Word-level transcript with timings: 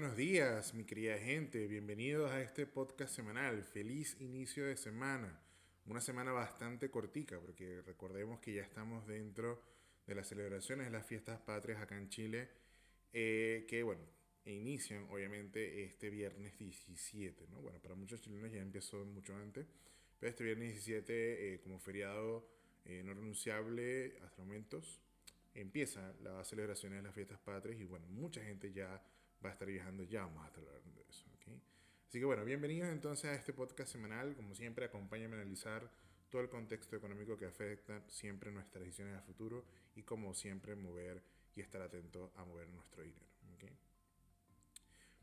buenos 0.00 0.16
días, 0.16 0.74
mi 0.74 0.84
querida 0.84 1.18
gente. 1.18 1.66
Bienvenidos 1.66 2.30
a 2.30 2.40
este 2.40 2.68
podcast 2.68 3.12
semanal. 3.12 3.64
Feliz 3.64 4.16
inicio 4.20 4.64
de 4.64 4.76
semana. 4.76 5.40
Una 5.86 6.00
semana 6.00 6.30
bastante 6.30 6.88
cortica, 6.88 7.40
porque 7.40 7.82
recordemos 7.82 8.38
que 8.38 8.54
ya 8.54 8.62
estamos 8.62 9.08
dentro 9.08 9.60
de 10.06 10.14
las 10.14 10.28
celebraciones 10.28 10.86
de 10.86 10.92
las 10.92 11.04
fiestas 11.04 11.40
patrias 11.40 11.82
acá 11.82 11.96
en 11.96 12.08
Chile, 12.10 12.48
eh, 13.12 13.66
que 13.68 13.82
bueno, 13.82 14.02
inician 14.44 15.04
obviamente 15.10 15.82
este 15.82 16.10
viernes 16.10 16.56
17, 16.56 17.48
¿no? 17.48 17.60
Bueno, 17.60 17.80
para 17.80 17.96
muchos 17.96 18.20
chilenos 18.20 18.52
ya 18.52 18.60
empezó 18.60 19.04
mucho 19.04 19.34
antes, 19.34 19.66
pero 20.20 20.30
este 20.30 20.44
viernes 20.44 20.74
17 20.74 21.54
eh, 21.54 21.60
como 21.60 21.80
feriado 21.80 22.48
eh, 22.84 23.02
no 23.04 23.14
renunciable 23.14 24.16
hasta 24.22 24.44
momentos 24.44 25.00
empieza 25.54 26.14
las 26.22 26.46
celebraciones 26.46 26.98
de 26.98 27.02
las 27.02 27.14
fiestas 27.16 27.40
patrias 27.40 27.80
y 27.80 27.84
bueno, 27.84 28.06
mucha 28.06 28.40
gente 28.44 28.72
ya 28.72 29.02
va 29.44 29.50
a 29.50 29.52
estar 29.52 29.68
viajando, 29.68 30.02
ya 30.02 30.22
vamos 30.22 30.44
a 30.44 30.48
estar 30.48 30.64
hablando 30.64 31.00
de 31.00 31.08
eso, 31.08 31.26
¿ok? 31.34 31.60
Así 32.08 32.18
que 32.18 32.24
bueno, 32.24 32.44
bienvenidos 32.44 32.88
entonces 32.88 33.26
a 33.26 33.34
este 33.34 33.52
podcast 33.52 33.92
semanal, 33.92 34.34
como 34.34 34.54
siempre 34.54 34.84
acompáñame 34.84 35.36
a 35.36 35.40
analizar 35.40 35.90
todo 36.28 36.42
el 36.42 36.48
contexto 36.48 36.96
económico 36.96 37.36
que 37.38 37.46
afecta 37.46 38.02
siempre 38.08 38.50
nuestras 38.50 38.84
decisiones 38.84 39.16
a 39.16 39.22
futuro 39.22 39.64
y 39.94 40.02
como 40.02 40.34
siempre 40.34 40.74
mover 40.74 41.22
y 41.54 41.60
estar 41.60 41.80
atento 41.80 42.32
a 42.36 42.44
mover 42.44 42.68
nuestro 42.68 43.02
dinero, 43.02 43.26
¿ok? 43.54 43.70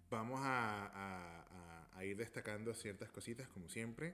Vamos 0.09 0.39
a, 0.43 1.89
a, 1.93 2.05
ir 2.05 2.15
destacando 2.17 2.73
ciertas 2.73 3.09
cositas 3.09 3.47
como 3.49 3.67
siempre. 3.67 4.13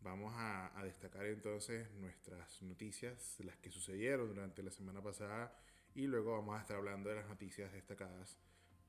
Vamos 0.00 0.32
a, 0.36 0.72
destacar 0.84 1.26
entonces 1.26 1.90
nuestras 1.92 2.62
noticias, 2.62 3.38
las 3.40 3.56
que 3.56 3.70
sucedieron 3.70 4.28
durante 4.28 4.62
la 4.62 4.70
semana 4.70 5.02
pasada 5.02 5.52
y 5.94 6.06
luego 6.06 6.32
vamos 6.32 6.56
a 6.56 6.60
estar 6.60 6.76
hablando 6.76 7.08
de 7.10 7.16
las 7.16 7.28
noticias 7.28 7.72
destacadas 7.72 8.36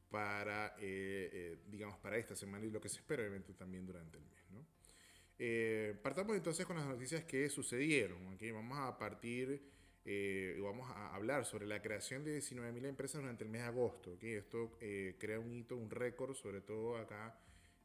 para, 0.09 0.75
eh, 0.79 1.29
eh, 1.31 1.57
digamos, 1.67 1.97
para 1.99 2.17
esta 2.17 2.35
semana 2.35 2.65
y 2.65 2.71
lo 2.71 2.81
que 2.81 2.89
se 2.89 2.97
espera 2.97 3.21
obviamente 3.21 3.53
también 3.53 3.85
durante 3.85 4.17
el 4.17 4.23
mes. 4.23 4.51
¿no? 4.51 4.65
Eh, 5.38 5.95
partamos 6.01 6.35
entonces 6.35 6.66
con 6.66 6.75
las 6.77 6.85
noticias 6.85 7.23
que 7.25 7.49
sucedieron. 7.49 8.27
¿okay? 8.33 8.51
Vamos 8.51 8.77
a 8.79 8.97
partir 8.97 9.77
y 10.05 10.59
vamos 10.59 10.89
a 10.89 11.13
hablar 11.13 11.45
sobre 11.45 11.67
la 11.67 11.81
creación 11.83 12.23
de 12.23 12.39
19.000 12.39 12.85
empresas 12.88 13.21
durante 13.21 13.43
el 13.43 13.49
mes 13.51 13.61
de 13.61 13.67
agosto. 13.67 14.13
¿okay? 14.13 14.33
Esto 14.33 14.77
crea 15.19 15.39
un 15.39 15.53
hito, 15.53 15.75
un 15.75 15.91
récord, 15.91 16.33
sobre 16.33 16.61
todo 16.61 16.97
acá 16.97 17.38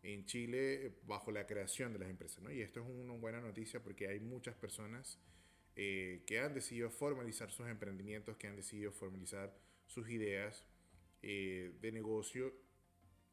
en 0.02 0.24
Chile, 0.24 1.00
bajo 1.06 1.30
la 1.30 1.46
creación 1.46 1.92
de 1.92 1.98
las 1.98 2.08
empresas. 2.08 2.42
¿no? 2.42 2.50
Y 2.50 2.62
esto 2.62 2.80
es 2.80 2.86
una 2.86 3.12
buena 3.14 3.40
noticia 3.40 3.82
porque 3.82 4.08
hay 4.08 4.20
muchas 4.20 4.54
personas 4.54 5.18
que 5.74 6.40
han 6.42 6.54
decidido 6.54 6.88
formalizar 6.88 7.50
sus 7.50 7.66
emprendimientos, 7.66 8.36
que 8.38 8.46
han 8.46 8.56
decidido 8.56 8.90
formalizar 8.92 9.54
sus 9.86 10.08
ideas 10.08 10.64
eh, 11.26 11.72
de 11.80 11.90
negocio 11.90 12.52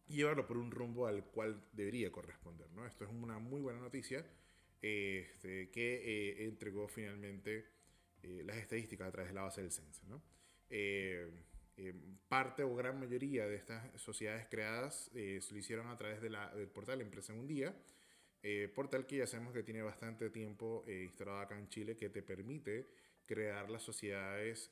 y 0.07 0.15
llevarlo 0.15 0.47
por 0.47 0.55
un 0.57 0.71
rumbo 0.71 1.07
al 1.07 1.25
cual 1.25 1.67
debería 1.73 2.09
corresponder. 2.09 2.71
¿no? 2.71 2.87
Esto 2.87 3.03
es 3.03 3.09
una 3.11 3.37
muy 3.37 3.59
buena 3.59 3.81
noticia 3.81 4.25
este, 4.81 5.69
que 5.71 5.95
eh, 5.95 6.45
entregó 6.45 6.87
finalmente 6.87 7.65
eh, 8.23 8.43
las 8.45 8.55
estadísticas 8.55 9.09
a 9.09 9.11
través 9.11 9.31
de 9.31 9.35
la 9.35 9.41
base 9.41 9.61
del 9.61 9.71
censo. 9.71 10.07
¿no? 10.07 10.23
parte 12.29 12.63
o 12.63 12.73
gran 12.73 12.97
mayoría 12.97 13.45
de 13.45 13.55
estas 13.55 13.99
sociedades 13.99 14.47
creadas 14.47 15.11
se 15.11 15.47
lo 15.51 15.57
hicieron 15.57 15.87
a 15.87 15.97
través 15.97 16.21
del 16.21 16.37
portal 16.69 17.01
Empresa 17.01 17.33
un 17.33 17.45
día, 17.45 17.75
portal 18.73 19.05
que 19.05 19.17
ya 19.17 19.27
sabemos 19.27 19.53
que 19.53 19.63
tiene 19.63 19.81
bastante 19.81 20.29
tiempo 20.29 20.85
instalado 20.87 21.39
acá 21.39 21.59
en 21.59 21.67
Chile, 21.67 21.97
que 21.97 22.09
te 22.09 22.23
permite 22.23 22.87
crear 23.25 23.69
las 23.69 23.83
sociedades 23.83 24.71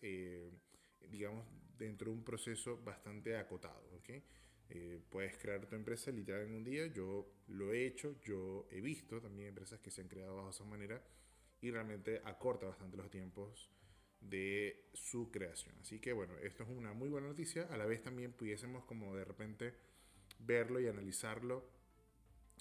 digamos, 1.10 1.46
dentro 1.80 2.12
de 2.12 2.18
un 2.18 2.24
proceso 2.24 2.78
bastante 2.84 3.38
acotado. 3.38 3.90
¿okay? 3.98 4.24
Eh, 4.70 5.02
puedes 5.10 5.38
crear 5.38 5.66
tu 5.66 5.76
empresa 5.76 6.12
literal 6.12 6.44
en 6.44 6.54
un 6.54 6.64
día. 6.64 6.86
Yo 6.88 7.28
lo 7.48 7.74
he 7.74 7.88
hecho, 7.88 8.20
yo 8.22 8.68
he 8.70 8.82
visto 8.82 9.20
también 9.20 9.50
empresas 9.50 9.80
que 9.80 9.90
se 9.90 10.02
han 10.02 10.08
creado 10.08 10.36
bajo 10.36 10.52
esa 10.52 10.66
manera 10.66 11.02
y 11.62 11.72
realmente 11.72 12.22
acorta 12.24 12.68
bastante 12.68 12.98
los 12.98 13.10
tiempos 13.10 13.72
de 14.22 14.90
su 14.94 15.32
creación. 15.32 15.76
Así 15.82 16.00
que 16.00 16.14
bueno, 16.14 16.38
esto 16.40 16.64
es 16.64 16.70
una 16.70 16.94
muy 16.94 17.10
buena 17.10 17.28
noticia. 17.28 17.68
A 17.72 17.78
la 17.78 17.86
vez 17.86 18.04
también 18.04 18.34
pudiésemos 18.34 18.84
como 18.86 19.16
de 19.16 19.26
repente 19.26 19.74
verlo 20.40 20.80
y 20.80 20.88
analizarlo 20.88 21.68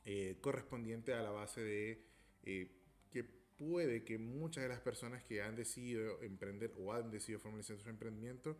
eh, 0.05 0.39
correspondiente 0.41 1.13
a 1.13 1.23
la 1.23 1.31
base 1.31 1.61
de 1.61 2.07
eh, 2.45 2.73
que 3.11 3.25
puede 3.25 4.05
que 4.05 4.19
muchas 4.19 4.63
de 4.63 4.69
las 4.69 4.81
personas 4.81 5.23
que 5.25 5.43
han 5.43 5.57
decidido 5.57 6.23
emprender 6.23 6.73
o 6.79 6.93
han 6.93 7.11
decidido 7.11 7.41
formalizar 7.41 7.79
su 7.79 7.89
emprendimiento, 7.89 8.57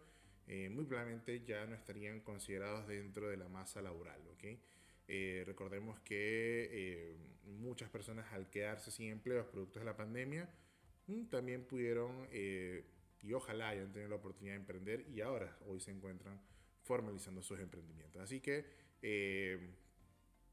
eh, 0.49 0.71
muy 0.71 0.87
probablemente 0.87 1.45
ya 1.45 1.67
no 1.67 1.75
estarían 1.75 2.21
considerados 2.21 2.89
dentro 2.89 3.29
de 3.29 3.37
la 3.37 3.49
masa 3.49 3.83
laboral. 3.83 4.21
¿okay? 4.29 4.59
Eh, 5.07 5.45
recordemos 5.47 6.01
que 6.01 6.69
eh, 6.73 7.17
muchas 7.45 7.91
personas 7.91 8.33
al 8.33 8.49
quedarse 8.49 8.91
sin 8.91 9.11
empleos 9.11 9.47
producto 9.47 9.79
de 9.79 9.85
la 9.85 9.97
pandemia, 9.97 10.49
mm, 11.07 11.27
también 11.27 11.65
pudieron 11.65 12.29
y 13.21 13.33
ojalá 13.33 13.71
hayan 13.71 13.93
tenido 13.93 14.09
la 14.09 14.17
oportunidad 14.17 14.55
de 14.55 14.61
emprender 14.61 15.07
y 15.09 15.21
ahora 15.21 15.55
hoy 15.67 15.81
se 15.81 15.91
encuentran 15.91 16.41
formalizando 16.83 17.43
sus 17.43 17.61
emprendimientos. 17.61 18.23
Así 18.23 18.41
que 18.41 18.65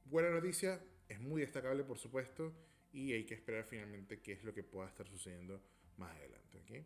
buena 0.03 0.29
noticia, 0.29 0.81
es 1.07 1.19
muy 1.21 1.41
destacable 1.41 1.83
por 1.83 1.97
supuesto 1.97 2.53
y 2.91 3.13
hay 3.13 3.25
que 3.25 3.35
esperar 3.35 3.63
finalmente 3.63 4.19
qué 4.19 4.33
es 4.33 4.43
lo 4.43 4.53
que 4.53 4.63
pueda 4.63 4.89
estar 4.89 5.07
sucediendo 5.07 5.61
más 5.97 6.15
adelante. 6.15 6.85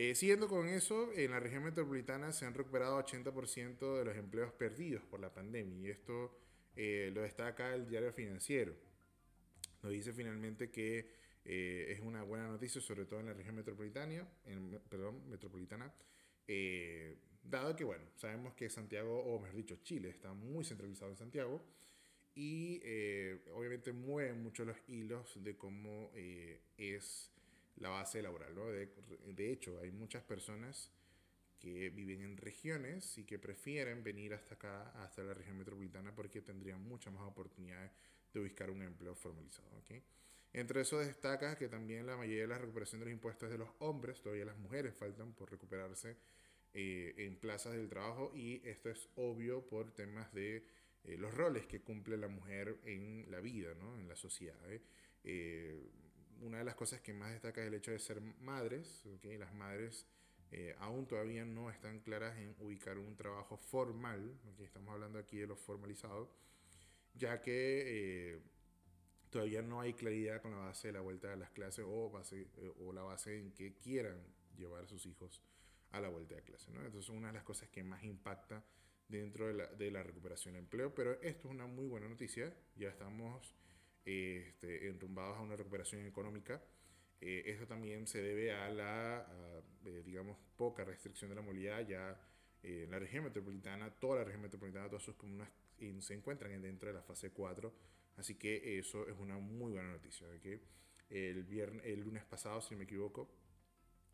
Eh, 0.00 0.14
siguiendo 0.14 0.46
con 0.46 0.68
eso, 0.68 1.10
en 1.12 1.32
la 1.32 1.40
región 1.40 1.64
metropolitana 1.64 2.30
se 2.32 2.46
han 2.46 2.54
recuperado 2.54 3.02
80% 3.04 3.98
de 3.98 4.04
los 4.04 4.16
empleos 4.16 4.52
perdidos 4.52 5.02
por 5.02 5.18
la 5.18 5.34
pandemia 5.34 5.76
y 5.76 5.90
esto 5.90 6.38
eh, 6.76 7.10
lo 7.12 7.22
destaca 7.22 7.74
el 7.74 7.88
diario 7.88 8.12
financiero. 8.12 8.76
Nos 9.82 9.90
dice 9.90 10.12
finalmente 10.12 10.70
que 10.70 11.10
eh, 11.44 11.86
es 11.88 11.98
una 11.98 12.22
buena 12.22 12.46
noticia, 12.46 12.80
sobre 12.80 13.06
todo 13.06 13.18
en 13.18 13.26
la 13.26 13.34
región 13.34 13.56
metropolitana, 13.56 14.24
en, 14.44 14.80
perdón, 14.88 15.28
metropolitana 15.28 15.92
dado 17.42 17.74
que, 17.74 17.82
bueno, 17.82 18.04
sabemos 18.14 18.54
que 18.54 18.70
Santiago, 18.70 19.18
o 19.18 19.40
mejor 19.40 19.56
dicho, 19.56 19.78
Chile 19.82 20.10
está 20.10 20.32
muy 20.32 20.64
centralizado 20.64 21.10
en 21.10 21.16
Santiago, 21.16 21.60
y 22.38 22.80
eh, 22.84 23.40
obviamente 23.52 23.92
mueven 23.92 24.44
mucho 24.44 24.64
los 24.64 24.76
hilos 24.86 25.42
de 25.42 25.56
cómo 25.56 26.12
eh, 26.14 26.60
es 26.76 27.32
la 27.80 27.90
base 27.90 28.22
laboral. 28.22 28.54
¿no? 28.54 28.66
De, 28.66 28.86
de, 29.26 29.52
hecho, 29.52 29.78
hay 29.80 29.90
muchas 29.90 30.22
personas 30.22 30.90
que 31.58 31.90
viven 31.90 32.22
en 32.22 32.36
regiones 32.36 33.18
y 33.18 33.24
que 33.24 33.38
prefieren 33.38 34.04
venir 34.04 34.34
hasta 34.34 34.54
acá, 34.54 34.90
hasta 35.02 35.22
la 35.22 35.34
región 35.34 35.58
metropolitana, 35.58 36.14
porque 36.14 36.40
tendrían 36.40 36.82
muchas 36.82 37.12
más 37.12 37.24
oportunidades 37.24 37.90
de 38.32 38.40
buscar 38.40 38.70
un 38.70 38.82
empleo 38.82 39.14
formalizado. 39.14 39.76
¿okay? 39.78 40.02
Entre 40.52 40.80
eso 40.80 40.98
destaca 40.98 41.56
que 41.56 41.68
también 41.68 42.06
la 42.06 42.16
mayoría 42.16 42.42
de 42.42 42.48
la 42.48 42.58
recuperación 42.58 43.00
de 43.00 43.06
los 43.06 43.12
impuestos 43.12 43.50
de 43.50 43.58
los 43.58 43.68
hombres, 43.80 44.20
todavía 44.20 44.44
las 44.44 44.58
mujeres 44.58 44.94
faltan 44.94 45.32
por 45.34 45.50
recuperarse 45.50 46.16
eh, 46.74 47.14
en 47.18 47.36
plazas 47.36 47.72
del 47.72 47.88
trabajo 47.88 48.32
y 48.34 48.60
esto 48.64 48.90
es 48.90 49.08
obvio 49.16 49.66
por 49.66 49.90
temas 49.94 50.32
de 50.32 50.64
eh, 51.04 51.16
los 51.16 51.34
roles 51.34 51.66
que 51.66 51.80
cumple 51.80 52.16
la 52.16 52.28
mujer 52.28 52.78
en 52.84 53.26
la 53.30 53.40
vida, 53.40 53.74
¿no? 53.74 53.98
en 53.98 54.08
la 54.08 54.16
sociedad. 54.16 54.58
¿eh? 54.70 54.82
Eh, 56.38 56.44
una 56.44 56.58
de 56.58 56.64
las 56.64 56.74
cosas 56.74 57.00
que 57.00 57.12
más 57.12 57.32
destaca 57.32 57.60
es 57.60 57.68
el 57.68 57.74
hecho 57.74 57.90
de 57.90 57.98
ser 57.98 58.20
madres. 58.20 59.04
¿okay? 59.16 59.38
Las 59.38 59.54
madres 59.54 60.06
aún 60.78 61.06
todavía 61.06 61.44
no 61.44 61.70
están 61.70 62.00
claras 62.00 62.38
en 62.38 62.54
ubicar 62.60 62.96
un 62.96 63.14
trabajo 63.16 63.58
formal, 63.58 64.40
¿okay? 64.52 64.64
estamos 64.64 64.94
hablando 64.94 65.18
aquí 65.18 65.36
de 65.36 65.46
lo 65.46 65.56
formalizado, 65.56 66.32
ya 67.12 67.42
que 67.42 68.40
todavía 69.28 69.60
no 69.60 69.82
hay 69.82 69.92
claridad 69.92 70.40
con 70.40 70.52
la 70.52 70.58
base 70.58 70.88
de 70.88 70.94
la 70.94 71.00
vuelta 71.00 71.32
a 71.32 71.36
las 71.36 71.50
clases 71.50 71.84
o, 71.86 72.08
base, 72.08 72.46
o 72.80 72.94
la 72.94 73.02
base 73.02 73.38
en 73.38 73.52
que 73.52 73.76
quieran 73.76 74.24
llevar 74.56 74.84
a 74.84 74.88
sus 74.88 75.04
hijos 75.04 75.42
a 75.90 76.00
la 76.00 76.08
vuelta 76.08 76.34
de 76.34 76.42
clase. 76.42 76.70
¿no? 76.70 76.84
Entonces 76.84 77.10
una 77.10 77.28
de 77.28 77.34
las 77.34 77.44
cosas 77.44 77.68
que 77.68 77.82
más 77.82 78.02
impacta 78.04 78.64
dentro 79.08 79.46
de 79.46 79.54
la, 79.54 79.66
de 79.66 79.90
la 79.90 80.02
recuperación 80.02 80.54
de 80.54 80.60
empleo. 80.60 80.94
Pero 80.94 81.20
esto 81.22 81.48
es 81.48 81.54
una 81.54 81.66
muy 81.66 81.86
buena 81.86 82.08
noticia. 82.08 82.54
Ya 82.76 82.88
estamos 82.88 83.54
este, 84.08 84.88
a 84.88 85.40
una 85.40 85.56
recuperación 85.56 86.06
económica. 86.06 86.62
Eh, 87.20 87.42
esto 87.46 87.66
también 87.66 88.06
se 88.06 88.22
debe 88.22 88.52
a 88.52 88.68
la, 88.70 89.26
eh, 89.84 90.02
digamos, 90.04 90.38
poca 90.56 90.84
restricción 90.84 91.30
de 91.30 91.36
la 91.36 91.42
movilidad. 91.42 91.86
Ya 91.86 92.20
eh, 92.62 92.84
en 92.84 92.90
la 92.90 92.98
región 92.98 93.24
metropolitana, 93.24 93.90
toda 93.90 94.18
la 94.18 94.24
región 94.24 94.42
metropolitana, 94.42 94.88
todas 94.88 95.02
sus 95.02 95.16
comunas 95.16 95.48
se 96.00 96.14
encuentran 96.14 96.60
dentro 96.60 96.88
de 96.88 96.94
la 96.94 97.02
fase 97.02 97.30
4. 97.30 97.72
Así 98.16 98.34
que 98.34 98.78
eso 98.78 99.06
es 99.08 99.16
una 99.18 99.38
muy 99.38 99.72
buena 99.72 99.90
noticia. 99.90 100.26
que 100.40 100.60
el, 101.10 101.44
viernes, 101.44 101.84
el 101.86 102.00
lunes 102.00 102.24
pasado, 102.24 102.60
si 102.60 102.74
no 102.74 102.78
me 102.78 102.84
equivoco, 102.84 103.30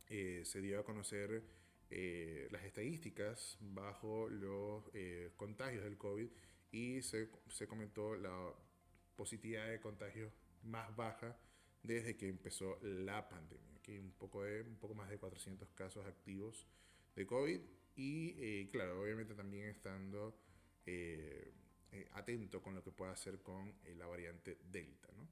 se 0.06 0.61
dio 0.61 0.79
a 0.79 0.85
conocer 0.85 1.43
eh, 1.91 2.49
las 2.50 2.64
estadísticas 2.64 3.56
bajo 3.61 4.29
los 4.29 4.82
eh, 4.94 5.31
contagios 5.37 5.85
del 5.85 5.96
COVID 5.96 6.26
y 6.73 7.02
se, 7.02 7.29
se, 7.49 7.69
comentó 7.69 8.17
la 8.17 8.52
positividad 9.16 9.69
de 9.69 9.81
contagios 9.81 10.32
más 10.62 10.94
baja 10.96 11.37
desde 11.82 12.16
que 12.16 12.28
empezó 12.28 12.78
la 12.82 13.28
pandemia. 13.28 13.76
Aquí 13.76 13.99
un 13.99 14.12
poco, 14.12 14.44
de, 14.44 14.62
un 14.62 14.76
poco 14.76 14.94
más 14.94 15.11
de 15.11 15.19
400 15.19 15.69
casos 15.70 16.06
activos 16.06 16.66
de 17.14 17.26
COVID 17.26 17.61
y 17.96 18.34
eh, 18.38 18.69
claro, 18.72 19.02
obviamente 19.02 19.34
también 19.34 19.69
estando 19.69 20.40
atento 22.12 22.61
con 22.61 22.75
lo 22.75 22.82
que 22.82 22.90
pueda 22.90 23.12
hacer 23.12 23.40
con 23.40 23.72
la 23.96 24.06
variante 24.06 24.58
Delta. 24.70 25.08
¿no? 25.17 25.28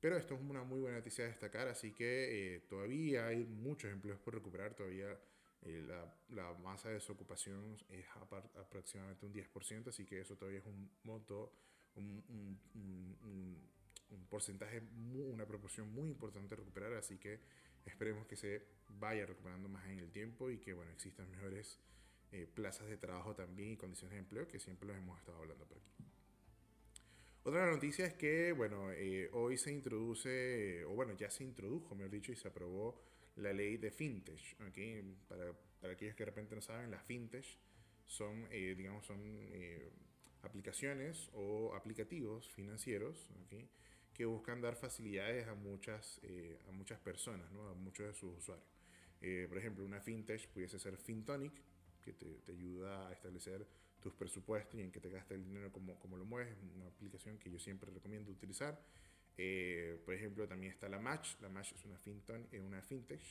Pero 0.00 0.16
esto 0.16 0.34
es 0.34 0.40
una 0.40 0.62
muy 0.62 0.80
buena 0.80 0.98
noticia 0.98 1.24
a 1.24 1.28
destacar, 1.28 1.68
así 1.68 1.92
que 1.92 2.64
todavía 2.68 3.26
hay 3.26 3.44
muchos 3.44 3.90
empleos 3.90 4.18
por 4.20 4.34
recuperar, 4.34 4.74
todavía 4.74 5.18
la, 5.62 6.14
la, 6.28 6.54
masa 6.54 6.88
de 6.88 6.94
desocupación 6.94 7.76
es 7.88 8.06
aproximadamente 8.54 9.26
un 9.26 9.32
10%, 9.32 9.88
así 9.88 10.04
que 10.04 10.20
eso 10.20 10.36
todavía 10.36 10.60
es 10.60 10.66
un 10.66 10.90
monto, 11.02 11.52
un, 11.96 12.22
un, 12.28 13.18
un, 14.10 14.26
porcentaje, 14.28 14.82
una 15.14 15.46
proporción 15.46 15.92
muy 15.92 16.08
importante 16.08 16.50
de 16.50 16.56
recuperar, 16.56 16.94
así 16.94 17.16
que 17.18 17.40
esperemos 17.84 18.26
que 18.26 18.36
se 18.36 18.62
vaya 18.88 19.24
recuperando 19.24 19.68
más 19.68 19.86
en 19.88 20.00
el 20.00 20.10
tiempo 20.10 20.50
y 20.50 20.58
que 20.58 20.72
bueno, 20.72 20.90
existan 20.90 21.30
mejores 21.30 21.78
eh, 22.32 22.46
plazas 22.52 22.88
de 22.88 22.96
trabajo 22.96 23.34
también 23.34 23.72
y 23.72 23.76
condiciones 23.76 24.14
de 24.14 24.18
empleo, 24.18 24.48
que 24.48 24.58
siempre 24.58 24.88
los 24.88 24.96
hemos 24.96 25.18
estado 25.18 25.38
hablando 25.38 25.64
por 25.64 25.78
aquí. 25.78 25.90
Otra 27.44 27.70
noticia 27.70 28.06
es 28.06 28.14
que, 28.14 28.50
bueno, 28.50 28.90
eh, 28.90 29.30
hoy 29.32 29.56
se 29.56 29.72
introduce, 29.72 30.84
o 30.84 30.90
bueno, 30.90 31.12
ya 31.16 31.30
se 31.30 31.44
introdujo, 31.44 31.94
mejor 31.94 32.10
dicho, 32.10 32.32
y 32.32 32.36
se 32.36 32.48
aprobó 32.48 33.00
la 33.36 33.52
ley 33.52 33.76
de 33.76 33.92
fintech. 33.92 34.60
¿okay? 34.68 35.16
Para, 35.28 35.52
para, 35.80 35.92
aquellos 35.92 36.16
que 36.16 36.24
de 36.24 36.30
repente 36.30 36.56
no 36.56 36.60
saben, 36.60 36.90
las 36.90 37.04
fintech 37.04 37.46
son, 38.04 38.48
eh, 38.50 38.74
digamos, 38.76 39.06
son 39.06 39.20
aplicaciones 40.46 41.30
o 41.34 41.74
aplicativos 41.74 42.48
financieros 42.50 43.30
¿okay? 43.44 43.68
que 44.14 44.24
buscan 44.24 44.60
dar 44.60 44.76
facilidades 44.76 45.46
a 45.46 45.54
muchas, 45.54 46.20
eh, 46.22 46.58
a 46.68 46.72
muchas 46.72 46.98
personas, 47.00 47.50
¿no? 47.52 47.68
a 47.68 47.74
muchos 47.74 48.06
de 48.06 48.14
sus 48.14 48.38
usuarios. 48.38 48.66
Eh, 49.20 49.46
por 49.48 49.58
ejemplo, 49.58 49.84
una 49.84 50.00
fintech 50.00 50.48
pudiese 50.48 50.78
ser 50.78 50.96
FinTonic, 50.96 51.52
que 52.02 52.12
te, 52.12 52.26
te, 52.40 52.52
ayuda 52.52 53.08
a 53.08 53.12
establecer 53.12 53.66
tus 54.00 54.14
presupuestos 54.14 54.78
y 54.78 54.82
en 54.84 54.92
que 54.92 55.00
te 55.00 55.10
gasta 55.10 55.34
el 55.34 55.44
dinero 55.44 55.72
como, 55.72 55.98
como 55.98 56.16
lo 56.16 56.24
mueves, 56.24 56.56
una 56.74 56.86
aplicación 56.86 57.38
que 57.38 57.50
yo 57.50 57.58
siempre 57.58 57.90
recomiendo 57.90 58.30
utilizar. 58.30 58.80
Eh, 59.36 60.00
por 60.04 60.14
ejemplo, 60.14 60.46
también 60.46 60.72
está 60.72 60.88
la 60.88 60.98
Match. 60.98 61.40
La 61.40 61.48
Match 61.48 61.72
es 61.72 61.84
una, 61.84 61.98
finton, 61.98 62.48
una 62.64 62.82
fintech 62.82 63.22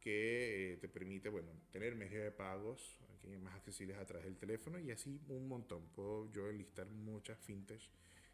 que 0.00 0.78
te 0.80 0.88
permite 0.88 1.28
bueno, 1.28 1.50
tener 1.72 1.94
medios 1.94 2.22
de 2.22 2.30
pagos 2.30 2.98
más 3.42 3.54
accesibles 3.54 3.96
a 3.98 4.06
través 4.06 4.24
del 4.24 4.36
teléfono 4.36 4.78
y 4.78 4.90
así 4.90 5.20
un 5.28 5.48
montón. 5.48 5.88
Puedo 5.94 6.30
yo 6.32 6.48
enlistar 6.48 6.86
muchas 6.88 7.38
fintech 7.38 7.80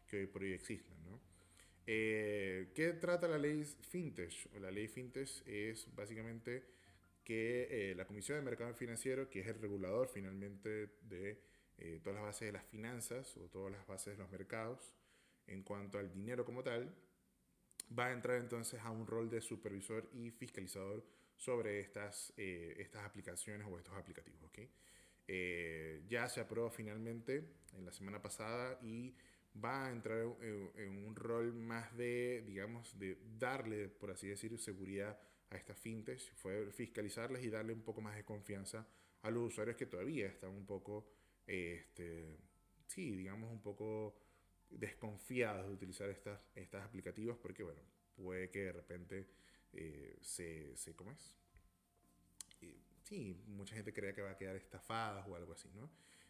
que 0.07 0.17
hoy 0.17 0.27
por 0.27 0.43
hoy 0.43 0.53
existen. 0.53 0.95
¿no? 1.03 1.19
Eh, 1.85 2.71
¿Qué 2.73 2.93
trata 2.93 3.27
la 3.27 3.37
ley 3.37 3.63
FinTech? 3.63 4.53
La 4.61 4.71
ley 4.71 4.87
FinTech 4.87 5.47
es 5.47 5.93
básicamente 5.95 6.63
que 7.23 7.91
eh, 7.91 7.95
la 7.95 8.05
Comisión 8.05 8.37
de 8.37 8.43
Mercado 8.43 8.73
Financiero, 8.73 9.29
que 9.29 9.41
es 9.41 9.47
el 9.47 9.59
regulador 9.59 10.09
finalmente 10.09 10.89
de 11.01 11.41
eh, 11.77 11.99
todas 12.03 12.15
las 12.15 12.25
bases 12.25 12.47
de 12.47 12.51
las 12.53 12.65
finanzas 12.65 13.35
o 13.37 13.49
todas 13.49 13.71
las 13.71 13.85
bases 13.87 14.17
de 14.17 14.23
los 14.23 14.31
mercados 14.31 14.93
en 15.47 15.63
cuanto 15.63 15.97
al 15.97 16.11
dinero 16.11 16.45
como 16.45 16.63
tal, 16.63 16.93
va 17.97 18.07
a 18.07 18.11
entrar 18.13 18.37
entonces 18.39 18.79
a 18.81 18.91
un 18.91 19.05
rol 19.05 19.29
de 19.29 19.41
supervisor 19.41 20.09
y 20.13 20.31
fiscalizador 20.31 21.03
sobre 21.37 21.79
estas, 21.79 22.33
estas 22.37 23.03
aplicaciones 23.03 23.67
o 23.69 23.77
estos 23.77 23.93
aplicativos. 23.95 24.43
¿okay? 24.43 24.69
ya 26.07 26.27
se 26.27 26.41
aprobó 26.41 26.69
finalmente 26.69 27.43
en 27.73 27.85
la 27.85 27.91
semana 27.91 28.21
pasada 28.21 28.77
y 28.81 29.15
va 29.63 29.85
a 29.85 29.91
entrar 29.91 30.19
en, 30.41 31.05
un 31.05 31.15
rol 31.15 31.53
más 31.53 31.95
de, 31.95 32.43
digamos, 32.45 32.97
de 32.97 33.17
darle, 33.37 33.87
por 33.87 34.11
así 34.11 34.27
decir, 34.27 34.57
seguridad 34.57 35.19
a 35.49 35.57
estas 35.57 35.77
fintech, 35.77 36.19
fue 36.35 36.71
fiscalizarles 36.71 37.43
y 37.43 37.49
darle 37.49 37.73
un 37.73 37.83
poco 37.83 38.01
más 38.01 38.15
de 38.15 38.23
confianza 38.23 38.87
a 39.21 39.29
los 39.29 39.51
usuarios 39.51 39.77
que 39.77 39.85
todavía 39.85 40.27
están 40.27 40.49
un 40.49 40.65
poco, 40.65 41.07
este, 41.45 42.37
sí, 42.87 43.15
digamos, 43.15 43.51
un 43.51 43.61
poco 43.61 44.15
desconfiados 44.69 45.67
de 45.67 45.73
utilizar 45.73 46.09
estas, 46.09 46.39
estas 46.55 46.83
aplicativos 46.83 47.37
porque, 47.37 47.63
bueno, 47.63 47.81
puede 48.15 48.49
que 48.49 48.63
de 48.63 48.71
repente 48.73 49.27
eh, 49.73 50.17
se, 50.21 50.75
se, 50.75 50.95
¿cómo 50.95 51.11
es? 51.11 51.35
sí, 53.03 53.43
mucha 53.47 53.75
gente 53.75 53.93
crea 53.93 54.13
que 54.13 54.21
va 54.21 54.31
a 54.31 54.37
quedar 54.37 54.55
estafada 54.55 55.25
o 55.27 55.35
algo 55.35 55.53
así, 55.53 55.69
¿no? 55.75 55.89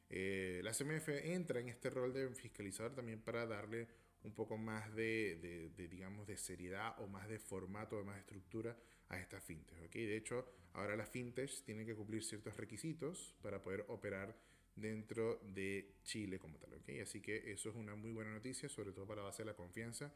Eh, 0.10 0.62
la 0.64 0.74
CMF 0.74 1.10
entra 1.10 1.60
en 1.60 1.70
este 1.70 1.90
rol 1.90 2.14
de 2.14 2.30
fiscalizador 2.36 2.94
también 2.94 3.22
para 3.22 3.46
darle 3.46 3.88
un 4.24 4.34
poco 4.34 4.58
más 4.58 4.94
de, 4.96 5.72
de, 5.76 5.88
digamos, 5.88 6.28
de 6.28 6.38
seriedad 6.38 6.96
o 7.00 7.08
más 7.08 7.28
de 7.28 7.40
formato, 7.40 7.98
de 7.98 8.04
más 8.04 8.20
estructura 8.20 8.78
a 9.10 9.20
estas 9.20 9.44
fintechs. 9.44 9.82
¿okay? 9.88 10.06
De 10.06 10.18
hecho, 10.18 10.46
ahora 10.74 10.96
las 10.96 11.10
fintechs 11.10 11.64
tienen 11.64 11.86
que 11.86 11.96
cumplir 11.96 12.24
ciertos 12.24 12.56
requisitos 12.58 13.36
para 13.42 13.62
poder 13.62 13.86
operar 13.88 14.36
dentro 14.76 15.40
de 15.44 15.96
Chile 16.04 16.40
como 16.40 16.58
tal. 16.58 16.74
¿okay? 16.76 17.00
Así 17.00 17.22
que 17.22 17.52
eso 17.52 17.70
es 17.70 17.76
una 17.76 17.96
muy 17.96 18.12
buena 18.12 18.32
noticia, 18.32 18.70
sobre 18.70 18.92
todo 18.92 19.06
para 19.06 19.24
base 19.24 19.44
de 19.44 19.48
la 19.48 19.56
confianza. 19.56 20.14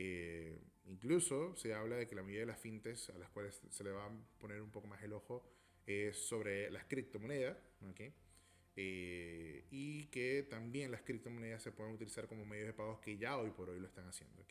Eh, 0.00 0.56
incluso 0.84 1.56
se 1.56 1.74
habla 1.74 1.96
de 1.96 2.06
que 2.06 2.14
la 2.14 2.22
mayoría 2.22 2.42
de 2.42 2.46
las 2.46 2.60
fintechs 2.60 3.10
a 3.10 3.18
las 3.18 3.28
cuales 3.30 3.60
se 3.68 3.82
le 3.82 3.90
va 3.90 4.06
a 4.06 4.10
poner 4.38 4.62
un 4.62 4.70
poco 4.70 4.86
más 4.86 5.02
el 5.02 5.12
ojo 5.12 5.44
es 5.86 6.16
sobre 6.16 6.70
las 6.70 6.84
criptomonedas. 6.84 7.58
¿okay? 7.90 8.14
Eh, 8.76 9.66
y 9.72 10.04
que 10.04 10.46
también 10.48 10.92
las 10.92 11.02
criptomonedas 11.02 11.64
se 11.64 11.72
pueden 11.72 11.94
utilizar 11.94 12.28
como 12.28 12.44
medios 12.44 12.68
de 12.68 12.74
pagos 12.74 13.00
que 13.00 13.18
ya 13.18 13.36
hoy 13.36 13.50
por 13.50 13.70
hoy 13.70 13.80
lo 13.80 13.88
están 13.88 14.06
haciendo. 14.06 14.44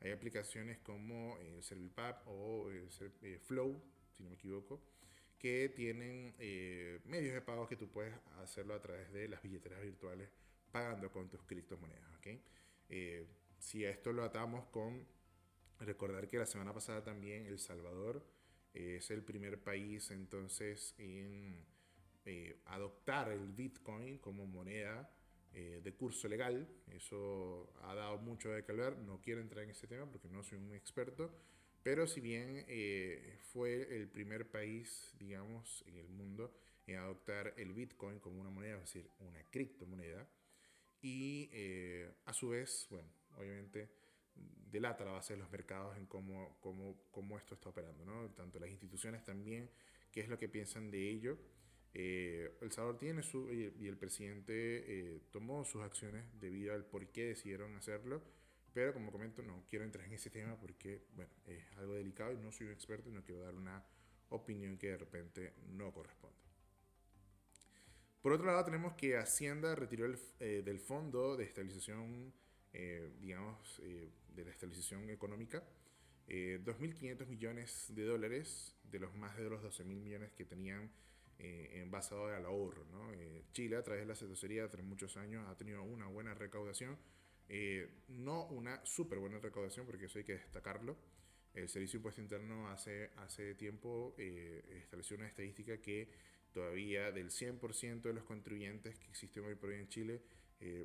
Hay 0.00 0.10
aplicaciones 0.10 0.80
como 0.80 1.38
el 1.38 1.62
Servipap 1.62 2.28
o 2.28 2.68
el 2.70 2.90
eh, 3.22 3.38
Flow, 3.38 3.82
si 4.14 4.22
no 4.22 4.28
me 4.28 4.34
equivoco, 4.34 4.82
que 5.38 5.72
tienen 5.74 6.34
eh, 6.38 7.00
medios 7.06 7.32
de 7.32 7.40
pagos 7.40 7.70
que 7.70 7.76
tú 7.76 7.88
puedes 7.88 8.12
hacerlo 8.42 8.74
a 8.74 8.82
través 8.82 9.10
de 9.14 9.28
las 9.28 9.42
billeteras 9.42 9.80
virtuales 9.80 10.28
pagando 10.70 11.10
con 11.10 11.30
tus 11.30 11.42
criptomonedas. 11.44 12.04
Si 13.64 13.86
a 13.86 13.90
esto 13.90 14.12
lo 14.12 14.24
atamos 14.24 14.66
con 14.66 15.06
recordar 15.80 16.28
que 16.28 16.38
la 16.38 16.44
semana 16.44 16.74
pasada 16.74 17.02
también 17.02 17.46
El 17.46 17.58
Salvador 17.58 18.22
es 18.74 19.10
el 19.10 19.22
primer 19.22 19.62
país 19.62 20.10
entonces 20.10 20.94
en 20.98 21.64
eh, 22.26 22.60
adoptar 22.66 23.30
el 23.32 23.52
Bitcoin 23.52 24.18
como 24.18 24.46
moneda 24.46 25.10
eh, 25.54 25.80
de 25.82 25.94
curso 25.94 26.28
legal. 26.28 26.68
Eso 26.90 27.72
ha 27.82 27.94
dado 27.94 28.18
mucho 28.18 28.50
de 28.50 28.64
que 28.64 28.72
hablar. 28.72 28.98
No 28.98 29.22
quiero 29.22 29.40
entrar 29.40 29.64
en 29.64 29.70
ese 29.70 29.86
tema 29.86 30.10
porque 30.10 30.28
no 30.28 30.42
soy 30.42 30.58
un 30.58 30.74
experto. 30.74 31.34
Pero 31.82 32.06
si 32.06 32.20
bien 32.20 32.64
eh, 32.68 33.38
fue 33.52 33.96
el 33.96 34.08
primer 34.08 34.50
país, 34.50 35.14
digamos, 35.18 35.82
en 35.86 35.96
el 35.96 36.08
mundo 36.08 36.54
en 36.86 36.96
adoptar 36.96 37.54
el 37.56 37.72
Bitcoin 37.72 38.18
como 38.20 38.40
una 38.40 38.50
moneda, 38.50 38.74
es 38.74 38.80
decir, 38.80 39.10
una 39.20 39.42
criptomoneda, 39.44 40.28
y 41.00 41.50
a 42.24 42.32
su 42.32 42.48
vez, 42.48 42.86
bueno, 42.88 43.08
obviamente 43.38 43.88
delata 44.70 45.04
la 45.04 45.12
base 45.12 45.34
de 45.34 45.40
los 45.40 45.50
mercados 45.50 45.96
en 45.96 46.06
cómo, 46.06 46.58
cómo, 46.60 47.08
cómo 47.10 47.38
esto 47.38 47.54
está 47.54 47.68
operando, 47.68 48.04
¿no? 48.04 48.30
Tanto 48.30 48.58
las 48.58 48.70
instituciones 48.70 49.24
también, 49.24 49.70
qué 50.10 50.20
es 50.20 50.28
lo 50.28 50.38
que 50.38 50.48
piensan 50.48 50.90
de 50.90 51.08
ello 51.08 51.38
eh, 51.96 52.58
el 52.60 52.72
Salvador 52.72 52.98
tiene 52.98 53.22
su, 53.22 53.52
y, 53.52 53.86
el 53.86 53.96
presidente 53.96 54.52
eh, 54.56 55.22
tomó 55.30 55.64
sus 55.64 55.82
acciones 55.82 56.24
debido 56.40 56.74
al 56.74 56.84
por 56.84 57.06
qué 57.06 57.26
decidieron 57.26 57.76
hacerlo, 57.76 58.20
pero 58.72 58.92
como 58.92 59.12
comento, 59.12 59.42
no 59.42 59.64
quiero 59.70 59.84
entrar 59.84 60.04
en 60.06 60.14
ese 60.14 60.28
tema 60.28 60.58
porque, 60.58 61.04
bueno, 61.14 61.30
es 61.46 61.62
algo 61.76 61.94
delicado 61.94 62.32
y 62.32 62.36
no 62.38 62.50
soy 62.50 62.66
un 62.66 62.72
experto 62.72 63.08
y 63.08 63.12
no 63.12 63.22
quiero 63.22 63.42
dar 63.42 63.54
una 63.54 63.84
opinión 64.30 64.76
que 64.76 64.88
de 64.88 64.96
repente 64.98 65.52
no 65.68 65.92
corresponde. 65.92 66.36
Por 68.20 68.32
otro 68.32 68.46
lado, 68.46 68.64
tenemos 68.64 68.94
que 68.94 69.16
Hacienda 69.16 69.76
retiró 69.76 70.06
el, 70.06 70.18
eh, 70.40 70.62
del 70.64 70.80
Fondo 70.80 71.36
de 71.36 71.44
Estabilización, 71.44 72.34
digamos, 73.20 73.80
de 73.80 74.44
la 74.44 74.50
estabilización 74.50 75.08
económica, 75.10 75.62
2.500 76.26 77.26
millones 77.26 77.86
de 77.94 78.04
dólares 78.04 78.74
de 78.82 78.98
los 78.98 79.14
más 79.14 79.36
de 79.36 79.48
los 79.48 79.62
12.000 79.62 79.84
millones 79.84 80.32
que 80.32 80.44
tenían 80.44 80.90
eh, 81.38 81.80
en 81.80 81.90
basado 81.90 82.26
al 82.26 82.44
ahorro. 82.44 82.84
¿no? 82.92 83.12
Eh, 83.12 83.44
Chile, 83.52 83.76
a 83.76 83.82
través 83.82 84.02
de 84.02 84.06
la 84.06 84.12
asesoría, 84.12 84.68
tras 84.70 84.84
muchos 84.84 85.16
años, 85.16 85.44
ha 85.48 85.56
tenido 85.56 85.82
una 85.82 86.06
buena 86.06 86.32
recaudación. 86.32 86.96
Eh, 87.48 87.88
no 88.08 88.46
una 88.46 88.84
súper 88.86 89.18
buena 89.18 89.38
recaudación, 89.38 89.84
porque 89.84 90.06
eso 90.06 90.18
hay 90.18 90.24
que 90.24 90.34
destacarlo. 90.34 90.96
El 91.52 91.68
Servicio 91.68 91.98
de 91.98 92.00
Impuesto 92.00 92.20
Interno 92.20 92.68
hace, 92.68 93.10
hace 93.16 93.54
tiempo 93.54 94.14
estableció 94.18 95.16
una 95.16 95.26
estadística 95.26 95.80
que 95.80 96.08
todavía 96.52 97.12
del 97.12 97.30
100% 97.30 98.02
de 98.02 98.12
los 98.12 98.24
contribuyentes 98.24 98.96
que 98.96 99.08
existen 99.08 99.44
hoy 99.44 99.54
por 99.54 99.70
hoy 99.70 99.76
en 99.76 99.88
Chile, 99.88 100.22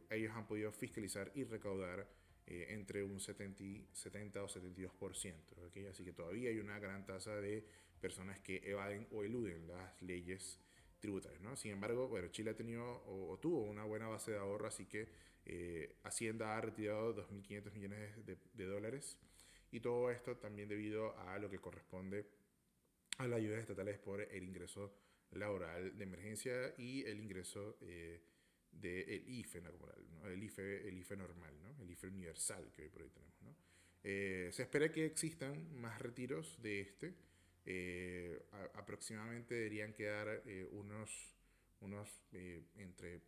ellos 0.09 0.33
han 0.35 0.45
podido 0.45 0.71
fiscalizar 0.71 1.31
y 1.35 1.43
recaudar 1.43 2.07
entre 2.45 3.03
un 3.03 3.19
70, 3.19 3.93
70 3.93 4.43
o 4.43 4.47
72%. 4.47 5.33
¿okay? 5.67 5.85
Así 5.85 6.03
que 6.03 6.13
todavía 6.13 6.49
hay 6.49 6.59
una 6.59 6.79
gran 6.79 7.05
tasa 7.05 7.35
de 7.35 7.63
personas 7.99 8.39
que 8.39 8.61
evaden 8.65 9.07
o 9.11 9.23
eluden 9.23 9.67
las 9.67 10.01
leyes 10.01 10.59
tributarias. 10.99 11.41
¿no? 11.41 11.55
Sin 11.55 11.71
embargo, 11.71 12.07
bueno, 12.07 12.27
Chile 12.29 12.51
ha 12.51 12.55
tenido 12.55 13.03
o, 13.05 13.37
tuvo 13.39 13.63
una 13.63 13.83
buena 13.83 14.07
base 14.07 14.31
de 14.31 14.37
ahorro, 14.37 14.67
así 14.67 14.85
que 14.85 15.07
eh, 15.45 15.95
Hacienda 16.03 16.57
ha 16.57 16.61
retirado 16.61 17.15
2.500 17.15 17.73
millones 17.73 18.25
de, 18.25 18.65
dólares 18.65 19.17
y 19.71 19.79
todo 19.79 20.11
esto 20.11 20.37
también 20.37 20.69
debido 20.69 21.17
a 21.19 21.39
lo 21.39 21.49
que 21.49 21.59
corresponde 21.59 22.25
a 23.17 23.27
las 23.27 23.37
ayudas 23.37 23.59
estatales 23.59 23.97
por 23.99 24.21
el 24.21 24.43
ingreso 24.43 24.93
laboral 25.31 25.97
de 25.97 26.03
emergencia 26.03 26.73
y 26.77 27.03
el 27.03 27.19
ingreso 27.19 27.77
eh, 27.81 28.21
del 28.71 29.27
IFE 29.27 29.61
laboral, 29.61 30.05
¿no? 30.11 30.27
el 30.27 30.43
IFE, 30.43 30.87
el 30.87 30.97
IFE 30.97 31.17
normal, 31.17 31.53
¿no? 31.61 31.81
el 31.81 31.89
IFE 31.89 32.07
universal 32.07 32.71
que 32.73 32.83
hoy 32.83 32.89
por 32.89 33.01
hoy 33.01 33.09
tenemos. 33.09 33.41
¿no? 33.41 33.55
Eh, 34.03 34.49
se 34.53 34.63
espera 34.63 34.91
que 34.91 35.05
existan 35.05 35.73
más 35.79 36.01
retiros 36.01 36.61
de 36.61 36.81
este. 36.81 37.13
Eh, 37.65 38.41
aproximadamente 38.73 39.55
deberían 39.55 39.93
quedar 39.93 40.41
eh, 40.45 40.67
unos, 40.71 41.35
unos 41.81 42.09
entre 42.31 43.21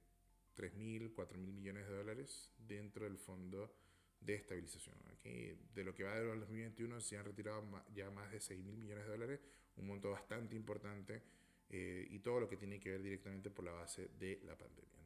3.000, 0.56 1.14
4.000 1.14 1.38
millones 1.38 1.88
de 1.88 1.94
dólares 1.94 2.52
dentro 2.58 3.06
del 3.06 3.18
fondo 3.18 3.76
de 4.20 4.36
estabilización. 4.36 4.96
De 5.24 5.84
lo 5.84 5.94
que 5.94 6.04
va 6.04 6.16
de 6.16 6.24
2021 6.24 7.02
se 7.02 7.18
han 7.18 7.26
retirado 7.26 7.64
ya 7.94 8.10
más 8.10 8.32
de 8.32 8.40
6.000 8.40 8.78
millones 8.78 9.06
de 9.06 9.12
dólares, 9.12 9.40
un 9.78 9.88
monto 9.88 10.12
bastante 10.12 10.56
importante 10.56 11.22
y 11.70 12.20
todo 12.20 12.42
lo 12.42 12.50
que 12.50 12.58
tiene 12.58 12.80
que 12.80 12.92
ver 12.92 13.02
directamente 13.02 13.50
por 13.50 13.66
la 13.66 13.72
base 13.72 14.10
de 14.20 14.42
la 14.44 14.56
pandemia. 14.58 15.01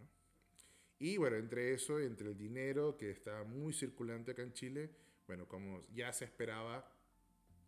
Y 1.00 1.18
bueno, 1.18 1.36
entre 1.36 1.74
eso, 1.74 2.00
entre 2.00 2.30
el 2.30 2.38
dinero 2.38 2.98
que 2.98 3.12
está 3.12 3.44
muy 3.44 3.74
circulante 3.74 4.32
acá 4.32 4.44
en 4.44 4.54
Chile, 4.54 4.90
bueno, 5.28 5.48
como 5.48 5.82
ya 5.94 6.14
se 6.14 6.26
esperaba 6.26 6.90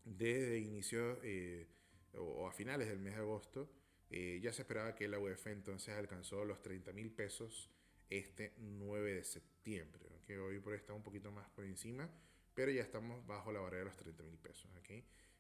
desde 0.06 0.60
inicio 0.60 1.20
eh, 1.24 1.68
o, 2.14 2.48
a 2.48 2.54
finales 2.54 2.88
del 2.88 3.00
mes 3.00 3.16
de 3.16 3.22
agosto, 3.22 3.70
eh, 4.10 4.40
ya 4.42 4.54
se 4.54 4.62
esperaba 4.62 4.96
que 4.96 5.08
la 5.08 5.20
UEF 5.20 5.48
entonces 5.48 5.94
alcanzó 5.96 6.46
los 6.46 6.62
30 6.62 6.94
mil 6.94 7.12
pesos 7.12 7.70
este 8.10 8.54
9 8.58 9.16
de 9.16 9.24
septiembre, 9.24 10.22
que 10.26 10.40
hoy 10.40 10.60
por 10.60 10.72
hoy 10.72 10.80
está 10.80 10.94
un 10.94 11.04
poquito 11.04 11.30
más 11.32 11.50
por 11.50 11.66
encima, 11.66 12.10
pero 12.54 12.72
ya 12.72 12.82
estamos 12.82 13.26
bajo 13.28 13.52
la 13.52 13.60
barrera 13.60 13.84
de 13.84 13.90
los 13.90 13.98
30 13.98 14.24
mil 14.24 14.38
pesos. 14.38 14.72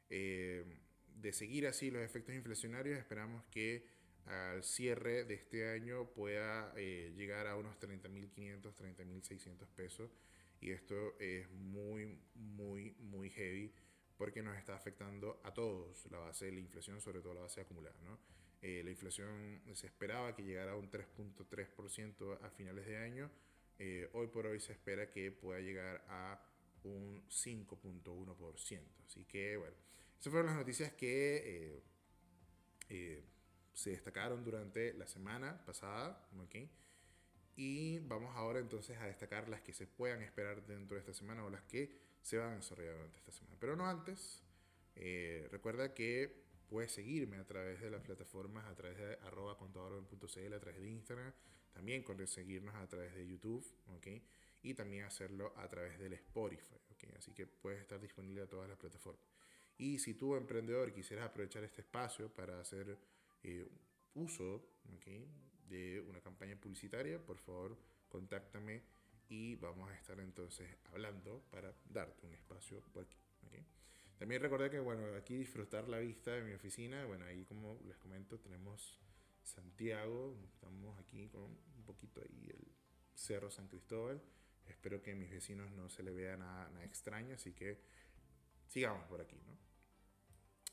Eh, 0.09 0.65
de 1.07 1.33
seguir 1.33 1.65
así 1.67 1.89
los 1.89 2.03
efectos 2.03 2.35
inflacionarios, 2.35 2.99
esperamos 2.99 3.43
que 3.45 3.85
al 4.27 4.63
cierre 4.63 5.23
de 5.23 5.35
este 5.35 5.69
año 5.69 6.05
pueda 6.13 6.73
llegar 6.75 7.47
a 7.47 7.55
unos 7.55 7.79
30.500, 7.79 8.73
30.600 8.75 9.67
pesos 9.75 10.11
y 10.59 10.71
esto 10.71 11.17
es 11.19 11.49
muy, 11.51 12.19
muy, 12.35 12.95
muy 12.99 13.29
heavy 13.29 13.73
porque 14.17 14.41
nos 14.41 14.57
está 14.57 14.75
afectando 14.75 15.39
a 15.43 15.53
todos 15.53 16.07
la 16.11 16.17
base 16.17 16.45
de 16.45 16.51
la 16.51 16.59
inflación, 16.59 16.99
sobre 16.99 17.21
todo 17.21 17.35
la 17.35 17.41
base 17.41 17.61
acumulada. 17.61 17.95
¿no? 18.03 18.17
Eh, 18.61 18.81
la 18.83 18.89
inflación 18.89 19.61
se 19.73 19.85
esperaba 19.85 20.35
que 20.35 20.43
llegara 20.43 20.71
a 20.71 20.75
un 20.75 20.89
3.3% 20.89 22.39
a 22.41 22.49
finales 22.49 22.87
de 22.87 22.97
año. 22.97 23.29
Eh, 23.77 24.09
hoy 24.13 24.27
por 24.27 24.47
hoy 24.47 24.59
se 24.59 24.71
espera 24.71 25.11
que 25.11 25.31
pueda 25.31 25.59
llegar 25.59 26.03
a 26.09 26.41
un 26.83 27.23
5.1%. 27.29 28.81
Así 29.05 29.25
que, 29.25 29.57
bueno, 29.57 29.75
esas 30.19 30.31
fueron 30.31 30.47
las 30.47 30.55
noticias 30.55 30.91
que 30.93 31.83
eh, 32.89 33.23
se 33.77 33.91
destacaron 33.91 34.43
durante 34.43 34.91
la 34.93 35.05
semana 35.05 35.63
pasada. 35.63 36.27
¿okay? 36.43 36.67
Y 37.55 37.99
vamos 37.99 38.35
ahora 38.35 38.59
entonces 38.59 38.97
a 38.97 39.05
destacar 39.05 39.47
las 39.49 39.61
que 39.61 39.71
se 39.71 39.85
puedan 39.85 40.23
esperar 40.23 40.65
dentro 40.65 40.95
de 40.95 41.01
esta 41.01 41.13
semana 41.13 41.45
o 41.45 41.49
las 41.51 41.61
que 41.61 41.91
se 42.23 42.37
van 42.37 42.53
a 42.53 42.55
desarrollar 42.55 42.95
durante 42.95 43.19
esta 43.19 43.31
semana. 43.31 43.55
Pero 43.59 43.75
no 43.75 43.85
antes, 43.85 44.41
eh, 44.95 45.47
recuerda 45.51 45.93
que 45.93 46.43
puedes 46.67 46.91
seguirme 46.91 47.37
a 47.37 47.45
través 47.45 47.79
de 47.79 47.91
las 47.91 48.01
plataformas, 48.01 48.65
a 48.65 48.73
través 48.73 48.97
de 48.97 49.13
arroba 49.27 49.53
a 49.53 50.59
través 50.59 50.81
de 50.81 50.89
Instagram, 50.89 51.31
también 51.71 52.03
seguirnos 52.25 52.73
a 52.73 52.87
través 52.87 53.13
de 53.13 53.27
YouTube, 53.27 53.63
¿ok? 53.95 54.07
Y 54.63 54.73
también 54.73 55.03
hacerlo 55.03 55.53
a 55.55 55.67
través 55.67 55.99
del 55.99 56.13
Spotify, 56.13 56.81
¿ok? 56.91 57.15
Así 57.15 57.31
que 57.31 57.45
puedes 57.45 57.79
estar 57.79 58.01
disponible 58.01 58.41
a 58.41 58.47
todas 58.47 58.67
las 58.67 58.79
plataformas. 58.79 59.23
Y 59.77 59.99
si 59.99 60.15
tú, 60.15 60.35
emprendedor, 60.35 60.91
quisieras 60.91 61.27
aprovechar 61.27 61.63
este 61.63 61.81
espacio 61.81 62.33
para 62.33 62.59
hacer 62.59 62.97
eh, 63.47 63.67
uso 64.15 64.61
¿okay? 64.97 65.25
de 65.67 66.01
una 66.01 66.21
campaña 66.21 66.55
publicitaria, 66.55 67.17
por 67.23 67.37
favor, 67.37 67.77
contáctame 68.09 68.83
y 69.29 69.55
vamos 69.55 69.89
a 69.89 69.95
estar 69.95 70.19
entonces 70.19 70.67
hablando 70.91 71.43
para 71.49 71.73
darte 71.89 72.25
un 72.25 72.33
espacio 72.33 72.81
por 72.93 73.03
aquí. 73.03 73.17
También 74.17 74.41
recordé 74.41 74.71
que, 74.71 74.79
bueno, 74.79 75.15
aquí 75.15 75.35
disfrutar 75.37 75.87
la 75.87 75.99
vista 75.99 76.31
de 76.31 76.41
mi 76.41 76.53
oficina, 76.53 77.05
bueno, 77.05 77.25
ahí 77.25 77.45
como 77.45 77.79
les 77.85 77.97
comento, 77.97 78.39
tenemos 78.39 78.99
Santiago, 79.43 80.35
estamos 80.51 80.99
aquí 80.99 81.29
con 81.29 81.43
un 81.43 81.83
poquito 81.85 82.21
ahí 82.21 82.49
el 82.49 82.75
Cerro 83.13 83.51
San 83.51 83.67
Cristóbal. 83.67 84.19
Espero 84.65 85.01
que 85.03 85.11
a 85.11 85.15
mis 85.15 85.29
vecinos 85.29 85.71
no 85.71 85.87
se 85.87 86.01
le 86.01 86.11
vea 86.11 86.35
nada, 86.35 86.67
nada 86.69 86.83
extraño, 86.83 87.35
así 87.35 87.53
que 87.53 87.79
sigamos 88.67 89.05
por 89.05 89.21
aquí, 89.21 89.39
¿no? 89.45 89.55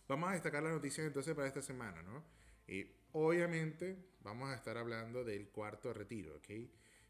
Vamos 0.09 0.31
a 0.31 0.33
destacar 0.33 0.63
las 0.63 0.73
noticias 0.73 1.07
entonces 1.07 1.35
para 1.35 1.47
esta 1.47 1.63
semana, 1.63 2.03
¿no? 2.03 2.25
Y 2.67 2.87
obviamente 3.13 3.97
vamos 4.23 4.51
a 4.51 4.55
estar 4.55 4.77
hablando 4.79 5.25
del 5.25 5.49
cuarto 5.49 5.93
retiro, 5.93 6.37
¿ok? 6.37 6.51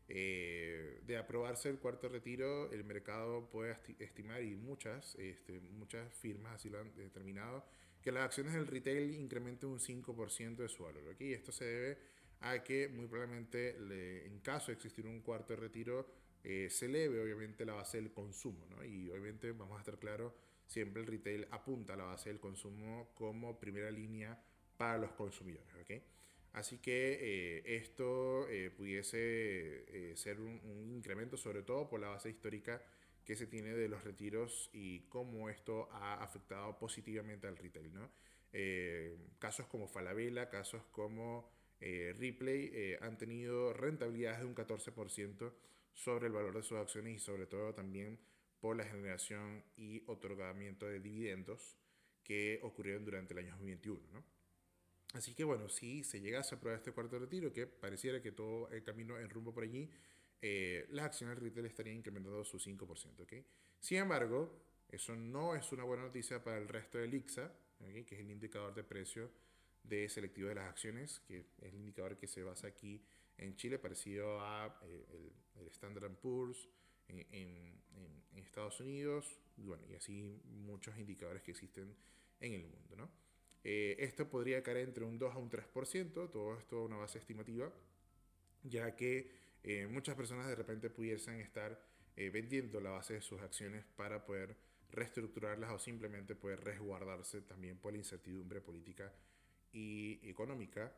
Eh, 0.07 1.01
de 1.07 1.17
aprobarse 1.17 1.71
el 1.71 1.79
cuarto 1.79 2.09
retiro, 2.09 2.71
el 2.71 2.85
mercado 2.85 3.49
puede 3.49 3.77
estimar, 3.99 4.43
y 4.43 4.55
muchas, 4.55 5.15
este, 5.17 5.61
muchas 5.61 6.13
firmas 6.13 6.57
así 6.57 6.69
lo 6.69 6.81
han 6.81 6.95
determinado, 6.95 7.65
que 8.03 8.13
las 8.13 8.25
acciones 8.25 8.53
del 8.53 8.67
retail 8.67 9.15
incrementen 9.15 9.71
un 9.71 9.81
5% 9.81 10.57
de 10.57 10.69
su 10.69 10.83
valor. 10.83 11.17
Y 11.19 11.33
esto 11.33 11.53
se 11.53 11.65
debe 11.65 11.99
a 12.41 12.63
que 12.63 12.89
muy 12.89 13.07
probablemente 13.07 14.27
en 14.27 14.41
caso 14.41 14.67
de 14.67 14.75
existir 14.75 15.07
un 15.07 15.21
cuarto 15.23 15.57
retiro, 15.57 16.07
eh, 16.43 16.69
se 16.69 16.85
eleve 16.85 17.23
obviamente 17.23 17.65
la 17.65 17.73
base 17.73 17.97
del 17.97 18.13
consumo. 18.13 18.67
¿no? 18.69 18.85
Y 18.85 19.09
obviamente 19.09 19.53
vamos 19.53 19.79
a 19.79 19.81
estar 19.81 19.99
claros, 19.99 20.35
siempre 20.67 21.01
el 21.01 21.09
retail 21.09 21.49
apunta 21.51 21.95
a 21.95 21.97
la 21.97 22.05
base 22.05 22.29
del 22.29 22.41
consumo 22.41 23.11
como 23.15 23.59
primera 23.59 23.91
línea 23.91 24.39
para 24.77 24.99
los 24.99 25.13
consumidores. 25.13 25.75
¿okay? 25.83 26.03
Así 26.55 26.79
que 26.79 27.19
eh, 27.21 27.77
esto 27.77 28.49
eh, 28.49 28.71
pudiese 28.71 29.19
eh, 29.19 30.17
ser 30.17 30.39
un, 30.41 30.93
incremento, 30.95 31.37
sobre 31.37 31.63
todo 31.63 31.89
por 31.89 32.01
la 32.01 32.09
base 32.09 32.31
histórica 32.31 32.81
que 33.25 33.35
se 33.35 33.49
tiene 33.49 33.73
de 33.73 33.89
los 33.89 34.05
retiros 34.05 34.71
y 34.73 35.01
cómo 35.09 35.49
esto 35.49 35.89
ha 35.91 36.23
afectado 36.23 36.79
positivamente 36.79 37.47
al 37.47 37.57
retail. 37.57 37.93
¿no? 37.93 38.11
casos 39.41 39.67
como 39.67 39.89
Falabella, 39.89 40.49
casos 40.49 40.85
como 40.93 41.51
Ripley 41.81 42.95
han 43.01 43.19
tenido 43.19 43.73
rentabilidades 43.73 44.41
de 44.41 44.47
un 44.47 44.55
14% 44.55 45.53
sobre 45.93 46.29
el 46.29 46.33
valor 46.33 46.55
de 46.55 46.63
sus 46.63 46.79
acciones 46.79 47.17
y 47.17 47.19
sobre 47.19 47.47
todo 47.47 47.75
también 47.75 48.21
por 48.61 48.77
la 48.77 48.85
generación 48.85 49.65
y 49.77 50.05
otorgamiento 50.07 50.87
de 50.87 51.01
dividendos 51.01 51.77
que 52.23 52.61
ocurrieron 52.63 53.05
durante 53.05 53.35
el 53.35 53.41
año 53.41 53.51
2021. 53.51 54.01
¿no? 54.13 54.34
Así 55.15 55.33
que 55.33 55.45
bueno, 55.45 55.69
si 55.69 56.03
se 56.03 56.21
llegase 56.21 56.55
a 56.55 56.59
aprobar 56.59 56.79
este 56.79 56.91
cuarto 56.91 57.19
retiro, 57.21 57.53
que 57.53 57.69
pareciera 57.69 58.21
que 58.21 58.33
todo 58.33 58.69
el 58.71 58.83
camino 58.83 59.17
en 59.17 59.31
rumbo 59.31 59.55
por 59.55 59.63
allí, 59.63 59.89
eh, 60.43 60.87
las 60.91 61.07
acciones 61.07 61.39
retail 61.39 61.67
estarían 61.67 61.97
incrementando 61.97 62.45
su 62.45 62.59
5%. 62.59 63.23
¿okay? 63.23 63.47
Sin 63.79 63.99
embargo, 63.99 64.61
eso 64.89 65.15
no 65.15 65.55
es 65.55 65.71
una 65.71 65.85
buena 65.85 66.03
noticia 66.03 66.43
para 66.43 66.59
el 66.59 66.67
resto 66.67 66.99
del 66.99 67.15
IXA, 67.15 67.53
que 67.79 68.15
es 68.15 68.21
el 68.21 68.31
indicador 68.31 68.75
de 68.75 68.83
precio 68.83 69.31
de 69.85 70.09
selectivo 70.09 70.49
de 70.49 70.57
las 70.57 70.69
acciones, 70.69 71.21
que 71.21 71.39
es 71.39 71.47
el 71.63 71.75
indicador 71.75 72.17
que 72.17 72.27
se 72.27 72.43
basa 72.43 72.67
aquí 72.67 73.01
en 73.39 73.55
Chile, 73.55 73.79
parecido 73.79 74.41
a 74.41 74.81
eh, 74.85 75.33
el, 75.61 75.69
Standard 75.69 76.17
Poor's 76.17 76.69
en, 77.09 77.25
en, 77.31 77.85
Estados 78.35 78.79
Unidos, 78.81 79.39
y, 79.57 79.67
bueno, 79.67 79.85
y 79.89 79.95
así 79.95 80.41
muchos 80.45 80.97
indicadores 80.99 81.43
que 81.43 81.53
existen 81.53 81.95
en 82.41 82.53
el 82.53 82.67
mundo. 82.67 82.97
¿no? 82.97 83.11
Eh, 83.65 83.97
esto 83.99 84.29
podría 84.29 84.63
caer 84.63 84.77
entre 84.79 85.05
un 85.05 85.19
2 85.19 85.35
a 85.35 85.39
un 85.39 85.51
3%, 85.51 86.31
todo 86.31 86.59
esto 86.59 86.85
es 86.85 86.87
una 86.87 86.99
base 86.99 87.19
estimativa, 87.19 87.73
ya 88.63 88.95
que 88.95 89.31
eh, 89.63 89.87
muchas 89.87 90.15
personas 90.15 90.47
de 90.49 90.55
repente 90.55 90.91
pudiesen 90.91 91.41
estar 91.41 91.83
eh, 92.17 92.29
vendiendo 92.29 92.79
la 92.81 92.91
base 92.91 93.15
de 93.15 93.23
sus 93.23 93.41
acciones 93.41 93.85
para 93.97 94.27
poder 94.27 94.55
reestructurarlas 94.91 95.73
o 95.73 95.79
simplemente 95.79 96.37
poder 96.37 96.63
resguardarse 96.63 97.41
también 97.41 97.79
por 97.79 97.93
la 97.93 97.99
incertidumbre 97.99 98.61
política 98.61 99.13
y 99.73 100.21
económica 100.29 100.93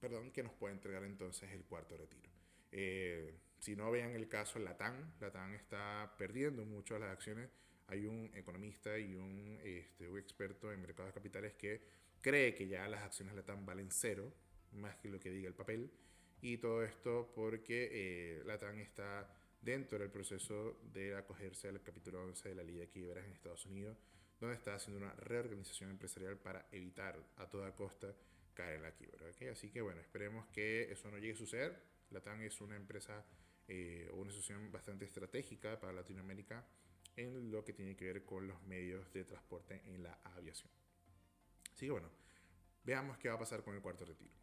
perdón, 0.00 0.30
que 0.30 0.42
nos 0.42 0.52
puede 0.52 0.72
entregar 0.72 1.04
entonces 1.04 1.50
el 1.50 1.64
cuarto 1.64 1.94
retiro. 1.98 2.30
si 3.58 3.76
no 3.76 3.90
vean 3.90 4.12
el 4.12 4.28
caso 4.28 4.58
Latam, 4.58 5.12
Latam 5.20 5.54
está 5.54 6.14
perdiendo 6.16 6.64
mucho 6.64 6.98
las 6.98 7.10
acciones 7.10 7.50
hay 7.90 8.06
un 8.06 8.30
economista 8.34 8.96
y 8.98 9.16
un, 9.16 9.58
este, 9.64 10.08
un 10.08 10.18
experto 10.18 10.72
en 10.72 10.80
mercados 10.80 11.12
capitales 11.12 11.54
que 11.54 11.82
cree 12.20 12.54
que 12.54 12.68
ya 12.68 12.86
las 12.88 13.02
acciones 13.02 13.34
Latam 13.34 13.66
valen 13.66 13.90
cero, 13.90 14.32
más 14.72 14.96
que 14.96 15.08
lo 15.08 15.18
que 15.18 15.30
diga 15.30 15.48
el 15.48 15.54
papel. 15.54 15.90
Y 16.40 16.58
todo 16.58 16.84
esto 16.84 17.32
porque 17.34 17.88
eh, 17.92 18.42
Latam 18.44 18.78
está 18.78 19.28
dentro 19.60 19.98
del 19.98 20.10
proceso 20.10 20.80
de 20.84 21.16
acogerse 21.16 21.68
al 21.68 21.82
capítulo 21.82 22.22
11 22.22 22.50
de 22.50 22.54
la 22.54 22.62
ley 22.62 22.76
de 22.76 22.88
quiebras 22.88 23.26
en 23.26 23.32
Estados 23.32 23.66
Unidos, 23.66 23.98
donde 24.38 24.54
está 24.54 24.76
haciendo 24.76 25.04
una 25.04 25.12
reorganización 25.14 25.90
empresarial 25.90 26.38
para 26.38 26.66
evitar 26.70 27.18
a 27.36 27.50
toda 27.50 27.74
costa 27.74 28.14
caer 28.54 28.76
en 28.76 28.82
la 28.84 28.92
quiebra. 28.92 29.26
Así 29.50 29.68
que 29.70 29.80
bueno, 29.80 30.00
esperemos 30.00 30.46
que 30.48 30.92
eso 30.92 31.10
no 31.10 31.18
llegue 31.18 31.32
a 31.32 31.36
suceder. 31.36 31.76
Latam 32.10 32.40
es 32.42 32.60
una 32.60 32.76
empresa 32.76 33.26
eh, 33.66 34.08
o 34.12 34.16
una 34.16 34.30
asociación 34.30 34.70
bastante 34.70 35.04
estratégica 35.04 35.78
para 35.78 35.92
Latinoamérica 35.92 36.64
en 37.16 37.50
lo 37.50 37.64
que 37.64 37.72
tiene 37.72 37.96
que 37.96 38.06
ver 38.06 38.24
con 38.24 38.46
los 38.46 38.62
medios 38.62 39.12
de 39.12 39.24
transporte 39.24 39.82
en 39.86 40.02
la 40.02 40.18
aviación. 40.24 40.70
Así 41.72 41.86
que 41.86 41.92
bueno, 41.92 42.10
veamos 42.84 43.18
qué 43.18 43.28
va 43.28 43.34
a 43.34 43.38
pasar 43.38 43.62
con 43.62 43.74
el 43.74 43.80
cuarto 43.80 44.04
retiro. 44.04 44.40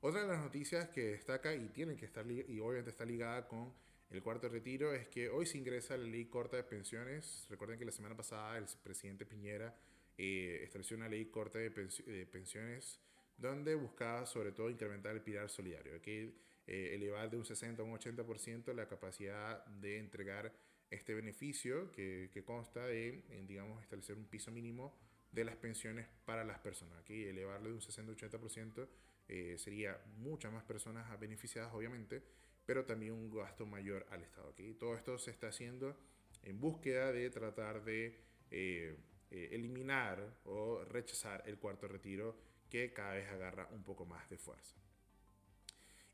Otra 0.00 0.22
de 0.22 0.28
las 0.28 0.40
noticias 0.40 0.88
que 0.90 1.12
destaca 1.12 1.52
y 1.54 1.68
tiene 1.70 1.96
que 1.96 2.04
estar 2.04 2.24
y 2.30 2.60
obviamente 2.60 2.90
está 2.90 3.04
ligada 3.04 3.48
con 3.48 3.74
El 4.10 4.22
cuarto 4.22 4.48
retiro 4.48 4.94
es 4.94 5.06
que 5.08 5.28
hoy 5.28 5.44
se 5.44 5.58
ingresa 5.58 5.96
la 5.96 6.06
ley 6.06 6.26
corta 6.26 6.56
de 6.56 6.62
pensiones. 6.62 7.46
Recuerden 7.50 7.78
que 7.78 7.84
la 7.84 7.92
semana 7.92 8.16
pasada 8.16 8.56
el 8.56 8.64
presidente 8.82 9.26
Piñera 9.26 9.74
eh, 10.16 10.60
estableció 10.62 10.96
una 10.96 11.08
ley 11.08 11.26
corta 11.26 11.58
de, 11.58 11.70
pensiones 11.70 13.00
donde 13.36 13.74
buscaba 13.74 14.24
sobre 14.24 14.52
todo 14.52 14.70
incrementar 14.70 15.14
el 15.14 15.20
pilar 15.20 15.50
solidario, 15.50 16.00
que 16.00 16.32
eh, 16.66 16.94
elevar 16.94 17.28
de 17.28 17.36
un 17.36 17.44
60 17.44 17.82
a 17.82 17.84
un 17.84 17.98
80% 17.98 18.72
la 18.72 18.86
capacidad 18.86 19.64
de 19.66 19.98
entregar 19.98 20.52
este 20.90 21.14
beneficio 21.14 21.92
que, 21.92 22.30
que 22.32 22.44
consta 22.44 22.86
de, 22.86 23.24
digamos, 23.46 23.82
establecer 23.82 24.16
un 24.16 24.26
piso 24.26 24.50
mínimo 24.50 24.96
de 25.32 25.44
las 25.44 25.56
pensiones 25.56 26.06
para 26.24 26.44
las 26.44 26.58
personas. 26.58 26.98
Aquí 26.98 27.24
elevarlo 27.24 27.68
de 27.68 27.74
un 27.74 27.82
60 27.82 28.12
a 28.12 28.14
80% 28.14 28.88
eh, 29.28 29.56
sería 29.58 30.00
muchas 30.16 30.52
más 30.52 30.64
personas 30.64 31.18
beneficiadas, 31.20 31.72
obviamente, 31.74 32.22
pero 32.64 32.84
también 32.84 33.12
un 33.12 33.30
gasto 33.30 33.66
mayor 33.66 34.06
al 34.10 34.22
Estado. 34.22 34.54
Todo 34.78 34.96
esto 34.96 35.18
se 35.18 35.30
está 35.30 35.48
haciendo 35.48 35.96
en 36.42 36.60
búsqueda 36.60 37.12
de 37.12 37.28
tratar 37.30 37.84
de 37.84 38.20
eh, 38.50 38.96
eh, 39.30 39.48
eliminar 39.52 40.40
o 40.44 40.84
rechazar 40.84 41.42
el 41.46 41.58
cuarto 41.58 41.88
retiro 41.88 42.36
que 42.70 42.92
cada 42.92 43.14
vez 43.14 43.28
agarra 43.28 43.68
un 43.72 43.82
poco 43.84 44.06
más 44.06 44.28
de 44.30 44.38
fuerza. 44.38 44.76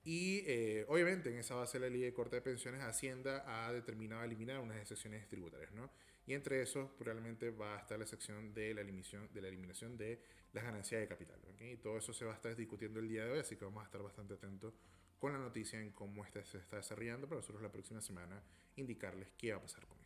Y 0.04 0.44
obviamente 0.88 1.30
en 1.30 1.38
esa 1.38 1.54
base 1.54 1.78
de 1.78 1.88
la 1.88 1.90
ley 1.90 2.02
de 2.02 2.12
corte 2.12 2.36
de 2.36 2.42
pensiones, 2.42 2.82
Hacienda 2.82 3.42
ha 3.46 3.72
determinado 3.72 4.22
eliminar 4.22 4.60
unas 4.60 4.76
excepciones 4.76 5.26
tributarias, 5.28 5.72
¿no? 5.72 5.90
Y 6.26 6.34
entre 6.34 6.62
esos 6.62 6.90
probablemente 6.92 7.50
va 7.50 7.76
a 7.76 7.80
estar 7.80 7.98
la 7.98 8.06
sección 8.06 8.52
de 8.54 8.74
la 8.74 8.80
eliminación 8.80 9.28
de, 9.32 9.42
la 9.42 9.48
eliminación 9.48 9.96
de 9.96 10.20
las 10.52 10.64
ganancias 10.64 11.00
de 11.00 11.08
capital. 11.08 11.38
Y 11.60 11.76
todo 11.76 11.98
eso 11.98 12.12
se 12.12 12.24
va 12.24 12.32
a 12.32 12.34
estar 12.34 12.54
discutiendo 12.54 13.00
el 13.00 13.08
día 13.08 13.24
de 13.24 13.32
hoy, 13.32 13.38
así 13.38 13.56
que 13.56 13.64
vamos 13.64 13.82
a 13.82 13.86
estar 13.86 14.02
bastante 14.02 14.34
atentos 14.34 14.74
con 15.18 15.32
la 15.32 15.38
noticia 15.38 15.80
en 15.80 15.90
cómo 15.92 16.24
este 16.24 16.44
se 16.44 16.58
está 16.58 16.76
desarrollando 16.76 17.26
para 17.26 17.40
nosotros 17.40 17.62
la 17.62 17.72
próxima 17.72 18.00
semana 18.00 18.42
indicarles 18.76 19.28
qué 19.38 19.52
va 19.52 19.58
a 19.58 19.62
pasar 19.62 19.86
con. 19.86 20.03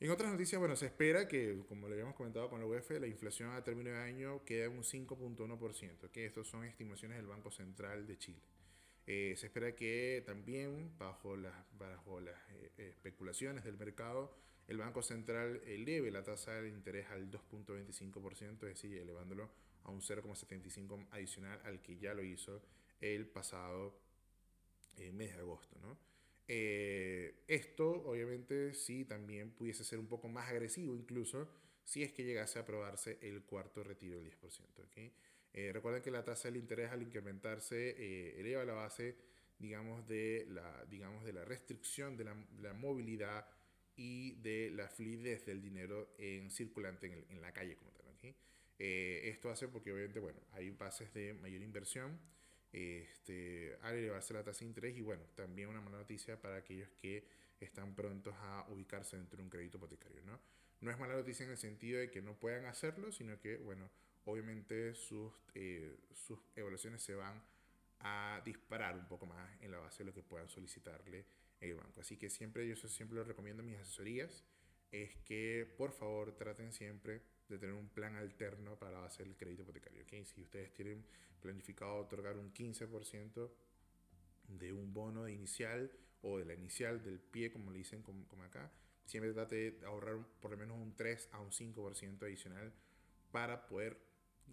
En 0.00 0.10
otras 0.10 0.30
noticias, 0.30 0.58
bueno, 0.58 0.76
se 0.76 0.86
espera 0.86 1.28
que, 1.28 1.62
como 1.68 1.88
le 1.88 1.94
habíamos 1.94 2.14
comentado 2.14 2.50
con 2.50 2.60
la 2.60 2.66
UEF, 2.66 2.90
la 2.92 3.06
inflación 3.06 3.50
a 3.50 3.62
término 3.62 3.90
de 3.90 3.98
año 3.98 4.44
quede 4.44 4.64
en 4.64 4.72
un 4.72 4.82
5.1%, 4.82 6.10
que 6.10 6.26
estos 6.26 6.48
son 6.48 6.64
estimaciones 6.64 7.16
del 7.16 7.26
Banco 7.26 7.50
Central 7.50 8.06
de 8.06 8.18
Chile. 8.18 8.42
Eh, 9.06 9.34
se 9.36 9.46
espera 9.46 9.74
que 9.74 10.22
también, 10.26 10.96
bajo 10.98 11.36
las, 11.36 11.54
bajo 11.78 12.20
las 12.20 12.36
eh, 12.50 12.72
especulaciones 12.76 13.64
del 13.64 13.76
mercado, 13.76 14.34
el 14.66 14.78
Banco 14.78 15.02
Central 15.02 15.60
eleve 15.66 16.10
la 16.10 16.22
tasa 16.22 16.52
de 16.52 16.68
interés 16.70 17.06
al 17.10 17.30
2.25%, 17.30 18.52
es 18.54 18.60
decir, 18.60 18.96
elevándolo 18.96 19.50
a 19.84 19.90
un 19.90 20.00
0.75 20.00 21.06
adicional 21.10 21.60
al 21.64 21.82
que 21.82 21.98
ya 21.98 22.14
lo 22.14 22.22
hizo 22.22 22.62
el 23.00 23.26
pasado 23.26 23.94
eh, 24.96 25.12
mes 25.12 25.34
de 25.34 25.40
agosto. 25.40 25.78
¿no? 25.80 25.98
Esto, 26.46 27.90
obviamente, 28.04 28.74
sí 28.74 29.04
también 29.04 29.52
pudiese 29.52 29.84
ser 29.84 29.98
un 29.98 30.06
poco 30.06 30.28
más 30.28 30.48
agresivo, 30.48 30.94
incluso 30.94 31.48
si 31.84 32.02
es 32.02 32.12
que 32.12 32.24
llegase 32.24 32.58
a 32.58 32.62
aprobarse 32.62 33.18
el 33.22 33.42
cuarto 33.42 33.84
retiro 33.84 34.18
del 34.18 34.30
10%. 34.30 34.84
¿okay? 34.86 35.12
Eh, 35.52 35.70
recuerden 35.72 36.02
que 36.02 36.10
la 36.10 36.24
tasa 36.24 36.48
del 36.48 36.56
interés 36.56 36.90
al 36.90 37.02
incrementarse 37.02 37.90
eh, 37.90 38.40
eleva 38.40 38.64
la 38.64 38.72
base, 38.72 39.16
digamos, 39.58 40.06
de 40.08 40.46
la, 40.48 40.84
digamos, 40.86 41.24
de 41.24 41.32
la 41.32 41.44
restricción 41.44 42.16
de 42.16 42.24
la, 42.24 42.74
movilidad 42.74 43.46
y 43.96 44.32
de 44.40 44.70
la 44.70 44.88
fluidez 44.88 45.46
del 45.46 45.62
dinero 45.62 46.14
en 46.18 46.50
circulante 46.50 47.24
en, 47.28 47.40
la 47.40 47.52
calle 47.52 47.76
como 47.76 47.90
tal. 47.92 48.04
Eh, 48.80 49.28
esto 49.32 49.50
hace 49.50 49.68
porque 49.68 49.92
obviamente, 49.92 50.18
bueno, 50.18 50.40
hay 50.50 50.70
bases 50.70 51.14
de 51.14 51.32
mayor 51.34 51.62
inversión 51.62 52.18
este, 52.74 53.78
al 53.82 53.94
elevarse 53.94 54.34
la 54.34 54.42
tasa 54.42 54.60
de 54.60 54.66
interés 54.66 54.96
y 54.96 55.00
bueno, 55.00 55.22
también 55.36 55.68
una 55.68 55.80
mala 55.80 55.98
noticia 55.98 56.40
para 56.40 56.56
aquellos 56.56 56.90
que 57.00 57.24
están 57.60 57.94
prontos 57.94 58.34
a 58.38 58.66
ubicarse 58.68 59.16
dentro 59.16 59.36
de 59.36 59.44
un 59.44 59.50
crédito 59.50 59.78
hipotecario, 59.78 60.22
¿no? 60.24 60.40
No 60.80 60.90
es 60.90 60.98
mala 60.98 61.14
noticia 61.14 61.44
en 61.44 61.52
el 61.52 61.56
sentido 61.56 62.00
de 62.00 62.10
que 62.10 62.20
no 62.20 62.34
puedan 62.34 62.66
hacerlo, 62.66 63.12
sino 63.12 63.38
que, 63.38 63.58
bueno, 63.58 63.88
obviamente 64.24 64.92
sus, 64.94 65.32
eh, 65.54 65.96
sus 66.12 66.38
evaluaciones 66.56 67.00
se 67.00 67.14
van 67.14 67.40
a 68.00 68.42
disparar 68.44 68.98
un 68.98 69.06
poco 69.06 69.24
más 69.24 69.48
en 69.62 69.70
la 69.70 69.78
base 69.78 69.98
de 70.02 70.06
lo 70.06 70.12
que 70.14 70.22
puedan 70.22 70.48
solicitarle 70.48 71.24
el 71.60 71.76
banco. 71.76 72.00
Así 72.00 72.16
que 72.16 72.28
siempre, 72.28 72.66
yo 72.66 72.76
siempre 72.76 73.16
lo 73.16 73.24
recomiendo 73.24 73.62
en 73.62 73.68
mis 73.68 73.78
asesorías, 73.78 74.44
es 74.90 75.14
que 75.24 75.72
por 75.78 75.92
favor 75.92 76.36
traten 76.36 76.72
siempre 76.72 77.22
de 77.48 77.58
tener 77.58 77.74
un 77.74 77.88
plan 77.88 78.16
alterno 78.16 78.76
para 78.76 79.04
hacer 79.04 79.28
el 79.28 79.36
crédito 79.36 79.62
hipotecario. 79.62 80.02
¿okay? 80.02 80.24
Si 80.24 80.42
ustedes 80.42 80.72
tienen 80.74 81.06
planificado 81.44 81.96
otorgar 81.96 82.38
un 82.38 82.52
15% 82.54 83.50
de 84.48 84.72
un 84.72 84.94
bono 84.94 85.28
inicial 85.28 85.92
o 86.22 86.38
de 86.38 86.46
la 86.46 86.54
inicial 86.54 87.02
del 87.04 87.20
pie, 87.20 87.52
como 87.52 87.70
le 87.70 87.78
dicen 87.78 88.02
como, 88.02 88.26
como 88.28 88.44
acá, 88.44 88.72
siempre 89.04 89.32
trate 89.34 89.72
de 89.72 89.86
ahorrar 89.86 90.26
por 90.40 90.50
lo 90.50 90.56
menos 90.56 90.78
un 90.78 90.96
3 90.96 91.28
a 91.32 91.40
un 91.40 91.50
5% 91.50 92.22
adicional 92.22 92.72
para 93.30 93.66
poder 93.66 93.98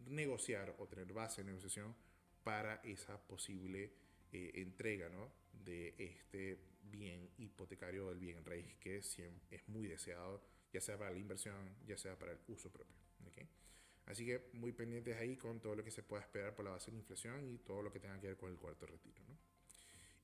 negociar 0.08 0.76
o 0.80 0.88
tener 0.88 1.14
base 1.14 1.42
de 1.42 1.48
negociación 1.48 1.96
para 2.44 2.82
esa 2.84 3.18
posible 3.26 3.94
eh, 4.34 4.52
entrega 4.56 5.08
¿no? 5.08 5.32
de 5.64 5.96
este 5.98 6.60
bien 6.84 7.30
hipotecario 7.38 8.08
o 8.08 8.10
del 8.10 8.20
bien 8.20 8.44
raíz 8.44 8.76
que 8.76 8.98
es 8.98 9.68
muy 9.68 9.88
deseado, 9.88 10.44
ya 10.74 10.82
sea 10.82 10.98
para 10.98 11.12
la 11.12 11.20
inversión, 11.20 11.74
ya 11.88 11.98
sea 11.98 12.20
para 12.20 12.34
el 12.34 12.40
uso 12.50 12.70
propio. 12.70 12.98
Así 14.12 14.26
que 14.26 14.50
muy 14.54 14.74
pendientes 14.74 15.16
ahí 15.18 15.38
con 15.38 15.62
todo 15.62 15.76
lo 15.76 15.84
que 15.84 15.92
se 15.92 16.04
pueda 16.04 16.22
esperar 16.22 16.54
por 16.54 16.66
la 16.66 16.72
base 16.72 16.92
de 16.92 16.98
la 16.98 17.00
inflación 17.00 17.50
y 17.50 17.58
todo 17.60 17.82
lo 17.82 17.92
que 17.92 18.00
tenga 18.00 18.20
que 18.20 18.28
ver 18.28 18.38
con 18.38 18.52
el 18.52 18.58
cuarto 18.58 18.86
retiro. 18.86 19.24
¿no? 19.28 19.38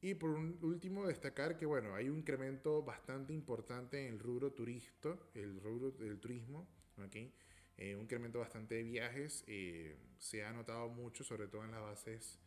Y 0.02 0.14
por 0.14 0.30
último, 0.30 1.08
destacar 1.08 1.58
que 1.58 1.66
bueno, 1.66 1.96
hay 1.96 2.10
un 2.10 2.20
incremento 2.20 2.84
bastante 2.84 3.34
importante 3.34 4.06
en 4.06 4.14
el 4.14 4.20
rubro 4.20 4.52
turista, 4.52 5.18
el 5.34 5.60
rubro 5.60 5.92
del 5.92 6.20
turismo, 6.20 6.68
¿okay? 7.04 7.34
Eh, 7.78 7.96
un 7.96 8.04
incremento 8.04 8.40
bastante 8.40 8.76
de 8.76 8.84
viajes. 8.84 9.44
Eh, 9.48 9.96
se 10.18 10.44
ha 10.44 10.52
notado 10.52 10.90
mucho, 10.90 11.24
sobre 11.24 11.48
todo 11.48 11.64
en 11.64 11.72
las 11.72 11.82
bases 11.82 12.40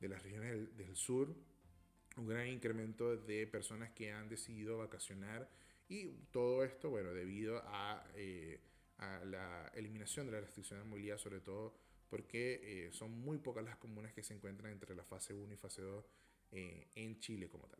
de 0.00 0.08
las 0.08 0.22
regiones 0.22 0.76
del, 0.76 0.96
sur, 0.96 1.34
un 2.16 2.26
gran 2.26 2.46
incremento 2.46 3.16
de 3.16 3.46
personas 3.46 3.90
que 3.90 4.12
han 4.12 4.28
decidido 4.28 4.78
vacacionar 4.78 5.48
y 5.88 6.08
todo 6.30 6.62
esto, 6.62 6.90
bueno, 6.90 7.12
debido 7.12 7.62
a, 7.64 8.06
eh, 8.14 8.60
a 8.98 9.24
la 9.24 9.70
eliminación 9.74 10.26
de 10.26 10.32
la 10.32 10.40
restricción 10.40 10.80
de 10.80 10.84
movilidad, 10.84 11.18
sobre 11.18 11.40
todo 11.40 11.74
porque 12.08 12.88
son 12.92 13.10
muy 13.10 13.38
pocas 13.38 13.62
las 13.64 13.76
comunas 13.76 14.14
que 14.14 14.22
se 14.22 14.32
encuentran 14.32 14.72
entre 14.72 14.94
la 14.94 15.04
fase 15.04 15.34
1 15.34 15.52
y 15.52 15.56
fase 15.56 15.82
2 15.82 16.04
en 16.52 17.20
Chile 17.20 17.48
como 17.50 17.68
tal. 17.68 17.78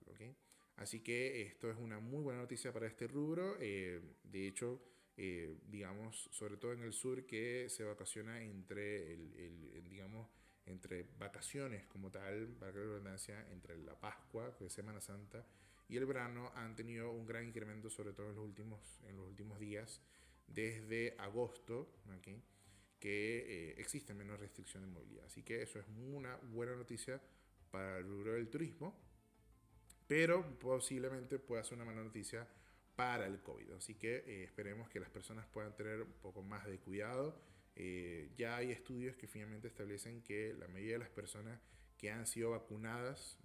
Así 0.76 1.00
que 1.00 1.42
esto 1.42 1.70
es 1.70 1.78
una 1.78 1.98
muy 1.98 2.22
buena 2.22 2.40
noticia 2.40 2.72
para 2.72 2.86
este 2.86 3.08
rubro. 3.08 3.56
de 3.58 4.46
hecho, 4.46 4.82
eh, 5.20 5.58
digamos, 5.66 6.28
sobre 6.30 6.56
todo 6.56 6.72
en 6.72 6.82
el 6.82 6.92
sur, 6.92 7.26
que 7.26 7.68
se 7.68 7.82
vacaciona 7.82 8.40
entre, 8.40 9.14
el, 9.14 9.88
digamos, 9.90 10.28
entre 10.64 11.08
vacaciones 11.18 11.86
como 11.88 12.08
tal, 12.08 12.54
para 12.60 12.70
la 12.70 12.78
redundancia, 12.78 13.44
entre 13.50 13.76
la 13.78 13.98
Pascua, 13.98 14.56
que 14.56 14.66
es 14.66 14.72
Semana 14.72 15.00
Santa, 15.00 15.44
y 15.88 15.96
el 15.96 16.06
verano, 16.06 16.52
han 16.54 16.76
tenido 16.76 17.10
un 17.10 17.26
gran 17.26 17.48
incremento, 17.48 17.90
sobre 17.90 18.12
todo 18.12 18.28
en 18.28 18.36
los 18.36 18.44
últimos, 18.44 19.00
en 19.08 19.16
los 19.16 19.26
últimos 19.26 19.58
días, 19.58 20.00
desde 20.48 21.14
agosto, 21.18 21.94
que 22.98 23.38
eh, 23.46 23.74
existe 23.78 24.12
menos 24.12 24.40
restricción 24.40 24.82
de 24.82 24.88
movilidad. 24.88 25.26
Así 25.26 25.42
que 25.42 25.62
eso 25.62 25.78
es 25.78 25.86
una 25.88 26.36
buena 26.36 26.74
noticia 26.74 27.20
para 27.70 27.98
el 27.98 28.04
rubro 28.04 28.32
del 28.32 28.48
turismo, 28.48 28.98
pero 30.08 30.58
posiblemente 30.58 31.38
pueda 31.38 31.62
ser 31.62 31.74
una 31.74 31.84
mala 31.84 32.02
noticia 32.02 32.48
para 32.98 33.26
el 33.26 33.40
COVID. 33.40 33.70
Así 33.74 33.94
que 33.94 34.24
eh, 34.26 34.42
esperemos 34.42 34.88
que 34.90 34.98
las 34.98 35.10
personas 35.10 35.46
puedan 35.46 35.76
tener 35.76 36.02
un 36.02 36.12
poco 36.14 36.42
más 36.42 36.66
de 36.66 36.80
cuidado. 36.80 37.40
Eh, 37.76 38.32
ya 38.36 38.56
hay 38.56 38.72
estudios 38.72 39.14
que 39.14 39.28
finalmente 39.28 39.68
establecen 39.68 40.20
que 40.22 40.52
la 40.58 40.66
mayoría 40.66 40.94
de 40.94 40.98
las 40.98 41.10
personas 41.10 41.60
que 41.96 42.10
han 42.10 42.26
sido 42.26 42.50
vacunadas 42.50 43.38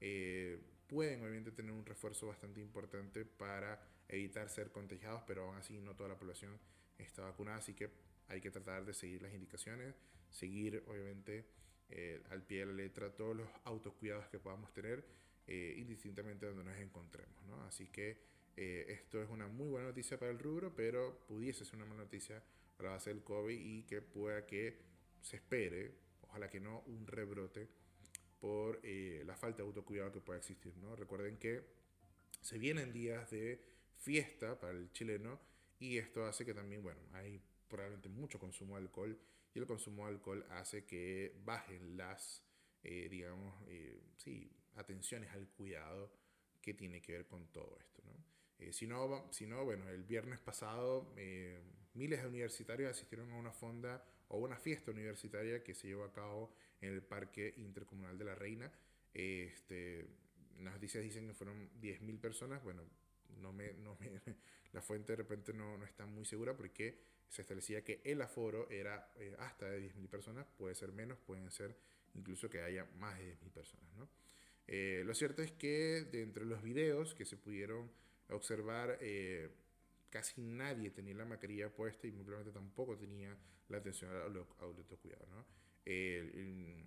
eh, 0.00 0.60
pueden 0.86 1.20
obviamente 1.22 1.50
tener 1.50 1.72
un 1.72 1.84
refuerzo 1.84 2.28
bastante 2.28 2.60
importante 2.60 3.24
para 3.24 3.82
evitar 4.10 4.48
ser 4.48 4.70
contagiados, 4.70 5.22
pero 5.26 5.44
aún 5.44 5.56
así 5.56 5.80
no 5.80 5.94
toda 5.94 6.10
la 6.10 6.18
población 6.18 6.58
está 6.98 7.22
vacunada, 7.22 7.58
así 7.58 7.74
que 7.74 7.90
hay 8.28 8.40
que 8.40 8.50
tratar 8.50 8.84
de 8.84 8.92
seguir 8.92 9.22
las 9.22 9.32
indicaciones, 9.32 9.94
seguir 10.28 10.84
obviamente 10.86 11.46
al 12.30 12.44
pie 12.44 12.60
de 12.60 12.66
la 12.66 12.72
letra 12.72 13.10
todos 13.10 13.36
los 13.36 13.48
autocuidados 13.64 14.28
que 14.28 14.38
podamos 14.38 14.72
tener, 14.72 15.04
indistintamente 15.48 16.46
donde 16.46 16.62
nos 16.62 16.78
encontremos. 16.78 17.42
¿no? 17.48 17.64
Así 17.64 17.88
que 17.88 18.18
eh, 18.56 18.84
esto 18.88 19.22
es 19.22 19.30
una 19.30 19.46
muy 19.46 19.68
buena 19.68 19.88
noticia 19.88 20.18
para 20.18 20.30
el 20.30 20.38
rubro, 20.38 20.74
pero 20.74 21.24
pudiese 21.26 21.64
ser 21.64 21.76
una 21.76 21.86
mala 21.86 22.02
noticia 22.02 22.42
para 22.76 22.90
la 22.90 22.96
base 22.96 23.10
del 23.10 23.22
COVID 23.22 23.58
y 23.58 23.84
que 23.84 24.02
pueda 24.02 24.44
que 24.46 24.76
se 25.22 25.36
espere, 25.36 25.94
ojalá 26.20 26.50
que 26.50 26.60
no, 26.60 26.80
un 26.80 27.06
rebrote 27.06 27.68
por 28.38 28.80
eh, 28.82 29.22
la 29.26 29.34
falta 29.34 29.62
de 29.62 29.68
autocuidado 29.68 30.12
que 30.12 30.20
pueda 30.20 30.38
existir. 30.38 30.76
¿no? 30.76 30.94
Recuerden 30.96 31.38
que 31.38 31.62
se 32.40 32.58
vienen 32.58 32.92
días 32.92 33.30
de 33.30 33.62
fiesta 34.00 34.58
para 34.58 34.76
el 34.76 34.92
chileno 34.92 35.40
y 35.78 35.98
esto 35.98 36.24
hace 36.24 36.44
que 36.44 36.54
también, 36.54 36.82
bueno, 36.82 37.00
hay 37.12 37.40
probablemente 37.68 38.08
mucho 38.08 38.38
consumo 38.38 38.76
de 38.76 38.82
alcohol 38.82 39.18
y 39.54 39.58
el 39.58 39.66
consumo 39.66 40.06
de 40.06 40.12
alcohol 40.12 40.44
hace 40.50 40.84
que 40.84 41.34
bajen 41.44 41.96
las, 41.96 42.44
eh, 42.82 43.08
digamos, 43.08 43.54
sí, 44.16 44.50
atenciones 44.74 45.30
al 45.30 45.48
cuidado 45.48 46.12
que 46.60 46.74
tiene 46.74 47.00
que 47.00 47.12
ver 47.12 47.26
con 47.26 47.46
todo 47.48 47.76
esto. 47.80 48.02
¿no? 48.04 48.24
Eh, 48.58 48.72
si, 48.72 48.86
no, 48.86 49.28
si 49.32 49.46
no, 49.46 49.64
bueno, 49.64 49.88
el 49.88 50.04
viernes 50.04 50.38
pasado 50.40 51.12
eh, 51.16 51.60
miles 51.94 52.22
de 52.22 52.28
universitarios 52.28 52.90
asistieron 52.90 53.30
a 53.32 53.36
una 53.36 53.52
fonda 53.52 54.04
o 54.28 54.38
una 54.38 54.56
fiesta 54.56 54.90
universitaria 54.90 55.62
que 55.64 55.74
se 55.74 55.88
llevó 55.88 56.04
a 56.04 56.12
cabo 56.12 56.54
en 56.80 56.92
el 56.92 57.02
Parque 57.02 57.54
Intercomunal 57.56 58.18
de 58.18 58.24
la 58.24 58.34
Reina. 58.34 58.70
Este, 59.14 60.06
las 60.60 60.74
noticias 60.74 61.02
dicen 61.02 61.26
que 61.26 61.34
fueron 61.34 61.70
10.000 61.80 62.20
personas. 62.20 62.62
Bueno, 62.62 62.82
no 63.38 63.52
me, 63.52 63.72
no 63.74 63.96
me, 64.00 64.10
la 64.72 64.82
fuente 64.82 65.12
de 65.12 65.16
repente 65.16 65.52
no, 65.52 65.76
no, 65.76 65.84
está 65.84 66.06
muy 66.06 66.24
segura 66.24 66.56
porque 66.56 66.98
se 67.30 67.42
establecía 67.42 67.82
que 67.82 68.00
el 68.04 68.20
aforo 68.20 68.68
era 68.70 69.12
eh, 69.16 69.34
hasta 69.38 69.70
de 69.70 69.92
10.000 69.92 70.08
personas, 70.08 70.46
puede 70.58 70.74
ser 70.74 70.92
menos, 70.92 71.18
pueden 71.20 71.50
ser 71.50 71.76
incluso 72.14 72.50
que 72.50 72.60
haya 72.60 72.84
más 72.98 73.18
de 73.18 73.36
10.000 73.36 73.50
personas. 73.52 73.94
¿no? 73.96 74.08
Eh, 74.66 75.02
lo 75.06 75.14
cierto 75.14 75.40
es 75.42 75.52
que 75.52 76.08
de 76.10 76.22
entre 76.22 76.44
los 76.44 76.60
videos 76.62 77.14
que 77.14 77.24
se 77.24 77.36
pudieron 77.36 77.90
observar, 78.30 78.98
eh, 79.00 79.48
casi 80.10 80.40
nadie 80.40 80.90
tenía 80.90 81.14
la 81.14 81.24
mascarilla 81.24 81.72
puesta 81.72 82.08
y 82.08 82.10
probablemente 82.10 82.52
tampoco 82.52 82.96
tenía 82.96 83.36
la 83.68 83.78
atención 83.78 84.10
al 84.10 84.36
autocuidado. 84.58 85.26
¿no? 85.28 85.46
El, 85.84 86.86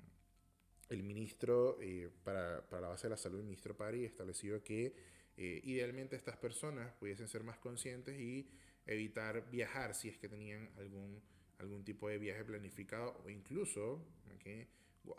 el, 0.90 1.04
ministro 1.04 1.80
para, 2.24 2.68
para, 2.70 2.82
la 2.82 2.88
base 2.90 3.08
de 3.08 3.12
la 3.12 3.18
salud, 3.18 3.40
el 3.40 3.46
ministro 3.46 3.76
Pari, 3.76 4.04
estableció 4.04 4.62
que 4.62 4.94
idealmente 5.38 6.15
estas 6.15 6.38
personas 6.38 6.93
pudiesen 6.93 7.28
ser 7.28 7.43
más 7.43 7.58
conscientes 7.58 8.19
y 8.19 8.48
evitar 8.86 9.50
viajar 9.50 9.96
si 9.96 10.10
es 10.10 10.17
que 10.17 10.30
tenían 10.30 10.69
algún, 10.78 11.22
algún 11.60 11.84
tipo 11.84 12.10
de 12.10 12.17
viaje 12.17 12.43
planificado 12.43 13.22
o 13.24 13.30
incluso 13.30 14.06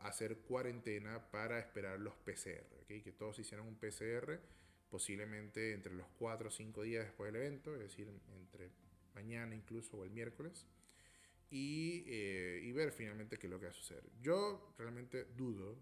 hacer 0.01 0.39
cuarentena 0.39 1.31
para 1.31 1.59
esperar 1.59 1.99
los 1.99 2.15
PCR, 2.15 2.85
que 2.87 3.13
todos 3.13 3.39
hicieran 3.39 3.67
un 3.67 3.77
PCR 3.77 4.41
posiblemente 4.89 5.73
entre 5.73 5.93
los 5.93 6.07
4 6.19 6.49
o 6.49 6.51
5 6.51 6.83
días 6.83 7.05
después 7.05 7.33
del 7.33 7.43
evento, 7.43 7.75
es 7.75 7.81
decir, 7.81 8.09
entre 8.37 8.71
mañana 9.15 9.55
incluso 9.55 9.97
o 9.97 10.05
el 10.05 10.11
miércoles, 10.11 10.67
y, 11.51 12.05
eh, 12.07 12.61
y 12.63 12.73
ver 12.73 12.93
finalmente 12.93 13.37
qué 13.39 13.47
es 13.47 13.51
lo 13.51 13.59
que 13.59 13.67
va 13.67 13.73
a 13.73 13.75
suceder. 13.75 14.05
Yo 14.21 14.75
realmente 14.79 15.25
dudo 15.25 15.77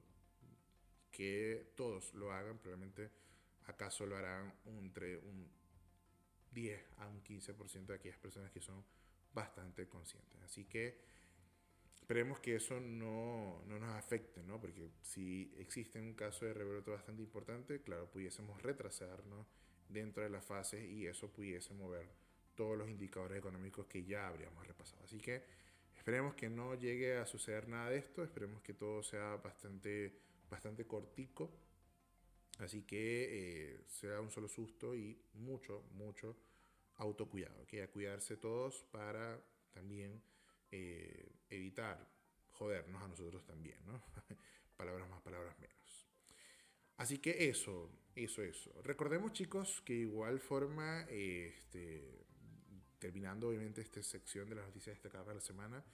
que 1.11 1.73
todos 1.77 2.15
lo 2.15 2.33
hagan, 2.33 2.59
probablemente 2.59 3.11
acaso 3.67 4.07
lo 4.07 4.17
harán 4.17 4.53
entre 4.67 5.19
un 5.19 5.49
10 6.53 6.85
a 6.99 7.07
un 7.07 7.23
15% 7.23 7.87
de 7.87 7.95
aquellas 7.95 8.19
personas 8.19 8.51
que 8.51 8.61
son 8.61 8.85
bastante 9.33 9.89
conscientes. 9.89 10.41
Así 10.43 10.65
que 10.65 10.99
esperemos 11.97 12.41
que 12.41 12.57
eso 12.57 12.79
no, 12.81 13.63
no, 13.67 13.79
nos 13.79 13.95
afecte, 13.95 14.43
¿no? 14.43 14.61
Porque 14.61 14.91
si 15.01 15.53
existe 15.59 16.01
un 16.01 16.15
caso 16.15 16.45
de 16.45 16.55
rebrote 16.55 16.91
bastante 16.91 17.23
importante, 17.23 17.81
claro, 17.81 18.11
pudiésemos 18.11 18.61
retrasarnos 18.63 19.47
dentro 19.89 20.23
de 20.23 20.31
las 20.31 20.45
fases 20.45 20.85
y 20.85 21.07
eso 21.07 21.31
pudiese 21.31 21.75
mover 21.75 22.07
todos 22.55 22.77
los 22.77 22.89
indicadores 22.89 23.39
económicos 23.39 23.87
que 23.87 24.05
ya 24.05 24.29
habríamos 24.29 24.67
repasado. 24.67 25.03
Así 25.05 25.19
que 25.19 25.43
esperemos 25.97 26.35
que 26.35 26.51
no 26.51 26.75
llegue 26.75 27.17
a 27.17 27.27
suceder 27.27 27.69
nada 27.69 27.91
de 27.91 27.99
esto, 27.99 28.23
esperemos 28.23 28.63
que 28.63 28.75
todo 28.75 29.03
sea 29.03 29.37
bastante, 29.37 30.13
bastante 30.51 30.87
cortico 30.87 31.51
Así 32.63 32.83
que 32.83 33.75
eh, 34.05 34.21
un 34.21 34.31
solo 34.31 34.49
susto 34.49 34.95
y 34.95 35.21
mucho, 35.35 35.83
mucho 35.95 36.37
autocuidado, 36.97 37.67
que 37.67 37.83
a 37.83 37.91
cuidarse 37.91 38.37
todos 38.37 38.85
para 38.93 39.41
también 39.73 40.23
eh, 40.71 41.33
evitar 41.51 42.09
jodernos 42.51 43.03
a 43.03 43.09
nosotros 43.09 43.45
también, 43.45 43.79
¿no? 43.85 44.01
palabras 44.77 45.09
más, 45.09 45.21
palabras 45.23 45.59
menos. 45.59 46.09
Así 46.99 47.19
que 47.19 47.49
eso, 47.49 47.91
eso, 48.15 48.43
eso. 48.43 48.71
Recordemos 48.83 49.33
chicos 49.33 49.83
que 49.85 49.95
igual 49.95 50.39
forma, 50.39 51.03
este, 51.11 52.27
terminando 53.01 53.49
obviamente 53.49 53.81
esta 53.81 54.03
sección 54.05 54.49
de 54.49 54.55
las 54.55 54.67
noticias 54.67 54.95
destacadas 54.95 55.27
de 55.27 55.35
la 55.35 55.41
semana, 55.41 55.85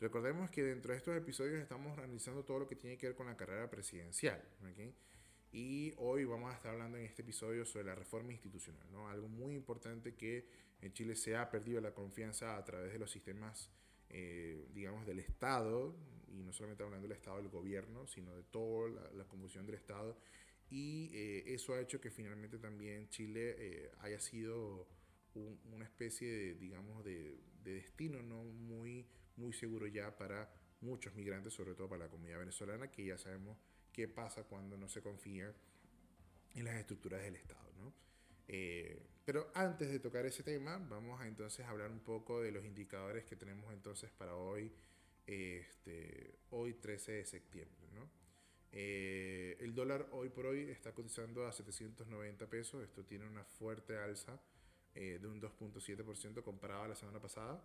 recordemos 0.00 0.50
que 0.50 0.64
dentro 0.64 0.90
de 0.90 0.98
estos 0.98 1.16
episodios 1.16 1.62
estamos 1.62 1.96
analizando 1.96 2.44
todo 2.44 2.58
lo 2.60 2.68
que 2.68 2.74
tiene 2.74 2.96
que 2.96 3.06
ver 3.06 3.16
con 3.16 3.26
la 3.26 3.36
carrera 3.36 3.70
presidencial. 3.70 4.42
¿okay? 4.72 4.92
Y 5.52 5.94
hoy 5.98 6.24
vamos 6.24 6.52
a 6.52 6.56
estar 6.56 6.72
hablando 6.72 6.98
en 6.98 7.04
este 7.04 7.22
episodio 7.22 7.64
sobre 7.64 7.84
la 7.84 7.94
reforma 7.94 8.32
institucional, 8.32 8.86
¿no? 8.92 9.08
algo 9.08 9.28
muy 9.28 9.54
importante 9.54 10.14
que 10.14 10.48
en 10.80 10.92
Chile 10.92 11.16
se 11.16 11.36
ha 11.36 11.50
perdido 11.50 11.80
la 11.80 11.94
confianza 11.94 12.56
a 12.56 12.64
través 12.64 12.92
de 12.92 12.98
los 12.98 13.10
sistemas, 13.10 13.70
eh, 14.10 14.68
digamos, 14.74 15.06
del 15.06 15.20
Estado, 15.20 15.96
y 16.28 16.42
no 16.42 16.52
solamente 16.52 16.82
hablando 16.82 17.08
del 17.08 17.16
Estado 17.16 17.38
del 17.38 17.48
gobierno, 17.48 18.06
sino 18.06 18.34
de 18.34 18.42
toda 18.42 18.90
la, 18.90 19.10
la 19.12 19.62
del 19.62 19.74
Estado. 19.74 20.18
Y 20.68 21.10
eh, 21.14 21.54
eso 21.54 21.74
ha 21.74 21.80
hecho 21.80 22.00
que 22.00 22.10
finalmente 22.10 22.58
también 22.58 23.08
Chile 23.08 23.54
eh, 23.58 23.92
haya 24.00 24.20
sido 24.20 24.88
una 25.72 25.84
especie 25.84 26.30
de, 26.30 26.54
digamos, 26.54 27.04
de, 27.04 27.38
de, 27.62 27.74
destino 27.74 28.22
no 28.22 28.42
muy, 28.42 29.06
muy 29.36 29.52
seguro 29.52 29.86
ya 29.86 30.16
para 30.16 30.50
muchos 30.80 31.14
migrantes, 31.14 31.52
sobre 31.52 31.74
todo 31.74 31.88
para 31.88 32.04
la 32.04 32.10
comunidad 32.10 32.38
venezolana, 32.38 32.90
que 32.90 33.04
ya 33.04 33.18
sabemos 33.18 33.58
qué 33.96 34.06
pasa 34.06 34.44
cuando 34.44 34.76
no 34.76 34.88
se 34.88 35.00
confía 35.00 35.52
en 36.54 36.64
las 36.64 36.76
estructuras 36.76 37.22
del 37.22 37.34
Estado. 37.36 37.72
¿no? 37.78 37.94
Eh, 38.46 39.02
pero 39.24 39.50
antes 39.54 39.90
de 39.90 39.98
tocar 39.98 40.26
ese 40.26 40.42
tema, 40.42 40.76
vamos 40.76 41.18
a 41.18 41.26
entonces 41.26 41.64
hablar 41.66 41.90
un 41.90 42.00
poco 42.00 42.42
de 42.42 42.52
los 42.52 42.64
indicadores 42.64 43.24
que 43.24 43.36
tenemos 43.36 43.72
entonces 43.72 44.10
para 44.10 44.36
hoy, 44.36 44.70
este, 45.26 46.38
hoy 46.50 46.74
13 46.74 47.12
de 47.12 47.24
septiembre. 47.24 47.88
¿no? 47.94 48.08
Eh, 48.70 49.56
el 49.60 49.74
dólar 49.74 50.08
hoy 50.12 50.28
por 50.28 50.44
hoy 50.44 50.68
está 50.70 50.92
cotizando 50.92 51.46
a 51.46 51.52
790 51.52 52.46
pesos, 52.48 52.84
esto 52.84 53.02
tiene 53.02 53.26
una 53.26 53.44
fuerte 53.44 53.96
alza 53.96 54.38
eh, 54.94 55.18
de 55.18 55.26
un 55.26 55.40
2.7% 55.40 56.42
comparado 56.42 56.82
a 56.82 56.88
la 56.88 56.94
semana 56.94 57.18
pasada. 57.18 57.64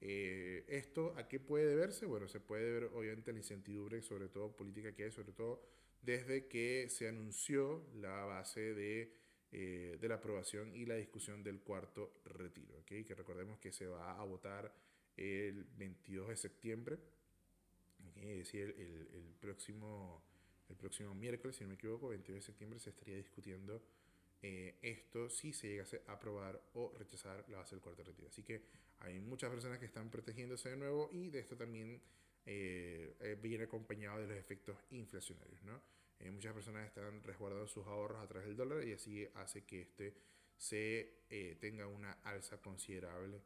Eh, 0.00 0.64
¿Esto 0.68 1.14
a 1.16 1.28
qué 1.28 1.38
puede 1.38 1.66
deberse? 1.66 2.06
Bueno, 2.06 2.26
se 2.26 2.40
puede 2.40 2.70
ver 2.72 2.84
obviamente 2.94 3.32
la 3.32 3.38
incertidumbre, 3.38 4.00
sobre 4.02 4.28
todo 4.28 4.56
política 4.56 4.94
que 4.94 5.04
hay, 5.04 5.10
sobre 5.10 5.32
todo 5.32 5.62
desde 6.02 6.46
que 6.46 6.88
se 6.88 7.08
anunció 7.08 7.86
la 7.94 8.24
base 8.24 8.74
de, 8.74 9.14
eh, 9.52 9.98
de 10.00 10.08
la 10.08 10.14
aprobación 10.16 10.74
y 10.74 10.86
la 10.86 10.94
discusión 10.94 11.42
del 11.42 11.60
cuarto 11.60 12.22
retiro, 12.24 12.78
¿okay? 12.78 13.04
que 13.04 13.14
recordemos 13.14 13.58
que 13.58 13.72
se 13.72 13.86
va 13.86 14.18
a 14.18 14.24
votar 14.24 14.74
el 15.16 15.64
22 15.76 16.28
de 16.28 16.36
septiembre, 16.36 16.98
es 18.16 18.38
decir, 18.38 18.74
el, 18.78 19.08
el, 19.14 19.34
próximo, 19.38 20.24
el 20.70 20.76
próximo 20.76 21.14
miércoles, 21.14 21.56
si 21.56 21.64
no 21.64 21.68
me 21.68 21.74
equivoco, 21.74 22.08
22 22.08 22.40
de 22.40 22.46
septiembre, 22.46 22.78
se 22.78 22.90
estaría 22.90 23.16
discutiendo 23.16 23.82
eh, 24.42 24.78
esto 24.82 25.28
si 25.28 25.52
se 25.52 25.68
llegase 25.68 26.02
a 26.06 26.12
aprobar 26.12 26.60
o 26.74 26.94
rechazar 26.98 27.44
la 27.48 27.58
base 27.58 27.74
del 27.74 27.82
cuarto 27.82 28.02
retiro. 28.02 28.28
Así 28.28 28.42
que 28.42 28.62
hay 29.00 29.20
muchas 29.20 29.50
personas 29.50 29.78
que 29.78 29.86
están 29.86 30.10
protegiéndose 30.10 30.70
de 30.70 30.76
nuevo 30.76 31.10
y 31.12 31.28
de 31.28 31.40
esto 31.40 31.56
también 31.56 32.00
eh, 32.46 33.14
eh, 33.20 33.38
viene 33.40 33.64
acompañado 33.64 34.20
de 34.20 34.26
los 34.26 34.36
efectos 34.36 34.76
inflacionarios. 34.90 35.62
¿no? 35.62 35.80
Eh, 36.18 36.30
muchas 36.30 36.54
personas 36.54 36.86
están 36.86 37.22
resguardando 37.22 37.66
sus 37.68 37.86
ahorros 37.86 38.20
a 38.22 38.26
través 38.26 38.48
del 38.48 38.56
dólar 38.56 38.86
y 38.86 38.92
así 38.92 39.26
hace 39.34 39.64
que 39.64 39.82
este 39.82 40.14
se 40.56 41.20
tenga 41.58 41.86
una 41.86 42.12
alza 42.22 42.60
considerable 42.60 43.40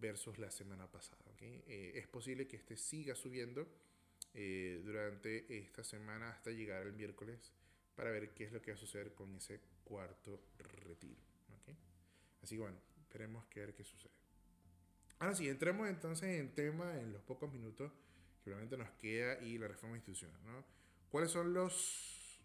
versus 0.00 0.38
la 0.38 0.50
semana 0.50 0.90
pasada. 0.90 1.22
es 1.38 2.06
posible 2.06 2.46
que 2.46 2.56
este 2.56 2.78
siga 2.78 3.14
subiendo 3.14 3.68
durante 4.32 5.58
esta 5.58 5.84
semana 5.84 6.30
hasta 6.30 6.52
llegar 6.52 6.80
al 6.84 6.94
miércoles 6.94 7.52
para 8.00 8.12
ver 8.12 8.30
qué 8.30 8.44
es 8.44 8.52
lo 8.52 8.62
que 8.62 8.70
va 8.70 8.76
a 8.76 8.80
suceder 8.80 9.12
con 9.12 9.36
ese 9.36 9.60
cuarto 9.84 10.40
retiro. 10.56 11.20
¿okay? 11.60 11.76
Así 12.42 12.54
que 12.54 12.62
bueno, 12.62 12.78
esperemos 12.98 13.44
que 13.44 13.60
ver 13.60 13.74
qué 13.74 13.84
sucede. 13.84 14.14
Ahora 15.18 15.34
sí, 15.34 15.46
entremos 15.50 15.86
entonces 15.86 16.40
en 16.40 16.54
tema 16.54 16.98
en 16.98 17.12
los 17.12 17.20
pocos 17.20 17.52
minutos 17.52 17.92
que 18.42 18.48
realmente 18.48 18.78
nos 18.78 18.88
queda 18.92 19.38
y 19.42 19.58
la 19.58 19.68
reforma 19.68 19.96
institucional. 19.96 20.40
¿no? 20.46 20.64
¿Cuáles 21.10 21.30
son 21.30 21.52
los, 21.52 22.40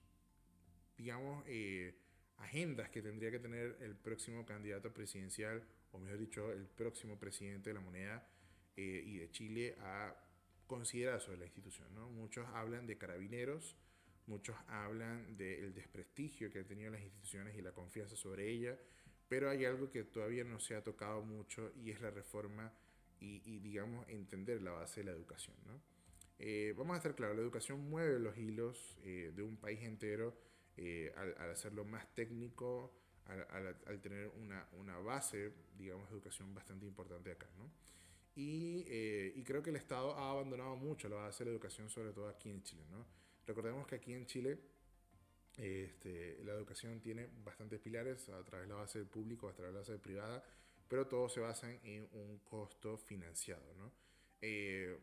digamos, 0.98 1.42
eh, 1.48 2.02
agendas 2.40 2.90
que 2.90 3.02
tendría 3.02 3.32
que 3.32 3.40
tener 3.40 3.78
el 3.80 3.96
próximo 3.96 4.46
candidato 4.46 4.94
presidencial, 4.94 5.64
o 5.94 6.00
mejor 6.00 6.20
dicho, 6.20 6.52
el 6.52 6.68
próximo 6.68 7.18
presidente 7.18 7.70
de 7.70 7.76
la 7.76 7.80
moneda 7.80 8.28
eh, 8.76 9.04
y 9.06 9.20
de 9.20 9.32
Chile 9.32 9.78
a 9.80 10.14
considerar 10.68 11.22
sobre 11.22 11.38
la 11.38 11.46
institución? 11.46 11.96
¿no? 11.96 12.10
Muchos 12.10 12.46
hablan 12.50 12.88
de 12.88 12.98
carabineros, 12.98 13.78
muchos 14.28 14.56
hablan 14.68 15.38
del 15.38 15.74
desprestigio 15.74 16.52
que 16.52 16.60
han 16.60 16.66
tenido 16.66 16.92
las 16.92 17.02
instituciones 17.02 17.56
y 17.56 17.62
la 17.62 17.72
confianza 17.72 18.16
sobre 18.16 18.50
ellas 18.50 18.78
pero 19.28 19.50
hay 19.50 19.66
algo 19.66 19.90
que 19.90 20.04
todavía 20.04 20.44
no 20.44 20.60
se 20.60 20.76
ha 20.76 20.84
tocado 20.84 21.22
mucho 21.24 21.72
y 21.76 21.92
es 21.92 22.02
la 22.02 22.12
reforma 22.12 22.72
y, 23.20 23.60
digamos, 23.60 24.08
entender 24.08 24.62
la 24.62 24.72
base 24.72 25.00
de 25.00 25.08
la 25.08 25.12
educación. 25.14 25.56
¿no? 25.66 25.82
Eh, 26.38 26.76
vamos 26.78 26.94
a 26.94 26.98
estar 26.98 27.16
claros, 27.16 27.36
la 27.36 27.42
educación 27.42 27.90
mueve 27.90 28.20
los 28.20 28.38
hilos 28.38 29.00
eh, 29.02 29.32
de 29.36 29.42
un 29.42 29.58
país 29.58 29.82
entero 29.82 30.38
eh, 30.78 31.12
al, 31.18 31.50
hacerlo 31.50 31.86
más 31.86 32.14
técnico, 32.14 32.94
al, 33.26 33.76
al, 33.88 34.00
tener 34.00 34.28
una, 34.38 34.68
una, 34.74 35.00
base, 35.00 35.54
digamos, 35.76 36.08
de 36.10 36.18
educación 36.18 36.54
bastante 36.54 36.86
importante 36.86 37.32
acá. 37.32 37.48
¿no? 37.58 37.72
Y, 38.36 38.86
y, 39.34 39.44
creo 39.44 39.64
que 39.64 39.72
el 39.72 39.78
Estado 39.78 40.14
ha 40.16 40.30
abandonado 40.30 40.76
mucho 40.76 41.10
la 41.10 41.16
base 41.16 41.44
de 41.44 41.50
la 41.50 41.56
educación, 41.56 41.90
sobre 41.90 42.12
todo 42.12 42.28
aquí 42.28 42.52
en 42.52 42.62
Chile. 42.62 42.84
¿no? 42.92 43.08
Recordemos 43.46 43.88
que 43.88 43.96
aquí 43.96 44.14
en 44.14 44.26
Chile 44.26 44.58
Este, 45.58 46.44
la 46.44 46.52
educación 46.52 47.00
tiene 47.00 47.30
bastantes 47.44 47.80
pilares 47.80 48.28
a 48.28 48.44
través 48.44 48.68
de 48.68 48.74
la 48.74 48.82
base 48.82 49.00
del 49.00 49.08
público, 49.08 49.48
a 49.48 49.54
través 49.54 49.72
de 49.72 49.74
la 49.74 49.80
base 49.80 50.00
privada, 50.00 50.44
pero 50.88 51.08
todo 51.08 51.30
se 51.30 51.40
basa 51.40 51.72
en 51.72 52.10
un 52.12 52.40
costo 52.40 52.98
financiado. 52.98 53.74
¿no? 53.76 53.92
Eh, 54.42 54.98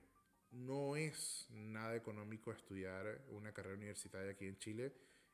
no 0.51 0.97
es 0.97 1.49
nada 1.51 1.97
económico 1.97 2.53
estudiar 2.53 3.25
una 3.31 3.53
carrera 3.53 3.77
universitaria 3.77 4.33
aquí 4.33 4.47
en 4.47 4.59
Chile 4.59 4.93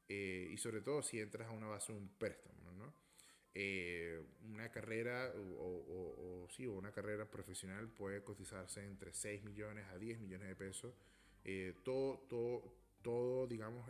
eh, 0.08 0.48
y 0.52 0.56
sobre 0.56 0.82
todo 0.82 1.02
si 1.02 1.18
entras 1.18 1.48
a 1.48 1.50
una 1.50 1.66
base 1.66 1.92
de 1.92 1.98
un 1.98 2.08
préstamo. 2.10 2.70
¿no? 2.72 2.94
Eh, 3.54 4.22
una 4.42 4.70
carrera 4.70 5.32
o, 5.34 6.44
o, 6.44 6.48
sí, 6.48 6.64
una 6.66 6.92
carrera 6.92 7.28
profesional 7.28 7.88
puede 7.88 8.22
cotizarse 8.22 8.84
entre 8.84 9.12
6 9.12 9.42
millones 9.42 9.84
a 9.88 9.98
10 9.98 10.20
millones 10.20 10.46
de 10.46 10.54
pesos. 10.54 10.94
todo, 11.82 12.18
todo, 12.28 12.87
todo, 13.08 13.46
digamos, 13.46 13.88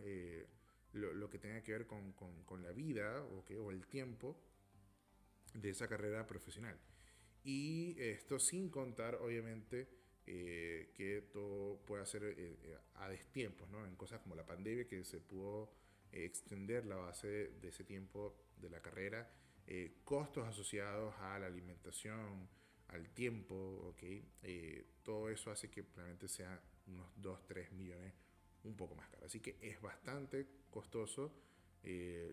lo, 0.92 1.12
lo, 1.12 1.28
que 1.28 1.38
tenga 1.38 1.61
que 1.62 1.72
ver 1.72 1.87
con, 1.88 2.12
con, 2.12 2.44
con 2.44 2.62
la 2.62 2.70
vida 2.70 3.20
o, 3.24 3.44
o 3.64 3.70
el 3.72 3.87
tiempo 3.88 4.37
de 5.54 5.70
esa 5.70 5.88
carrera 5.88 6.24
profesional. 6.24 6.78
Y 7.42 7.96
esto 7.98 8.38
sin 8.38 8.70
contar, 8.70 9.16
obviamente, 9.16 9.88
eh, 10.26 10.92
que 10.94 11.22
todo 11.33 11.78
puede 11.87 12.04
ser 12.07 12.22
eh, 12.22 12.35
eh, 12.37 12.78
a 12.94 13.09
destiempos, 13.09 13.68
¿no? 13.70 13.85
En 13.87 13.96
cosas 13.96 14.20
como 14.20 14.37
la 14.37 14.46
pandemia, 14.46 14.87
que 14.87 15.04
se 15.04 15.18
pudo 15.20 15.72
extender 16.12 16.87
la 16.87 16.96
base 16.96 17.26
de 17.61 17.68
ese 17.68 17.83
tiempo 17.83 18.37
de 18.57 18.70
la 18.70 18.81
carrera, 18.81 19.31
costos 20.04 20.46
asociados 20.46 21.14
a 21.18 21.38
la 21.38 21.46
alimentación, 21.46 22.48
al 22.88 23.11
tiempo, 23.11 23.54
¿ok? 23.90 24.02
todo 25.02 25.28
eso 25.28 25.50
hace 25.50 25.70
que 25.70 25.85
realmente 25.94 26.26
sea 26.26 26.59
unos 26.87 27.11
2, 27.16 27.46
3 27.46 27.72
millones 27.72 28.14
un 28.64 28.76
poco 28.76 28.94
más 28.94 29.08
caro. 29.08 29.26
Así 29.26 29.40
que 29.40 29.56
es 29.60 29.80
bastante 29.80 30.46
costoso 30.70 31.32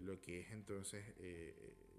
lo 0.02 0.20
que 0.20 0.42
es 0.42 0.52
entonces 0.52 1.06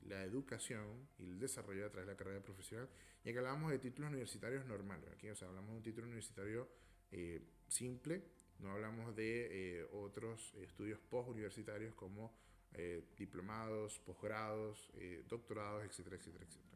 la 0.08 0.22
educación 0.24 1.08
y 1.18 1.30
el 1.30 1.38
desarrollo 1.38 1.86
a 1.86 1.90
través 1.90 2.06
de 2.06 2.12
la 2.12 2.16
carrera 2.16 2.42
profesional, 2.42 2.88
ya 3.24 3.32
que 3.32 3.38
hablamos 3.38 3.70
de 3.70 3.78
títulos 3.78 4.10
universitarios 4.10 4.64
normales, 4.66 5.10
aquí, 5.12 5.28
o 5.28 5.36
sea, 5.36 5.48
hablamos 5.48 5.70
de 5.70 5.76
un 5.76 5.82
título 5.82 6.06
universitario 6.06 6.68
eh, 7.10 7.42
simple, 7.68 8.22
no 8.58 8.70
hablamos 8.70 9.14
de 9.14 9.80
eh, 9.80 9.86
otros 9.92 10.54
estudios 10.54 10.98
postuniversitarios 10.98 11.94
como 11.94 12.34
eh, 12.72 13.04
diplomados, 13.16 13.98
posgrados, 14.00 14.90
doctorados, 15.28 15.84
etcétera, 15.84 16.16
etcétera, 16.16 16.44
etcétera. 16.44 16.66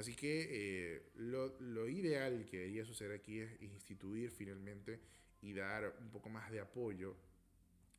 Así 0.00 0.16
que 0.16 1.10
lo, 1.16 1.60
lo, 1.60 1.86
ideal 1.86 2.46
que 2.46 2.56
debería 2.56 2.86
suceder 2.86 3.12
aquí 3.12 3.38
es 3.38 3.60
instituir 3.60 4.30
finalmente 4.30 4.98
y 5.42 5.52
dar 5.52 5.94
un 6.00 6.10
poco 6.10 6.30
más 6.30 6.50
de 6.50 6.58
apoyo 6.58 7.14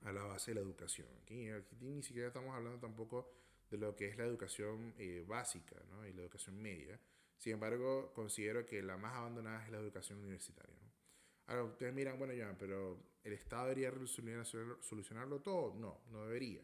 a 0.01 0.11
la 0.11 0.23
base 0.23 0.51
de 0.51 0.55
la 0.55 0.61
educación. 0.61 1.07
Aquí, 1.21 1.47
aquí 1.49 1.75
ni 1.85 2.01
siquiera 2.01 2.29
estamos 2.29 2.55
hablando 2.55 2.79
tampoco 2.79 3.31
de 3.69 3.77
lo 3.77 3.95
que 3.95 4.07
es 4.07 4.17
la 4.17 4.25
educación 4.25 4.95
eh, 4.97 5.23
básica 5.27 5.75
¿no? 5.91 6.07
y 6.07 6.13
la 6.13 6.21
educación 6.21 6.59
media. 6.59 6.99
Sin 7.37 7.53
embargo, 7.53 8.11
considero 8.13 8.65
que 8.65 8.81
la 8.81 8.97
más 8.97 9.13
abandonada 9.13 9.63
es 9.63 9.71
la 9.71 9.77
educación 9.77 10.19
universitaria. 10.19 10.75
¿no? 10.81 10.91
Ahora, 11.47 11.63
ustedes 11.65 11.93
miran, 11.93 12.17
bueno, 12.17 12.33
ya, 12.33 12.55
pero 12.57 12.99
¿el 13.23 13.33
Estado 13.33 13.69
debería 13.69 13.91
solucionarlo 14.81 15.41
todo? 15.41 15.75
No, 15.75 16.01
no 16.09 16.25
debería. 16.25 16.61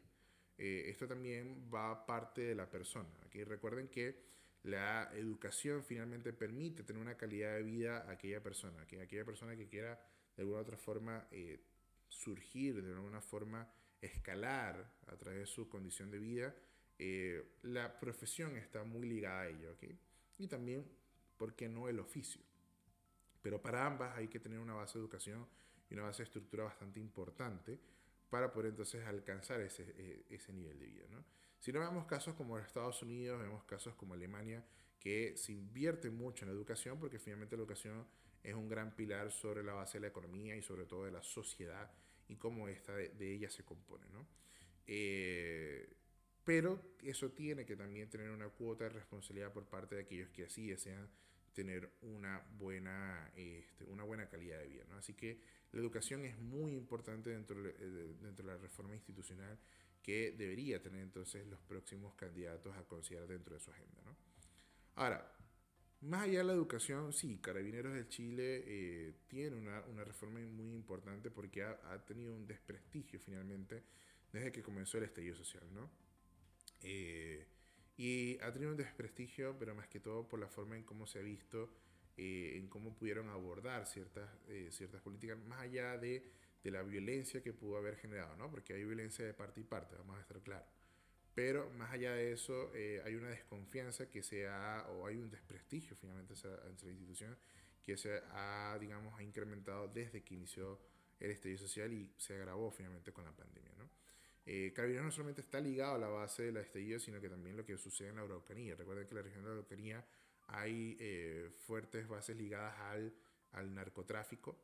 Eh, 0.57 0.85
esto 0.87 1.07
también 1.07 1.69
va 1.73 2.05
parte 2.05 2.41
de 2.41 2.55
la 2.55 2.69
persona. 2.69 3.09
Aquí 3.23 3.43
recuerden 3.43 3.87
que 3.87 4.19
la 4.67 5.09
educación 5.13 5.81
finalmente 5.81 6.33
permite 6.33 6.83
tener 6.83 7.01
una 7.01 7.15
calidad 7.15 7.55
de 7.55 7.63
vida 7.63 7.99
a 7.99 8.11
aquella 8.11 8.43
persona, 8.43 8.85
que 8.85 9.01
aquella 9.01 9.23
persona 9.23 9.55
que 9.55 9.67
quiera 9.67 9.97
de 10.35 10.43
alguna 10.43 10.59
otra 10.59 10.77
forma 10.77 11.25
eh, 11.31 11.61
surgir, 12.09 12.83
de 12.83 12.93
alguna 12.93 13.21
forma 13.21 13.71
escalar 14.01 14.91
a 15.07 15.15
través 15.15 15.39
de 15.39 15.45
su 15.45 15.69
condición 15.69 16.11
de 16.11 16.19
vida, 16.19 16.53
eh, 16.99 17.57
la 17.63 17.97
profesión 17.97 18.57
está 18.57 18.83
muy 18.83 19.07
ligada 19.07 19.41
a 19.41 19.47
ello, 19.47 19.71
¿ok? 19.71 19.83
Y 20.37 20.47
también, 20.47 20.85
¿por 21.37 21.55
qué 21.55 21.69
no 21.69 21.87
el 21.87 21.99
oficio? 21.99 22.41
Pero 23.41 23.61
para 23.61 23.85
ambas 23.85 24.17
hay 24.17 24.27
que 24.27 24.41
tener 24.41 24.59
una 24.59 24.73
base 24.73 24.97
de 24.97 25.03
educación 25.03 25.47
y 25.89 25.93
una 25.93 26.03
base 26.03 26.23
de 26.23 26.25
estructura 26.25 26.65
bastante 26.65 26.99
importante 26.99 27.79
para 28.29 28.51
poder 28.51 28.71
entonces 28.71 29.05
alcanzar 29.05 29.61
ese, 29.61 29.85
eh, 29.95 30.25
ese 30.29 30.51
nivel 30.51 30.77
de 30.77 30.85
vida, 30.87 31.05
¿no? 31.09 31.23
Si 31.59 31.71
no 31.71 31.79
vemos 31.79 32.05
casos 32.05 32.35
como 32.35 32.57
Estados 32.57 33.01
Unidos, 33.01 33.39
vemos 33.41 33.63
casos 33.63 33.95
como 33.95 34.13
Alemania, 34.13 34.63
que 34.99 35.35
se 35.37 35.51
invierte 35.51 36.09
mucho 36.09 36.45
en 36.45 36.49
la 36.49 36.55
educación 36.55 36.99
porque 36.99 37.19
finalmente 37.19 37.55
la 37.55 37.61
educación 37.61 38.05
es 38.43 38.53
un 38.53 38.67
gran 38.67 38.95
pilar 38.95 39.31
sobre 39.31 39.63
la 39.63 39.73
base 39.73 39.97
de 39.97 40.01
la 40.01 40.07
economía 40.07 40.55
y 40.55 40.61
sobre 40.61 40.85
todo 40.85 41.05
de 41.05 41.11
la 41.11 41.23
sociedad 41.23 41.91
y 42.27 42.35
cómo 42.35 42.67
esta 42.67 42.95
de, 42.95 43.09
de 43.09 43.33
ella 43.33 43.49
se 43.49 43.63
compone, 43.63 44.07
¿no? 44.09 44.27
Eh, 44.87 45.93
pero 46.43 46.81
eso 47.03 47.31
tiene 47.31 47.65
que 47.65 47.75
también 47.75 48.09
tener 48.09 48.31
una 48.31 48.47
cuota 48.47 48.85
de 48.85 48.91
responsabilidad 48.91 49.51
por 49.51 49.65
parte 49.65 49.95
de 49.95 50.01
aquellos 50.03 50.29
que 50.29 50.45
así 50.45 50.67
desean 50.67 51.09
tener 51.51 51.91
una 52.01 52.41
buena, 52.57 53.29
este, 53.35 53.83
una 53.83 54.03
buena 54.03 54.29
calidad 54.29 54.59
de 54.59 54.67
vida. 54.67 54.85
¿no? 54.89 54.95
Así 54.95 55.13
que 55.13 55.41
la 55.73 55.81
educación 55.81 56.23
es 56.23 56.37
muy 56.37 56.73
importante 56.73 57.31
dentro 57.31 57.61
de, 57.61 57.73
dentro 58.21 58.45
de 58.45 58.53
la 58.53 58.57
reforma 58.57 58.95
institucional 58.95 59.59
que 60.07 60.31
debería 60.31 60.81
tener 60.81 61.01
entonces 61.01 61.45
los 61.47 61.59
próximos 61.59 62.15
candidatos 62.15 62.73
a 62.77 62.83
considerar 62.85 63.27
dentro 63.27 63.55
de 63.55 63.59
su 63.59 63.71
agenda. 63.71 64.01
¿no? 64.05 64.15
Ahora, 64.95 65.29
más 65.99 66.21
allá 66.21 66.37
de 66.37 66.43
la 66.45 66.53
educación, 66.53 67.11
sí, 67.11 67.39
Carabineros 67.39 67.93
de 67.93 68.07
Chile 68.07 68.63
eh, 68.65 69.13
tiene 69.27 69.57
una, 69.57 69.81
una, 69.81 70.05
reforma 70.05 70.39
muy 70.39 70.73
importante 70.73 71.29
porque 71.29 71.61
ha, 71.61 71.77
ha, 71.91 72.05
tenido 72.05 72.33
un 72.33 72.47
desprestigio 72.47 73.19
finalmente 73.19 73.83
desde 74.31 74.49
que 74.53 74.63
comenzó 74.63 74.97
el 74.97 75.03
estallido 75.03 75.35
social, 75.35 75.65
¿no? 75.73 75.89
Eh, 76.83 77.45
y 77.97 78.39
ha 78.39 78.53
tenido 78.53 78.71
un 78.71 78.77
desprestigio, 78.77 79.57
pero 79.59 79.75
más 79.75 79.89
que 79.89 79.99
todo 79.99 80.25
por 80.25 80.39
la 80.39 80.47
forma 80.47 80.77
en 80.77 80.83
cómo 80.83 81.05
se 81.05 81.19
ha 81.19 81.21
visto, 81.21 81.69
eh, 82.15 82.53
en 82.55 82.69
cómo 82.69 82.95
pudieron 82.95 83.27
abordar 83.27 83.85
ciertas, 83.87 84.29
eh, 84.47 84.69
ciertas 84.71 85.01
políticas, 85.01 85.37
más 85.47 85.63
allá 85.63 85.97
de, 85.97 86.31
de, 86.67 86.71
la 86.71 86.83
violencia 86.83 87.41
que 87.41 87.53
pudo 87.53 87.77
haber 87.77 87.95
generado, 87.95 88.35
¿no? 88.37 88.49
Porque 88.49 88.73
hay 88.73 88.83
violencia 88.83 89.25
de 89.25 89.33
parte 89.33 89.61
y 89.61 89.63
parte, 89.63 89.95
vamos 89.95 90.17
a 90.17 90.21
estar 90.21 90.39
claros. 90.41 90.67
Pero 91.33 91.69
más 91.71 91.91
allá 91.91 92.13
de 92.13 92.31
eso, 92.31 92.71
hay 93.05 93.15
una 93.15 93.29
desconfianza 93.29 94.09
que 94.09 94.23
se 94.23 94.47
ha, 94.47 94.87
o 94.89 95.05
hay 95.05 95.17
un 95.17 95.29
desprestigio 95.29 95.95
finalmente 95.95 96.33
entre 96.33 96.87
la 96.87 96.93
institución 96.93 97.37
que 97.83 97.95
se 97.95 98.21
ha, 98.33 98.77
digamos, 98.81 99.17
ha 99.17 99.23
incrementado 99.23 99.87
desde 99.87 100.21
que 100.21 100.33
inició 100.33 100.77
el 101.21 101.31
estallido 101.31 101.59
social 101.59 101.93
y 101.93 102.11
se 102.17 102.35
agravó 102.35 102.69
finalmente 102.69 103.13
con 103.13 103.23
la 103.23 103.31
pandemia, 103.31 103.71
¿no? 103.77 103.89
Eh, 104.45 104.71
Carabineros 104.73 105.05
no 105.05 105.11
solamente 105.11 105.41
está 105.41 105.59
ligado 105.59 105.95
a 105.95 105.97
la 105.97 106.07
base 106.07 106.43
de 106.43 106.51
la 106.51 106.61
estallido, 106.61 106.99
sino 106.99 107.19
que 107.19 107.29
también 107.29 107.57
lo 107.57 107.65
que 107.65 107.77
sucede 107.77 108.09
en 108.09 108.15
la 108.15 108.21
Araucanía. 108.21 108.75
Recuerden 108.75 109.05
que 109.05 109.11
en 109.11 109.17
la 109.17 109.23
región 109.23 109.43
de 109.43 109.49
la 109.49 109.55
Araucanía 109.55 110.05
hay 110.47 110.97
eh, 110.99 111.49
fuertes 111.65 112.07
bases 112.07 112.35
ligadas 112.35 112.77
al, 112.79 113.13
al 113.51 113.73
narcotráfico, 113.73 114.57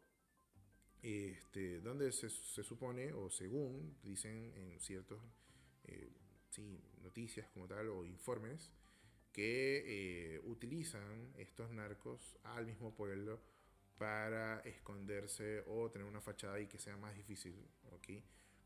este, 1.03 1.81
donde 1.81 2.11
se, 2.11 2.29
se, 2.29 2.63
supone, 2.63 3.13
o 3.13 3.29
según 3.29 3.97
dicen 4.01 4.53
en 4.55 4.79
ciertos 4.79 5.21
eh, 5.83 6.09
sí, 6.49 6.81
noticias 7.01 7.47
como 7.49 7.67
tal 7.67 7.89
o 7.89 8.05
informes, 8.05 8.71
que 9.31 9.83
eh, 9.85 10.39
utilizan 10.45 11.33
estos 11.37 11.69
narcos 11.71 12.37
al 12.43 12.65
mismo 12.65 12.95
pueblo 12.95 13.39
para 13.97 14.59
esconderse 14.61 15.63
o 15.67 15.91
tener 15.91 16.07
una 16.07 16.21
fachada 16.21 16.59
y 16.59 16.67
que 16.67 16.79
sea 16.79 16.97
más 16.97 17.15
difícil, 17.15 17.55
¿ok? 17.91 18.09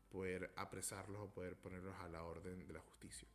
poder 0.08 0.52
apresarlos 0.56 1.20
o 1.20 1.30
poder 1.30 1.56
ponerlos 1.56 1.94
a 2.00 2.08
la 2.08 2.22
orden 2.24 2.66
de 2.66 2.72
la 2.72 2.80
justicia. 2.80 3.28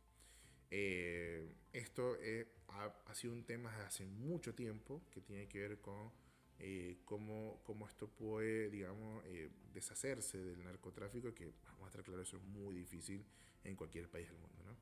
Eh, 0.70 1.54
esto 1.72 2.16
eh, 2.20 2.48
ha, 2.68 3.14
sido 3.14 3.32
un 3.32 3.44
tema 3.44 3.70
desde 3.70 3.84
hace 3.84 4.06
mucho 4.06 4.54
tiempo 4.54 5.02
que 5.10 5.20
tiene 5.20 5.48
que 5.48 5.60
ver 5.60 5.80
con 5.80 6.10
eh, 6.58 6.98
cómo, 7.04 7.60
cómo, 7.64 7.86
esto 7.86 8.08
puede, 8.08 8.70
digamos, 8.70 9.24
deshacerse 9.72 10.38
del 10.38 10.62
narcotráfico, 10.64 11.34
que 11.34 11.52
vamos 11.64 11.84
a 11.84 11.86
estar 11.88 12.02
claros, 12.02 12.28
eso 12.28 12.36
es 12.36 12.42
muy 12.44 12.74
difícil 12.76 13.24
en 13.64 13.76
cualquier 13.76 14.08
país 14.08 14.28
del 14.28 14.38
mundo. 14.38 14.62
¿no? 14.64 14.76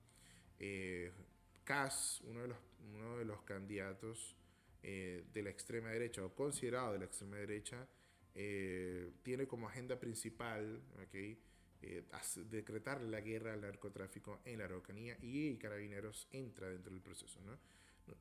Kass, 1.65 2.21
uno 2.25 2.43
de 2.43 2.49
los, 2.49 2.59
uno 2.95 3.17
de 3.17 3.25
los 3.25 3.43
candidatos 3.43 4.37
de 4.83 5.43
la 5.43 5.51
extrema 5.51 5.91
derecha, 5.91 6.25
o 6.25 6.35
considerado 6.35 6.93
de 6.93 6.99
la 6.99 7.05
extrema 7.05 7.37
derecha, 7.37 7.89
tiene 8.33 9.47
como 9.47 9.69
agenda 9.69 9.99
principal, 9.99 10.83
¿okay? 11.07 11.39
eh, 11.83 12.05
decretar 12.49 13.01
la 13.03 13.21
guerra 13.21 13.55
al 13.55 13.61
narcotráfico 13.61 14.41
en 14.45 14.59
la 14.59 14.67
Araucanía 14.67 15.17
y 15.21 15.57
Carabineros 15.57 16.29
entra 16.31 16.69
dentro 16.69 16.93
del 16.93 17.03
proceso. 17.03 17.41
¿no? 17.45 17.59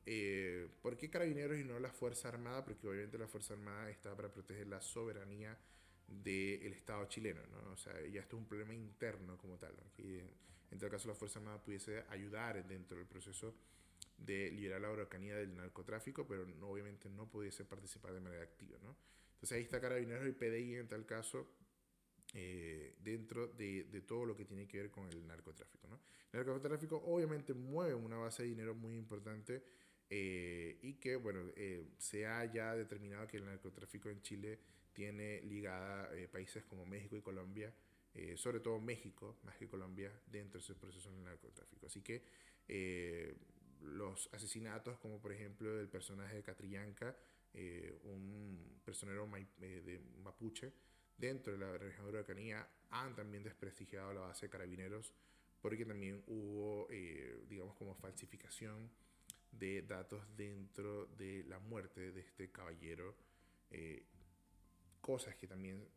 Eh, 0.06 0.68
¿Por 0.80 0.96
qué 0.96 1.10
Carabineros 1.10 1.58
y 1.58 1.64
no 1.64 1.78
la 1.78 1.90
Fuerza 1.90 2.28
Armada? 2.28 2.64
Porque 2.64 2.86
obviamente 2.86 3.18
la 3.18 3.28
Fuerza 3.28 3.54
Armada 3.54 3.90
está 3.90 4.14
para 4.16 4.32
proteger 4.32 4.66
la 4.66 4.80
soberanía 4.80 5.58
del 6.06 6.72
Estado 6.72 7.06
chileno, 7.06 7.40
¿no? 7.46 7.72
O 7.72 7.76
sea, 7.76 7.94
ya 8.06 8.20
esto 8.20 8.36
es 8.36 8.42
un 8.42 8.48
problema 8.48 8.74
interno 8.74 9.38
como 9.38 9.58
tal. 9.58 9.74
Aquí, 9.86 10.20
en 10.70 10.78
tal 10.78 10.90
caso, 10.90 11.08
la 11.08 11.14
Fuerza 11.14 11.38
Armada 11.38 11.62
pudiese 11.62 12.04
ayudar 12.08 12.66
dentro 12.66 12.98
del 12.98 13.06
proceso 13.06 13.54
de 14.16 14.50
liberar 14.50 14.80
la 14.80 14.88
Araucanía 14.88 15.36
del 15.36 15.54
narcotráfico, 15.54 16.26
pero 16.26 16.46
no, 16.46 16.68
obviamente 16.68 17.08
no 17.08 17.28
pudiese 17.28 17.64
participar 17.64 18.12
de 18.12 18.20
manera 18.20 18.42
activa, 18.42 18.78
¿no? 18.82 18.96
Entonces 19.34 19.56
ahí 19.56 19.62
está 19.64 19.80
Carabineros 19.80 20.28
y 20.28 20.32
PDI 20.32 20.76
en 20.76 20.88
tal 20.88 21.04
caso 21.04 21.48
eh, 22.34 22.94
dentro 23.00 23.48
de, 23.48 23.84
de, 23.84 24.00
todo 24.02 24.24
lo 24.24 24.36
que 24.36 24.44
tiene 24.44 24.66
que 24.66 24.78
ver 24.78 24.90
con 24.90 25.08
el 25.08 25.26
narcotráfico. 25.26 25.88
¿no? 25.88 25.98
El 26.32 26.46
narcotráfico 26.46 26.96
obviamente 27.06 27.52
mueve 27.52 27.94
una 27.94 28.16
base 28.16 28.42
de 28.42 28.48
dinero 28.48 28.74
muy 28.74 28.96
importante 28.96 29.62
eh, 30.08 30.78
y 30.80 30.94
que 30.94 31.16
bueno, 31.16 31.40
eh, 31.56 31.90
se 31.98 32.26
ha 32.26 32.44
ya 32.46 32.74
determinado 32.74 33.26
que 33.26 33.36
el 33.36 33.44
narcotráfico 33.44 34.08
en 34.08 34.22
Chile 34.22 34.58
tiene 34.94 35.42
ligada 35.42 36.10
países 36.30 36.64
como 36.64 36.84
México 36.84 37.16
y 37.16 37.22
Colombia, 37.22 37.72
sobre 38.36 38.60
todo 38.60 38.78
México 38.78 39.38
más 39.42 39.56
que 39.56 39.66
Colombia, 39.66 40.12
dentro 40.26 40.60
de 40.60 40.64
ese 40.64 40.74
proceso 40.74 41.10
del 41.10 41.24
narcotráfico. 41.24 41.86
Así 41.86 42.02
que 42.02 42.22
los 43.80 44.28
asesinatos 44.34 44.98
como 44.98 45.18
por 45.18 45.32
ejemplo 45.32 45.80
el 45.80 45.88
personaje 45.88 46.36
de 46.36 46.42
Catrillanca, 46.42 47.16
un 48.04 48.80
personero 48.84 49.26
de 49.58 49.98
mapuche, 50.22 50.74
dentro 51.16 51.54
de 51.54 51.58
la 51.58 51.78
región 51.78 52.04
de 52.04 52.12
Araucanía 52.12 52.68
han 52.90 53.14
también 53.14 53.42
desprestigiado 53.44 54.12
la 54.12 54.20
base 54.20 54.44
de 54.44 54.50
carabineros 54.50 55.14
porque 55.62 55.86
también 55.86 56.22
hubo, 56.26 56.88
eh, 56.90 57.44
digamos, 57.48 57.74
como 57.76 57.94
falsificación 57.94 58.90
de 59.50 59.82
datos 59.82 60.24
dentro 60.36 61.06
de 61.06 61.44
la 61.44 61.58
muerte 61.58 62.12
de 62.12 62.20
este 62.20 62.50
caballero, 62.50 63.14
eh, 63.70 64.04
cosas 65.00 65.34
que 65.36 65.46
también 65.46 65.88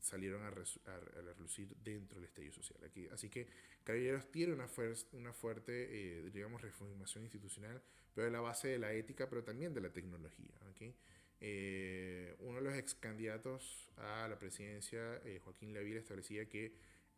salieron 0.00 0.42
a, 0.42 0.50
relucir 0.50 1.76
dentro 1.76 2.20
del 2.20 2.28
estallido 2.28 2.54
social. 2.54 2.82
Aquí. 2.84 3.06
Así 3.08 3.28
que 3.28 3.48
Carabineros 3.84 4.30
tiene 4.32 4.52
una, 4.52 4.68
una 5.12 5.32
fuerte, 5.32 5.72
eh, 5.90 6.30
digamos, 6.30 6.62
reformación 6.62 7.24
institucional, 7.24 7.82
pero 8.14 8.24
de 8.24 8.30
la 8.30 8.40
base 8.40 8.68
de 8.68 8.78
la 8.78 8.92
ética, 8.92 9.28
pero 9.28 9.44
también 9.44 9.74
de 9.74 9.80
la 9.82 9.92
tecnología. 9.92 10.54
¿okay? 10.70 10.94
Eh, 11.40 12.34
uno 12.40 12.56
de 12.56 12.62
los 12.62 12.74
ex 12.74 12.94
candidatos 12.94 13.90
a 13.96 14.26
la 14.28 14.38
presidencia, 14.38 15.20
eh, 15.24 15.38
Joaquín 15.44 15.74
Lavilla, 15.74 15.98
establecía 15.98 16.48
que 16.48 16.74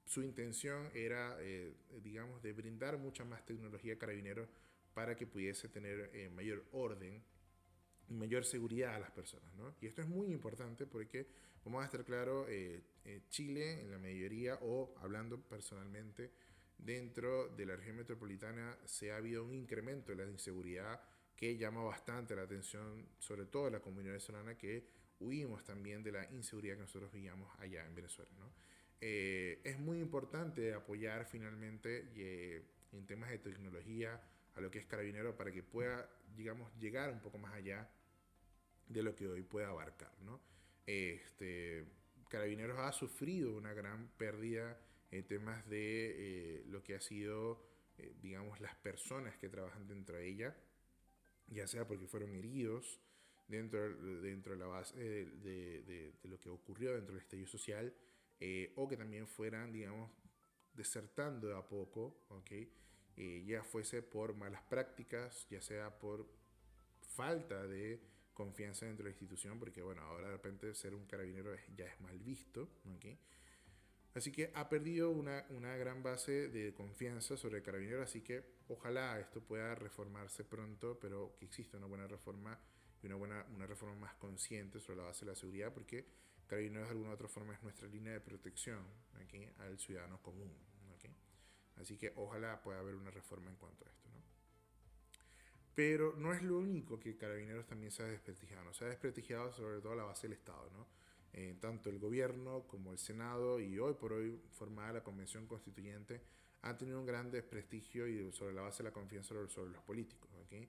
su 0.09 0.23
intención 0.23 0.90
era, 0.94 1.37
eh, 1.40 1.73
digamos, 2.03 2.42
de 2.42 2.53
brindar 2.53 2.99
mucha 2.99 3.25
más 3.25 3.44
tecnología 3.44 3.94
a 3.94 3.99
carabineros 3.99 4.49
para 4.94 5.14
que 5.14 5.27
pudiese 5.27 5.68
tener 5.68 6.31
mayor 6.33 6.64
orden 6.73 7.23
y 8.09 8.14
mayor 8.14 8.44
seguridad 8.44 8.97
a 8.97 8.99
las 8.99 9.12
personas. 9.12 9.55
¿no? 9.55 9.77
Y 9.81 9.87
esto 9.87 10.03
es 10.03 10.09
muy 10.09 10.33
importante 10.33 10.87
porque, 10.87 11.29
vamos 11.64 11.83
a 11.83 11.85
estar 11.85 12.05
claro, 12.05 12.47
Chile 13.29 13.81
en 13.81 13.92
la 13.92 13.99
mayoría, 13.99 14.59
o 14.61 14.92
hablando 14.99 15.40
personalmente, 15.40 16.33
dentro 16.79 17.49
de 17.49 17.66
la 17.66 17.77
región 17.77 17.97
metropolitana 17.97 18.77
se 18.87 19.12
ha 19.12 19.16
habido 19.16 19.44
un 19.44 19.55
incremento 19.55 20.11
de 20.11 20.25
la 20.25 20.31
inseguridad 20.31 21.01
que 21.38 21.57
llama 21.57 21.85
bastante 21.85 22.35
la 22.35 22.42
atención, 22.42 23.07
sobre 23.18 23.47
todo 23.47 23.66
de 23.66 23.71
la 23.71 23.81
comunidad 23.81 24.14
venezolana, 24.14 24.57
que 24.57 24.88
huimos 25.21 25.62
también 25.64 26.03
de 26.03 26.11
la 26.11 26.25
inseguridad 26.33 26.75
que 26.75 26.83
nosotros 26.83 27.12
vivíamos 27.12 27.49
allá 27.61 27.87
en 27.87 27.94
Venezuela. 27.94 28.31
¿no? 28.40 28.51
Eh, 29.01 29.61
es 29.65 29.79
muy 29.79 30.01
importante 30.01 30.75
apoyar 30.75 31.27
finalmente 31.27 32.11
eh, 32.17 32.63
en 32.93 33.07
temas 33.07 33.31
de 33.31 33.39
tecnología 33.39 34.21
a 34.55 34.61
lo 34.61 34.71
que 34.71 34.79
es 34.79 34.87
Carabinero 34.87 35.37
para 35.37 35.53
que 35.53 35.63
pueda, 35.63 36.11
digamos, 36.37 36.75
llegar 36.79 37.13
un 37.13 37.21
poco 37.21 37.39
más 37.39 37.55
allá 37.55 37.89
de 38.89 39.03
lo 39.03 39.15
que 39.15 39.29
hoy 39.29 39.43
puede 39.43 39.67
abarcar. 39.67 40.13
¿no? 40.23 40.41
Este, 40.87 41.85
Carabineros 42.29 42.79
ha 42.79 42.93
sufrido 42.93 43.57
una 43.57 43.73
gran 43.73 44.09
pérdida 44.17 44.81
en 45.11 45.27
temas 45.27 45.69
de 45.69 46.59
eh, 46.59 46.65
lo 46.67 46.83
que 46.83 46.95
ha 46.95 47.01
sido, 47.01 47.67
digamos, 48.21 48.61
las 48.61 48.75
personas 48.77 49.37
que 49.39 49.49
trabajan 49.49 49.87
dentro 49.87 50.17
de 50.17 50.27
ella 50.27 50.57
ya 51.51 51.67
sea 51.67 51.87
porque 51.87 52.07
fueron 52.07 52.35
heridos 52.35 53.01
dentro, 53.47 53.95
dentro 54.21 54.53
de 54.53 54.59
la 54.59 54.67
base 54.67 54.97
de, 54.99 55.83
de, 55.83 56.29
lo 56.29 56.39
que 56.39 56.49
ocurrió 56.49 56.95
dentro 56.95 57.15
del 57.15 57.23
estallido 57.23 57.49
social, 57.49 57.95
eh, 58.40 58.72
o 58.77 58.88
que 58.88 58.96
también 58.96 59.27
fueran, 59.27 59.72
digamos, 59.72 60.11
desertando 60.74 61.48
de 61.48 61.57
a 61.57 61.62
poco, 61.62 62.24
¿okay? 62.29 62.72
Eh, 63.16 63.44
ya 63.46 63.64
fuese 63.64 64.03
por 64.03 64.35
malas 64.35 64.62
prácticas, 64.62 65.46
ya 65.51 65.61
sea 65.61 65.98
por 65.98 66.27
falta 67.01 67.66
de 67.66 68.01
confianza 68.33 68.87
dentro 68.87 69.03
de 69.03 69.11
la 69.11 69.14
institución, 69.14 69.59
porque 69.59 69.83
bueno, 69.83 70.03
ahora 70.03 70.29
de 70.29 70.33
repente 70.35 70.72
ser 70.74 70.94
un 70.94 71.07
carabinero 71.07 71.51
ya 71.77 71.87
es 71.87 72.01
mal 72.01 72.18
visto, 72.20 72.68
¿okay? 72.96 73.18
Así 74.14 74.33
que 74.33 74.51
ha 74.55 74.68
perdido 74.68 75.11
una, 75.11 75.44
una 75.51 75.77
gran 75.77 76.03
base 76.03 76.48
de 76.48 76.72
confianza 76.74 77.37
sobre 77.37 77.59
el 77.59 77.62
carabinero, 77.62 78.03
así 78.03 78.20
que 78.20 78.44
ojalá 78.68 79.18
esto 79.20 79.40
pueda 79.40 79.74
reformarse 79.74 80.44
pronto, 80.44 80.98
pero 81.01 81.35
que 81.38 81.44
exista 81.46 81.77
una 81.77 81.87
buena 81.87 82.07
reforma 82.07 82.59
y 83.03 83.07
una, 83.07 83.16
buena, 83.16 83.46
una 83.55 83.66
reforma 83.66 83.94
más 83.96 84.14
consciente 84.14 84.81
sobre 84.81 84.98
la 84.98 85.05
base 85.05 85.24
de 85.24 85.33
la 85.33 85.37
seguridad, 85.37 85.72
porque 85.72 86.07
Carabineros 86.49 86.89
de 86.89 86.93
alguna 86.93 87.11
u 87.11 87.15
otra 87.15 87.29
forma 87.29 87.55
es 87.55 87.63
nuestra 87.63 87.87
línea 87.89 88.13
de 88.13 88.21
protección 88.21 88.83
aquí 89.21 89.47
al 89.59 89.79
ciudadano 89.79 90.21
común. 90.23 90.51
Así 91.81 91.97
que 91.97 92.13
ojalá 92.17 92.61
pueda 92.61 92.81
haber 92.81 92.95
una 92.95 93.11
reforma 93.11 93.51
en 93.51 93.57
cuanto 93.57 93.85
a 93.85 93.89
esto. 93.89 94.09
¿no? 94.09 94.21
Pero 95.75 96.15
no 96.17 96.33
es 96.33 96.43
lo 96.43 96.59
único 96.59 96.99
que 96.99 97.17
Carabineros 97.17 97.67
también 97.67 97.93
se 97.93 98.03
ha 98.03 98.07
desprestigiado, 98.07 98.73
se 98.75 98.85
ha 98.85 98.89
desprestigiado 98.89 99.53
sobre 99.53 99.81
todo 99.81 99.95
la 99.95 100.05
base 100.05 100.27
del 100.27 100.37
Estado. 100.37 100.69
¿no? 100.73 100.87
Eh, 101.33 101.57
tanto 101.61 101.91
el 101.91 101.99
gobierno 101.99 102.67
como 102.67 102.93
el 102.93 102.99
Senado 102.99 103.61
y 103.61 103.79
hoy 103.79 103.95
por 103.95 104.13
hoy 104.13 104.41
formada 104.53 104.95
la 104.95 105.03
Convención 105.03 105.47
Constituyente 105.47 106.21
han 106.63 106.77
tenido 106.77 106.99
un 106.99 107.07
gran 107.07 107.31
desprestigio 107.31 108.09
y 108.09 108.33
sobre 108.33 108.55
la 108.55 108.63
base 108.63 108.83
de 108.83 108.89
la 108.89 108.93
confianza 108.93 109.35
sobre, 109.49 109.71
los 109.71 109.83
políticos. 109.85 110.31
¿okay? 110.45 110.69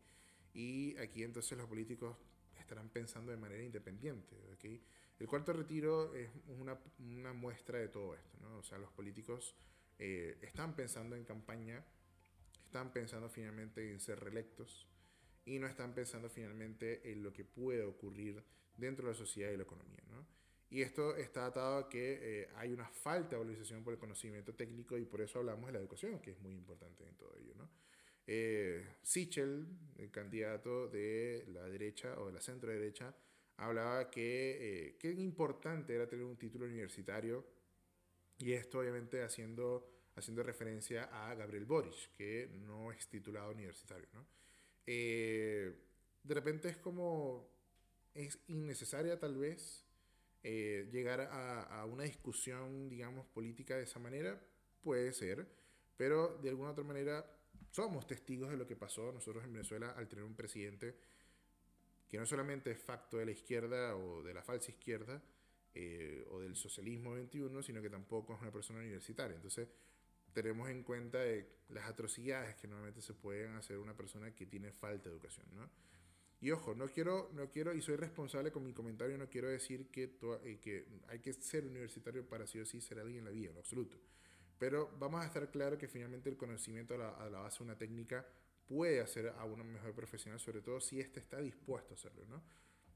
Y 0.53 0.95
aquí 0.97 1.23
entonces 1.23 1.57
los 1.57 1.67
políticos 1.67 2.15
estarán 2.59 2.89
pensando 2.89 3.31
de 3.31 3.37
manera 3.37 3.63
independiente. 3.63 4.35
¿okay? 4.53 4.79
El 5.19 5.27
cuarto 5.27 5.51
retiro 5.51 6.15
es 6.15 6.29
una, 6.47 6.79
una, 6.99 7.33
muestra 7.33 7.79
de 7.79 7.89
todo 7.89 8.15
esto. 8.15 8.37
¿no? 8.41 8.57
O 8.57 8.63
sea, 8.63 8.77
los 8.77 8.91
políticos 8.91 9.55
eh, 9.97 10.37
están 10.41 10.75
pensando 10.75 11.15
en 11.17 11.25
campaña, 11.25 11.83
están 12.65 12.93
pensando 12.93 13.29
finalmente 13.29 13.91
en 13.91 13.99
ser 13.99 14.19
reelectos 14.19 14.87
y 15.43 15.59
no 15.59 15.67
están 15.67 15.93
pensando 15.93 16.29
finalmente 16.29 17.11
en 17.11 17.21
lo 17.21 17.33
que 17.33 17.43
puede 17.43 17.83
ocurrir 17.83 18.41
dentro 18.77 19.07
de 19.07 19.11
la 19.11 19.17
sociedad 19.17 19.51
y 19.51 19.57
la 19.57 19.63
economía. 19.63 20.03
¿no? 20.09 20.25
Y 20.69 20.83
esto 20.83 21.15
está 21.17 21.47
atado 21.47 21.77
a 21.77 21.89
que 21.89 22.19
eh, 22.21 22.49
hay 22.55 22.71
una 22.71 22.87
falta 22.87 23.31
de 23.31 23.37
valorización 23.37 23.83
por 23.83 23.93
el 23.93 23.99
conocimiento 23.99 24.53
técnico 24.53 24.97
y 24.97 25.03
por 25.03 25.19
eso 25.19 25.39
hablamos 25.39 25.65
de 25.67 25.73
la 25.73 25.79
educación, 25.79 26.19
que 26.19 26.31
es 26.31 26.39
muy 26.39 26.53
importante 26.53 27.05
en 27.05 27.15
todo 27.15 27.35
ello. 27.35 27.55
¿no? 27.57 27.69
Eh, 28.25 28.87
Sichel, 29.01 29.67
el 29.97 30.11
candidato 30.11 30.87
de 30.87 31.45
la 31.49 31.63
derecha 31.63 32.17
o 32.19 32.27
de 32.27 32.33
la 32.33 32.41
centro 32.41 32.71
derecha, 32.71 33.13
hablaba 33.59 34.09
que 34.09 34.87
eh, 34.87 34.97
qué 34.97 35.11
importante 35.11 35.93
era 35.93 36.07
tener 36.07 36.25
un 36.25 36.37
título 36.37 36.65
universitario 36.65 37.45
y 38.37 38.53
esto 38.53 38.79
obviamente 38.79 39.21
haciendo, 39.21 39.89
haciendo 40.15 40.43
referencia 40.43 41.09
a 41.11 41.35
Gabriel 41.35 41.65
Boric, 41.65 42.13
que 42.15 42.49
no 42.65 42.91
es 42.91 43.07
titulado 43.07 43.51
universitario. 43.51 44.07
¿no? 44.13 44.25
Eh, 44.85 45.75
de 46.23 46.33
repente 46.33 46.69
es 46.69 46.77
como, 46.77 47.49
es 48.13 48.39
innecesaria 48.47 49.19
tal 49.19 49.37
vez 49.37 49.85
eh, 50.41 50.87
llegar 50.91 51.21
a, 51.21 51.85
una 51.85 52.03
discusión, 52.03 52.87
digamos, 52.87 53.27
política 53.27 53.75
de 53.75 53.83
esa 53.83 53.99
manera, 53.99 54.41
puede 54.81 55.11
ser, 55.11 55.45
pero 55.97 56.37
de 56.37 56.49
alguna 56.49 56.71
otra 56.71 56.85
manera 56.85 57.25
somos 57.71 58.07
testigos 58.07 58.49
de 58.49 58.57
lo 58.57 58.65
que 58.65 58.77
pasó 58.77 59.11
nosotros 59.11 59.43
en 59.43 59.51
Venezuela 59.51 59.91
al 59.97 60.07
tener 60.07 60.23
un 60.23 60.35
presidente 60.35 60.95
que 62.09 62.17
no 62.17 62.25
solamente 62.25 62.71
es 62.71 62.79
facto 62.79 63.17
de 63.17 63.25
la 63.25 63.31
izquierda 63.31 63.95
o 63.95 64.23
de 64.23 64.33
la 64.33 64.41
falsa 64.41 64.71
izquierda 64.71 65.21
eh, 65.73 66.25
o 66.31 66.39
del 66.39 66.55
socialismo 66.55 67.13
21, 67.13 67.61
sino 67.61 67.81
que 67.81 67.89
tampoco 67.89 68.33
es 68.33 68.41
una 68.41 68.51
persona 68.51 68.79
universitaria. 68.79 69.35
Entonces, 69.35 69.69
tenemos 70.33 70.69
en 70.69 70.83
cuenta 70.83 71.19
las 71.69 71.85
atrocidades 71.85 72.55
que 72.55 72.67
normalmente 72.67 73.01
se 73.01 73.13
pueden 73.13 73.55
hacer 73.55 73.77
una 73.77 73.95
persona 73.95 74.35
que 74.35 74.45
tiene 74.45 74.71
falta 74.71 75.09
de 75.09 75.15
educación, 75.15 75.45
¿no? 75.53 75.69
Y 76.41 76.51
ojo, 76.51 76.73
no 76.73 76.87
quiero, 76.87 77.29
no 77.33 77.49
quiero, 77.49 77.73
y 77.73 77.81
soy 77.81 77.97
responsable 77.97 78.51
con 78.51 78.65
mi 78.65 78.73
comentario, 78.73 79.17
no 79.17 79.29
quiero 79.29 79.49
decir 79.49 79.89
que, 79.91 80.17
eh, 80.45 80.85
hay 81.09 81.19
que 81.19 81.33
ser 81.33 81.65
universitario 81.65 82.25
para 82.25 82.47
sí 82.47 82.59
o 82.59 82.65
sí 82.65 82.79
ser 82.79 82.99
alguien 82.99 83.19
en 83.19 83.25
la 83.25 83.31
vida, 83.31 83.51
en 83.51 83.57
absoluto. 83.57 83.97
Pero 84.57 84.89
vamos 84.99 85.21
a 85.21 85.25
estar 85.25 85.51
claro 85.51 85.77
que 85.77 85.87
finalmente 85.87 86.29
el 86.29 86.37
conocimiento 86.37 86.93
a 86.95 87.29
la, 87.29 87.39
base 87.39 87.59
de 87.59 87.63
una 87.65 87.77
técnica 87.77 88.25
puede 88.69 89.01
hacer 89.01 89.33
a 89.37 89.43
uno 89.45 89.63
mejor 89.63 89.93
profesional, 89.95 90.39
sobre 90.39 90.61
todo 90.61 90.79
si 90.79 90.99
éste 90.99 91.19
está 91.19 91.39
dispuesto 91.39 91.93
a 91.93 91.97
hacerlo, 91.97 92.23
¿no? 92.27 92.43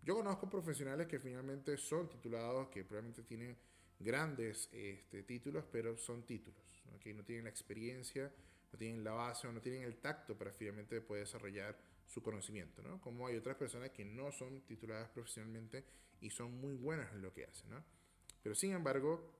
Yo 0.04 0.16
conozco 0.16 0.50
profesionales 0.50 1.08
que 1.08 1.20
finalmente 1.20 1.76
son 1.78 2.08
titulados, 2.08 2.68
que 2.68 2.84
probablemente 2.84 3.24
tienen 3.24 3.58
grandes 4.00 4.70
este, 4.72 5.24
títulos, 5.24 5.66
pero 5.72 5.98
son 5.98 6.24
títulos, 6.24 6.62
que 7.00 7.14
no 7.14 7.24
tienen 7.24 7.46
la 7.46 7.50
experiencia, 7.50 8.32
no 8.72 8.78
tienen 8.78 9.04
la 9.04 9.14
base 9.14 9.48
o 9.48 9.52
no 9.52 9.62
tienen 9.62 9.84
el 9.84 9.98
tacto 9.98 10.38
para 10.38 10.52
finalmente 10.52 11.02
poder 11.02 11.24
desarrollar 11.24 11.78
su 12.06 12.22
conocimiento, 12.22 12.84
¿no? 12.84 13.02
Como 13.02 13.26
hay 13.28 13.38
otras 13.38 13.56
personas 13.56 13.90
que 13.90 14.06
no 14.06 14.32
son 14.32 14.62
tituladas 14.62 15.10
profesionalmente 15.10 15.86
y 16.22 16.30
son 16.30 16.60
muy 16.60 16.76
buenas 16.76 17.12
en 17.14 17.22
lo 17.22 17.34
que 17.34 17.46
hacen, 17.46 17.72
¿no? 17.72 17.84
Pero 18.44 18.54
sin 18.54 18.74
embargo, 18.74 19.32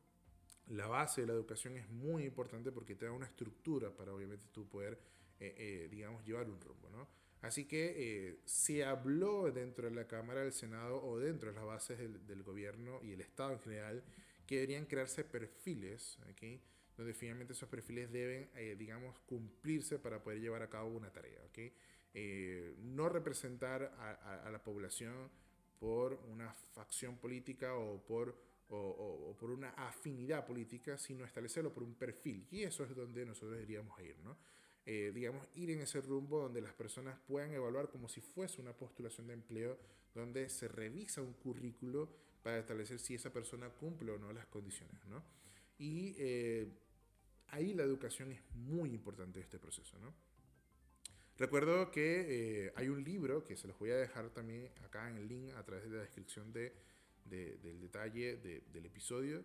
la 0.68 0.88
base 0.88 1.22
de 1.22 1.28
la 1.28 1.34
educación 1.34 1.78
es 1.78 1.90
muy 1.90 2.24
importante 2.24 2.72
porque 2.72 2.96
te 2.96 3.06
da 3.06 3.12
una 3.12 3.26
estructura 3.26 3.92
para 3.92 4.14
obviamente 4.14 4.48
tú 4.52 4.68
poder, 4.68 4.98
eh, 5.48 5.56
eh, 5.58 5.88
digamos, 5.90 6.26
llevar 6.26 6.50
un 6.50 6.60
rumbo, 6.62 6.90
¿no? 6.90 7.08
Así 7.44 7.66
que 7.66 7.94
eh, 7.98 8.40
se 8.46 8.86
habló 8.86 9.52
dentro 9.52 9.90
de 9.90 9.94
la 9.94 10.08
Cámara 10.08 10.42
del 10.42 10.54
Senado 10.54 11.04
o 11.04 11.20
dentro 11.20 11.50
de 11.50 11.56
las 11.56 11.66
bases 11.66 11.98
del, 11.98 12.26
del, 12.26 12.42
gobierno 12.42 13.02
y 13.04 13.12
el 13.12 13.20
Estado 13.20 13.52
en 13.52 13.60
general 13.60 14.04
que 14.48 14.56
deberían 14.56 14.86
crearse 14.86 15.26
perfiles, 15.26 16.18
¿okay? 16.32 16.62
donde 16.96 17.14
finalmente 17.14 17.52
esos 17.52 17.68
perfiles 17.68 18.10
deben, 18.14 18.50
eh, 18.56 18.78
digamos, 18.80 19.20
cumplirse 19.26 20.00
para 20.00 20.24
poder 20.24 20.40
llevar 20.40 20.62
a 20.62 20.70
cabo 20.70 20.90
una 20.96 21.12
tarea. 21.12 21.44
¿okay? 21.50 21.74
Eh, 22.14 22.76
no 22.80 23.10
representar 23.10 23.94
a, 23.98 24.46
a, 24.46 24.50
la 24.50 24.64
población 24.64 25.30
por 25.80 26.14
una 26.32 26.54
facción 26.54 27.18
política 27.18 27.76
o 27.76 28.02
por, 28.06 28.38
o, 28.70 28.78
o, 28.78 29.38
por 29.38 29.52
una 29.52 29.72
afinidad 29.72 30.46
política, 30.46 30.98
sino 30.98 31.26
establecerlo 31.26 31.74
por 31.74 31.84
un 31.84 31.96
perfil. 31.96 32.48
Y 32.52 32.64
eso 32.64 32.86
es 32.86 32.96
donde 32.96 33.26
nosotros 33.26 33.52
deberíamos 33.52 34.00
ir, 34.00 34.18
¿no? 34.20 34.38
Eh, 34.86 35.12
digamos, 35.14 35.48
ir 35.56 35.72
en 35.72 35.82
ese 35.82 36.02
rumbo 36.02 36.42
donde 36.42 36.60
las 36.60 36.74
personas 36.74 37.18
puedan 37.26 37.54
evaluar 37.54 37.90
como 37.90 38.10
si 38.10 38.20
fuese 38.20 38.62
una 38.62 38.74
postulación 38.74 39.28
de 39.28 39.34
empleo, 39.34 39.78
donde 40.14 40.50
se 40.50 40.68
revisa 40.68 41.22
un 41.22 41.34
currículo 41.34 42.10
para 42.42 42.60
establecer 42.60 43.00
si 43.00 43.16
esa 43.16 43.32
persona 43.32 43.70
cumple 43.70 44.12
o 44.12 44.18
no 44.18 44.34
las 44.34 44.46
condiciones, 44.48 45.04
¿no? 45.06 45.24
Y 45.78 46.16
eh, 46.18 46.68
ahí 47.48 47.74
la 47.74 47.84
educación 47.84 48.34
es 48.34 48.42
muy 48.56 48.90
importante 48.90 49.40
en 49.40 49.46
este 49.46 49.58
proceso, 49.58 49.98
¿no? 50.00 50.14
Recuerdo 51.38 51.90
que 51.90 52.66
eh, 52.66 52.74
hay 52.76 52.90
un 52.90 53.04
libro 53.04 53.44
que 53.44 53.56
se 53.56 53.68
los 53.68 53.80
voy 53.80 53.90
a 53.90 53.96
dejar 53.96 54.30
también 54.32 54.70
acá 54.84 55.10
en 55.10 55.18
el 55.18 55.28
link 55.28 55.54
a 55.56 55.64
través 55.64 55.90
de 55.90 55.98
la 55.98 56.02
descripción 56.04 56.54
de, 56.54 56.74
del 57.26 57.80
detalle 57.80 58.38
del 58.38 58.86
episodio. 58.86 59.44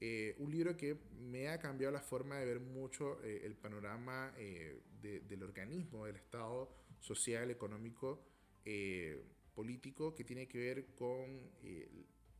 Eh, 0.00 0.34
un 0.38 0.50
libro 0.50 0.76
que 0.76 0.96
me 1.18 1.48
ha 1.48 1.58
cambiado 1.58 1.92
la 1.92 2.00
forma 2.00 2.36
de 2.38 2.46
ver 2.46 2.60
mucho 2.60 3.22
eh, 3.24 3.42
el 3.44 3.54
panorama 3.54 4.32
del 5.00 5.42
organismo, 5.42 6.06
del 6.06 6.16
Estado 6.16 6.70
social, 7.00 7.50
económico, 7.50 8.24
político, 9.54 10.14
que 10.14 10.24
tiene 10.24 10.48
que 10.48 10.58
ver 10.58 10.86
con 10.94 11.50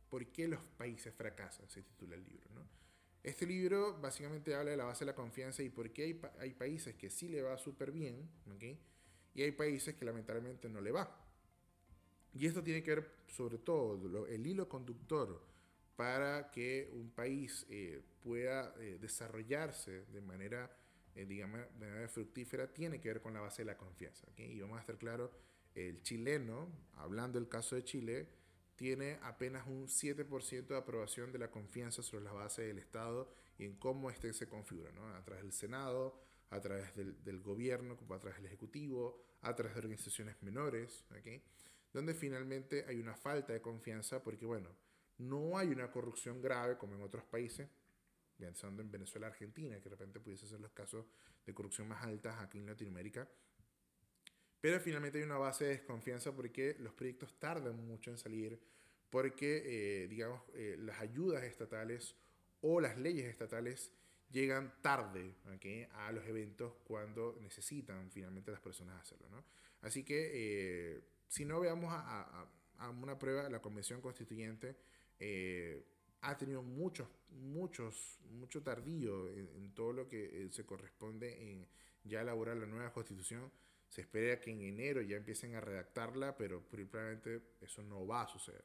por 0.09 0.25
qué 0.27 0.47
los 0.47 0.59
países 0.77 1.13
fracasan, 1.13 1.69
se 1.69 1.81
titula 1.81 2.15
el 2.15 2.23
libro. 2.23 2.49
¿no? 2.53 2.61
Este 3.23 3.45
libro 3.45 3.99
básicamente 3.99 4.53
habla 4.53 4.71
de 4.71 4.77
la 4.77 4.85
base 4.85 5.05
de 5.05 5.11
la 5.11 5.15
confianza 5.15 5.63
y 5.63 5.69
por 5.69 5.91
qué 5.91 6.03
hay, 6.03 6.21
hay 6.39 6.53
países 6.53 6.95
que 6.95 7.09
sí 7.09 7.27
le 7.27 7.41
va 7.41 7.57
súper 7.57 7.91
bien, 7.91 8.29
¿okay? 8.55 8.79
y 9.33 9.41
hay 9.41 9.51
países 9.51 9.95
que 9.95 10.05
lamentablemente 10.05 10.69
no 10.69 10.81
le 10.81 10.91
va. 10.91 11.21
Y 12.33 12.45
esto 12.45 12.63
tiene 12.63 12.83
que 12.83 12.95
ver 12.95 13.11
sobre 13.27 13.57
todo 13.57 14.27
el 14.27 14.45
hilo 14.45 14.67
conductor 14.67 15.41
para 15.95 16.51
que 16.51 16.89
un 16.91 17.11
país 17.11 17.65
eh, 17.69 18.01
pueda 18.21 18.73
eh, 18.79 18.97
desarrollarse 18.99 20.05
de 20.05 20.21
manera, 20.21 20.69
eh, 21.15 21.25
digamos, 21.25 21.61
de 21.79 21.87
manera 21.87 22.07
fructífera, 22.09 22.71
tiene 22.73 22.99
que 22.99 23.07
ver 23.07 23.21
con 23.21 23.33
la 23.33 23.41
base 23.41 23.61
de 23.61 23.67
la 23.67 23.77
confianza. 23.77 24.27
¿okay? 24.31 24.51
Y 24.51 24.59
vamos 24.59 24.77
a 24.77 24.81
estar 24.81 24.97
claros, 24.97 25.31
el 25.73 26.01
chileno, 26.03 26.69
hablando 26.93 27.39
del 27.39 27.49
caso 27.49 27.75
de 27.75 27.83
Chile, 27.83 28.27
tiene 28.75 29.19
apenas 29.23 29.65
un 29.67 29.87
7% 29.87 30.67
de 30.67 30.77
aprobación 30.77 31.31
de 31.31 31.39
la 31.39 31.49
confianza 31.49 32.03
sobre 32.03 32.25
la 32.25 32.33
base 32.33 32.63
del 32.63 32.77
Estado 32.77 33.31
y 33.57 33.65
en 33.65 33.75
cómo 33.75 34.09
éste 34.09 34.33
se 34.33 34.49
configura, 34.49 34.91
¿no? 34.91 35.07
a 35.07 35.23
través 35.23 35.43
del 35.43 35.53
Senado, 35.53 36.19
a 36.49 36.59
través 36.59 36.93
del, 36.95 37.23
del, 37.23 37.41
gobierno, 37.41 37.97
a 38.09 38.19
través 38.19 38.37
del 38.37 38.47
Ejecutivo, 38.47 39.21
a 39.41 39.55
través 39.55 39.75
de 39.75 39.79
organizaciones 39.79 40.41
menores, 40.43 41.05
¿okay? 41.17 41.41
donde 41.93 42.13
finalmente 42.13 42.83
hay 42.85 42.99
una 42.99 43.15
falta 43.15 43.53
de 43.53 43.61
confianza 43.61 44.21
porque, 44.21 44.45
bueno, 44.45 44.69
no 45.17 45.57
hay 45.57 45.69
una 45.69 45.91
corrupción 45.91 46.41
grave 46.41 46.77
como 46.77 46.95
en 46.95 47.01
otros 47.01 47.23
países, 47.25 47.69
pensando 48.37 48.81
en 48.81 48.91
Venezuela, 48.91 49.27
Argentina, 49.27 49.77
que 49.77 49.83
de 49.83 49.89
repente 49.91 50.19
pudiese 50.19 50.47
ser 50.47 50.59
los 50.59 50.71
casos 50.71 51.05
de 51.45 51.53
corrupción 51.53 51.87
más 51.87 52.03
altas 52.03 52.39
aquí 52.39 52.57
en 52.57 52.65
Latinoamérica, 52.65 53.29
pero 54.59 54.79
finalmente 54.79 55.19
hay 55.19 55.23
una 55.23 55.37
base 55.37 55.65
de 55.65 55.69
desconfianza 55.71 56.35
porque 56.35 56.75
los 56.79 56.93
proyectos 56.93 57.37
tardan 57.39 57.85
mucho 57.85 58.09
en 58.09 58.17
salir, 58.17 58.59
porque, 59.11 59.61
eh, 59.63 60.07
digamos, 60.07 60.41
eh, 60.55 60.75
las 60.79 60.99
ayudas 60.99 61.43
estatales 61.43 62.15
o 62.61 62.81
las 62.81 62.97
leyes 62.97 63.25
estatales 63.25 63.91
llegan 64.31 64.73
tarde 64.81 65.35
a 65.93 66.11
los 66.11 66.25
eventos 66.25 66.73
cuando 66.83 67.37
necesitan 67.41 68.09
finalmente 68.09 68.51
las 68.51 68.59
personas 68.59 68.99
hacerlo. 68.99 69.29
¿no? 69.29 69.45
Así 69.81 70.03
que, 70.03 70.31
eh, 70.33 71.01
si 71.27 71.45
no 71.45 71.59
veamos 71.59 71.93
a, 71.93 72.49
a, 72.77 72.89
una 72.89 73.19
prueba, 73.19 73.47
la 73.49 73.61
Convención 73.61 74.01
Constituyente 74.01 74.75
ha 76.21 76.37
tenido 76.37 76.61
muchos, 76.61 77.07
muchos, 77.29 78.19
mucho 78.31 78.61
tardío 78.61 79.29
en, 79.29 79.49
en 79.55 79.73
todo 79.73 79.93
lo 79.93 80.07
que 80.07 80.47
se 80.51 80.65
corresponde 80.65 81.51
en 81.51 81.67
ya 82.03 82.21
elaborar 82.21 82.57
la 82.57 82.65
nueva 82.65 82.93
Constitución 82.93 83.51
se 83.95 84.01
espera 84.01 84.39
que 84.39 84.51
en 84.51 84.61
enero 84.61 85.01
ya 85.01 85.15
empiecen 85.15 85.55
a 85.55 85.61
redactarla, 85.61 86.35
pero 86.35 86.61
probablemente 86.61 87.41
eso 87.61 87.81
no 87.81 88.05
va 88.05 88.23
a 88.23 88.27
suceder. 88.27 88.63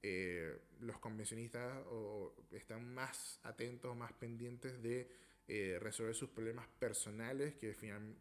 Eh, 0.00 0.56
los 0.80 0.98
convencionistas 1.00 1.84
están 2.52 2.94
más 2.94 3.40
atentos, 3.42 3.96
más 3.96 4.12
pendientes 4.12 4.80
de 4.80 5.10
eh, 5.48 5.78
resolver 5.80 6.14
sus 6.14 6.30
problemas 6.30 6.68
personales 6.78 7.54
que, 7.56 7.74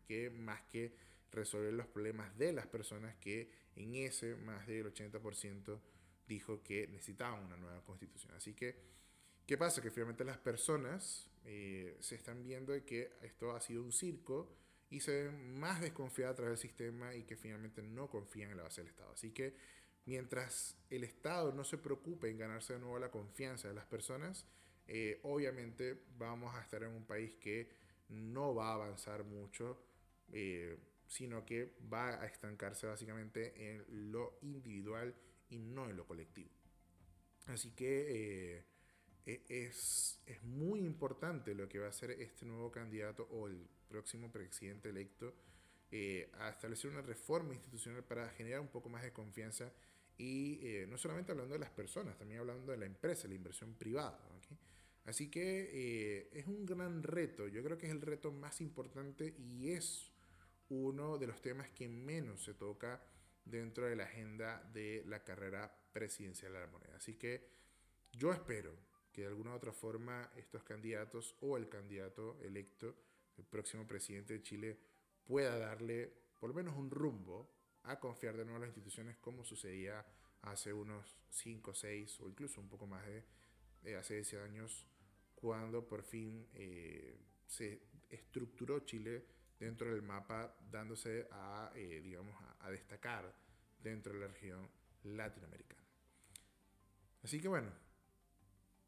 que 0.08 0.30
más 0.32 0.62
que 0.64 0.96
resolver 1.32 1.74
los 1.74 1.86
problemas 1.86 2.36
de 2.36 2.52
las 2.52 2.66
personas 2.66 3.16
que 3.18 3.52
en 3.76 3.94
ese 3.94 4.36
más 4.38 4.66
del 4.66 4.92
80% 4.92 5.80
dijo 6.28 6.62
que 6.62 6.88
necesitaban 6.88 7.44
una 7.44 7.58
nueva 7.58 7.84
constitución. 7.84 8.34
Así 8.36 8.54
que, 8.54 8.76
¿qué 9.46 9.58
pasa? 9.58 9.82
Que 9.82 9.92
finalmente 9.92 10.24
las 10.24 10.38
personas 10.38 11.30
eh, 11.46 11.98
se 12.00 12.16
están 12.16 12.44
viendo 12.44 12.74
que 12.86 13.14
esto 13.22 13.56
ha 13.56 13.62
sido 13.62 13.84
un 13.84 13.92
circo 13.92 14.56
y 14.90 15.00
se 15.00 15.24
ven 15.24 15.60
más 15.60 15.82
desconfiadas 15.82 16.34
a 16.34 16.36
través 16.36 16.60
del 16.60 16.70
sistema 16.70 17.16
y 17.16 17.24
que 17.24 17.36
finalmente 17.36 17.82
no 17.82 18.10
confían 18.10 18.52
en 18.52 18.58
la 18.58 18.64
base 18.64 18.82
del 18.82 18.90
Estado. 18.90 19.12
Así 19.12 19.32
que 19.32 19.56
mientras 20.06 20.78
el 20.90 21.04
Estado 21.04 21.52
no 21.54 21.64
se 21.64 21.78
preocupe 21.78 22.30
en 22.30 22.38
ganarse 22.38 22.74
de 22.74 22.80
nuevo 22.80 23.00
la 23.00 23.12
confianza 23.12 23.68
de 23.68 23.74
las 23.74 23.86
personas, 23.86 24.46
eh, 24.88 25.20
obviamente 25.24 26.06
vamos 26.18 26.56
a 26.56 26.62
estar 26.62 26.84
en 26.84 26.92
un 26.92 27.06
país 27.06 27.36
que 27.36 27.70
no 28.10 28.56
va 28.56 28.70
a 28.70 28.74
avanzar 28.76 29.26
mucho, 29.26 29.84
eh, 30.32 30.78
sino 31.08 31.46
que 31.46 31.76
va 31.92 32.22
a 32.22 32.26
estancarse 32.26 32.88
básicamente 32.88 33.72
en 33.72 34.12
lo 34.12 34.38
individual 34.42 35.14
y 35.50 35.60
no 35.60 35.90
en 35.90 35.98
lo 35.98 36.06
colectivo. 36.06 36.52
Así 37.48 37.72
que 37.72 38.58
eh, 38.58 38.66
e-, 39.26 39.44
es, 39.50 40.22
es 40.26 40.44
muy 40.44 40.80
importante 40.80 41.54
lo 41.54 41.68
que 41.68 41.80
va 41.80 41.88
a 41.88 41.90
hacer 41.90 42.12
este 42.12 42.46
nuevo 42.46 42.72
candidato 42.72 43.28
o 43.32 43.48
el 43.48 43.68
próximo 43.88 44.32
presidente 44.32 44.90
electo 44.90 45.34
eh, 45.90 46.30
a 46.40 46.50
establecer 46.50 46.92
una 46.92 47.02
reforma 47.02 47.54
institucional 47.54 48.04
para 48.04 48.30
generar 48.32 48.60
un 48.60 48.68
poco 48.68 48.90
más 48.90 49.04
de 49.04 49.14
confianza 49.14 49.72
y 50.18 50.60
eh, 50.62 50.88
no 50.90 50.98
solamente 50.98 51.32
hablando 51.32 51.54
de 51.54 51.60
las 51.60 51.70
personas, 51.70 52.18
también 52.18 52.42
hablando 52.42 52.72
de 52.72 52.78
la 52.78 52.86
empresa, 52.86 53.28
la 53.28 53.36
inversión 53.36 53.74
privada. 53.76 54.20
Así 55.06 55.30
que 55.30 55.70
eh, 55.72 56.30
es 56.34 56.46
un 56.48 56.66
gran 56.66 57.04
reto, 57.04 57.48
yo 57.48 57.64
creo 57.64 57.78
que 57.78 57.86
es 57.86 57.94
el 57.94 58.02
reto 58.02 58.32
más 58.32 58.60
importante 58.60 59.34
y 59.38 59.72
es 59.72 60.12
uno 60.68 61.18
de 61.18 61.28
los 61.28 61.42
temas 61.42 61.70
que 61.70 61.88
menos 61.88 62.44
se 62.44 62.54
toca 62.54 63.02
dentro 63.50 63.86
de 63.86 63.96
la 63.96 64.04
agenda 64.04 64.62
de 64.74 65.04
la 65.06 65.24
carrera 65.24 65.74
presidencial 65.92 66.54
de 66.54 66.60
la 66.60 66.68
moneda. 66.68 66.96
Así 66.96 67.16
que 67.16 67.48
yo 68.12 68.32
espero 68.32 68.76
que 69.12 69.22
de 69.22 69.28
alguna 69.28 69.52
u 69.52 69.56
otra 69.56 69.74
forma 69.74 70.32
estos 70.36 70.64
candidatos 70.64 71.36
o 71.42 71.58
el 71.58 71.70
candidato 71.70 72.40
electo 72.42 72.96
el 73.38 73.46
próximo 73.46 73.86
presidente 73.88 74.34
de 74.34 74.44
Chile 74.44 74.80
pueda 75.26 75.58
darle 75.58 76.12
por 76.40 76.50
lo 76.50 76.56
menos 76.56 76.76
un 76.76 76.90
rumbo 76.90 77.52
a 77.84 78.00
confiar 78.00 78.36
de 78.36 78.44
nuevo 78.44 78.58
en 78.58 78.62
las 78.62 78.70
instituciones 78.70 79.18
como 79.18 79.44
sucedía 79.44 80.06
hace 80.42 80.74
unos 80.74 81.18
5, 81.30 81.74
6 81.74 82.22
o 82.22 82.30
incluso 82.30 82.62
un 82.62 82.70
poco 82.70 82.88
más 82.88 83.06
de, 83.06 83.96
hace 83.96 84.16
10 84.16 84.34
años 84.36 84.86
cuando 85.36 85.88
por 85.88 86.04
fin 86.04 86.48
eh, 86.54 87.18
se 87.46 87.82
estructuró 88.10 88.80
Chile 88.82 89.26
dentro 89.60 89.90
del 89.90 90.02
mapa 90.02 90.56
dándose 90.70 91.28
a, 91.32 91.72
eh, 91.76 92.02
digamos, 92.04 92.36
a, 92.60 92.70
destacar 92.70 93.34
dentro 93.80 94.14
de 94.14 94.20
la 94.20 94.28
región 94.28 94.70
latinoamericana. 95.04 95.82
Así 97.24 97.40
que 97.40 97.48
bueno, 97.48 97.72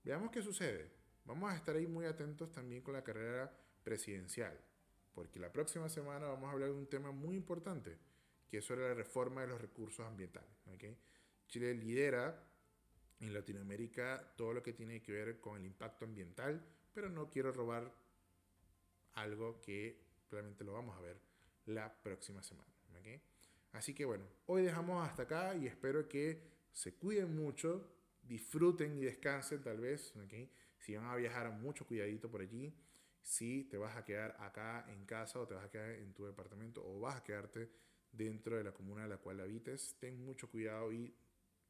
veamos 0.04 0.32
qué 0.32 0.42
sucede. 0.42 0.92
Vamos 1.26 1.52
a 1.52 1.56
estar 1.56 1.76
ahí 1.76 1.88
muy 1.88 2.06
atentos 2.06 2.52
también 2.52 2.82
con 2.82 2.94
la 2.94 3.04
carrera 3.04 3.52
presidencial, 3.84 4.60
porque 5.14 5.40
la 5.40 5.52
próxima 5.52 5.90
semana 5.90 6.28
vamos 6.28 6.50
a 6.50 6.54
hablar 6.54 6.70
de 6.70 6.76
un 6.76 6.88
tema 6.88 7.12
muy 7.12 7.36
importante, 7.36 7.98
que 8.50 8.58
es 8.58 8.66
sobre 8.66 8.88
la 8.88 8.94
reforma 8.94 9.42
de 9.42 9.48
los 9.48 9.62
recursos 9.62 10.06
ambientales. 10.06 10.50
Chile 11.48 11.74
lidera 11.74 12.44
en 13.20 13.34
Latinoamérica 13.34 14.34
todo 14.38 14.54
lo 14.54 14.64
que 14.64 14.74
tiene 14.74 15.02
que 15.02 15.12
ver 15.12 15.40
con 15.40 15.58
el 15.58 15.66
impacto 15.66 16.06
ambiental, 16.06 16.64
pero 16.94 17.10
no 17.10 17.30
quiero 17.30 17.52
robar 17.52 17.92
algo 19.14 19.60
que 19.62 20.09
probablemente 20.30 20.64
lo 20.64 20.74
vamos 20.74 20.98
a 20.98 21.02
ver 21.02 21.20
la 21.66 21.94
próxima 22.02 22.44
semana. 22.44 22.70
Así 23.72 23.94
que 23.94 24.04
bueno, 24.04 24.26
hoy 24.48 24.64
dejamos 24.64 25.08
hasta 25.08 25.24
acá 25.24 25.56
y 25.56 25.68
espero 25.68 26.08
que 26.08 26.42
se 26.74 26.96
cuiden 26.96 27.36
mucho, 27.36 27.88
disfruten 28.24 28.98
y 28.98 29.02
descansen 29.02 29.62
tal 29.62 29.80
vez. 29.80 30.14
Si 30.80 30.96
van 30.96 31.06
a 31.06 31.16
viajar, 31.16 31.52
mucho 31.52 31.86
cuidadito 31.86 32.32
por 32.32 32.42
allí 32.42 32.74
si 33.22 33.66
te 33.66 33.78
vas 33.78 33.96
a 33.96 34.04
quedar 34.04 34.36
acá 34.40 34.86
en 34.90 35.06
casa 35.06 35.40
o 35.40 35.48
te 35.48 35.54
vas 35.54 35.66
a 35.66 35.70
quedar 35.70 35.92
en 35.92 36.14
tu 36.14 36.26
departamento 36.26 36.84
o 36.86 37.00
vas 37.00 37.18
a 37.18 37.24
quedarte 37.24 37.70
dentro 38.12 38.58
de 38.58 38.64
la 38.64 38.72
comuna 38.72 39.04
en 39.04 39.10
la 39.10 39.18
cual 39.18 39.40
habites, 39.40 39.96
ten 40.00 40.26
mucho 40.26 40.50
cuidado 40.50 40.92
y 40.92 41.14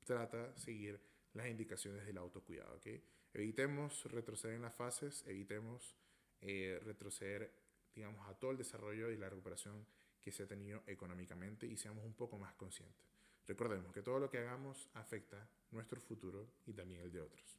trata 0.05 0.47
de 0.47 0.57
seguir 0.57 1.01
las 1.33 1.47
indicaciones 1.47 2.05
del 2.05 2.17
autocuidado. 2.17 2.77
¿okay? 2.77 3.03
Evitemos 3.33 4.05
retroceder 4.05 4.55
en 4.55 4.61
las 4.61 4.73
fases, 4.73 5.25
evitemos 5.27 5.95
eh, 6.41 6.79
retroceder, 6.85 7.51
digamos, 7.95 8.27
a 8.27 8.33
todo 8.33 8.51
el 8.51 8.57
desarrollo 8.57 9.09
y 9.09 9.17
la 9.17 9.29
recuperación 9.29 9.85
que 10.21 10.31
se 10.31 10.43
ha 10.43 10.47
tenido 10.47 10.83
económicamente 10.87 11.65
y 11.65 11.77
seamos 11.77 12.05
un 12.05 12.13
poco 12.13 12.37
más 12.37 12.53
conscientes. 12.55 13.03
Recordemos 13.47 13.91
que 13.93 14.01
todo 14.01 14.19
lo 14.19 14.29
que 14.29 14.37
hagamos 14.37 14.89
afecta 14.93 15.47
nuestro 15.71 15.99
futuro 15.99 16.47
y 16.67 16.73
también 16.73 17.01
el 17.01 17.11
de 17.11 17.21
otros. 17.21 17.57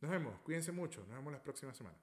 Nos 0.00 0.10
vemos, 0.10 0.40
cuídense 0.40 0.72
mucho, 0.72 1.00
nos 1.00 1.16
vemos 1.16 1.32
la 1.32 1.42
próxima 1.42 1.74
semana. 1.74 1.98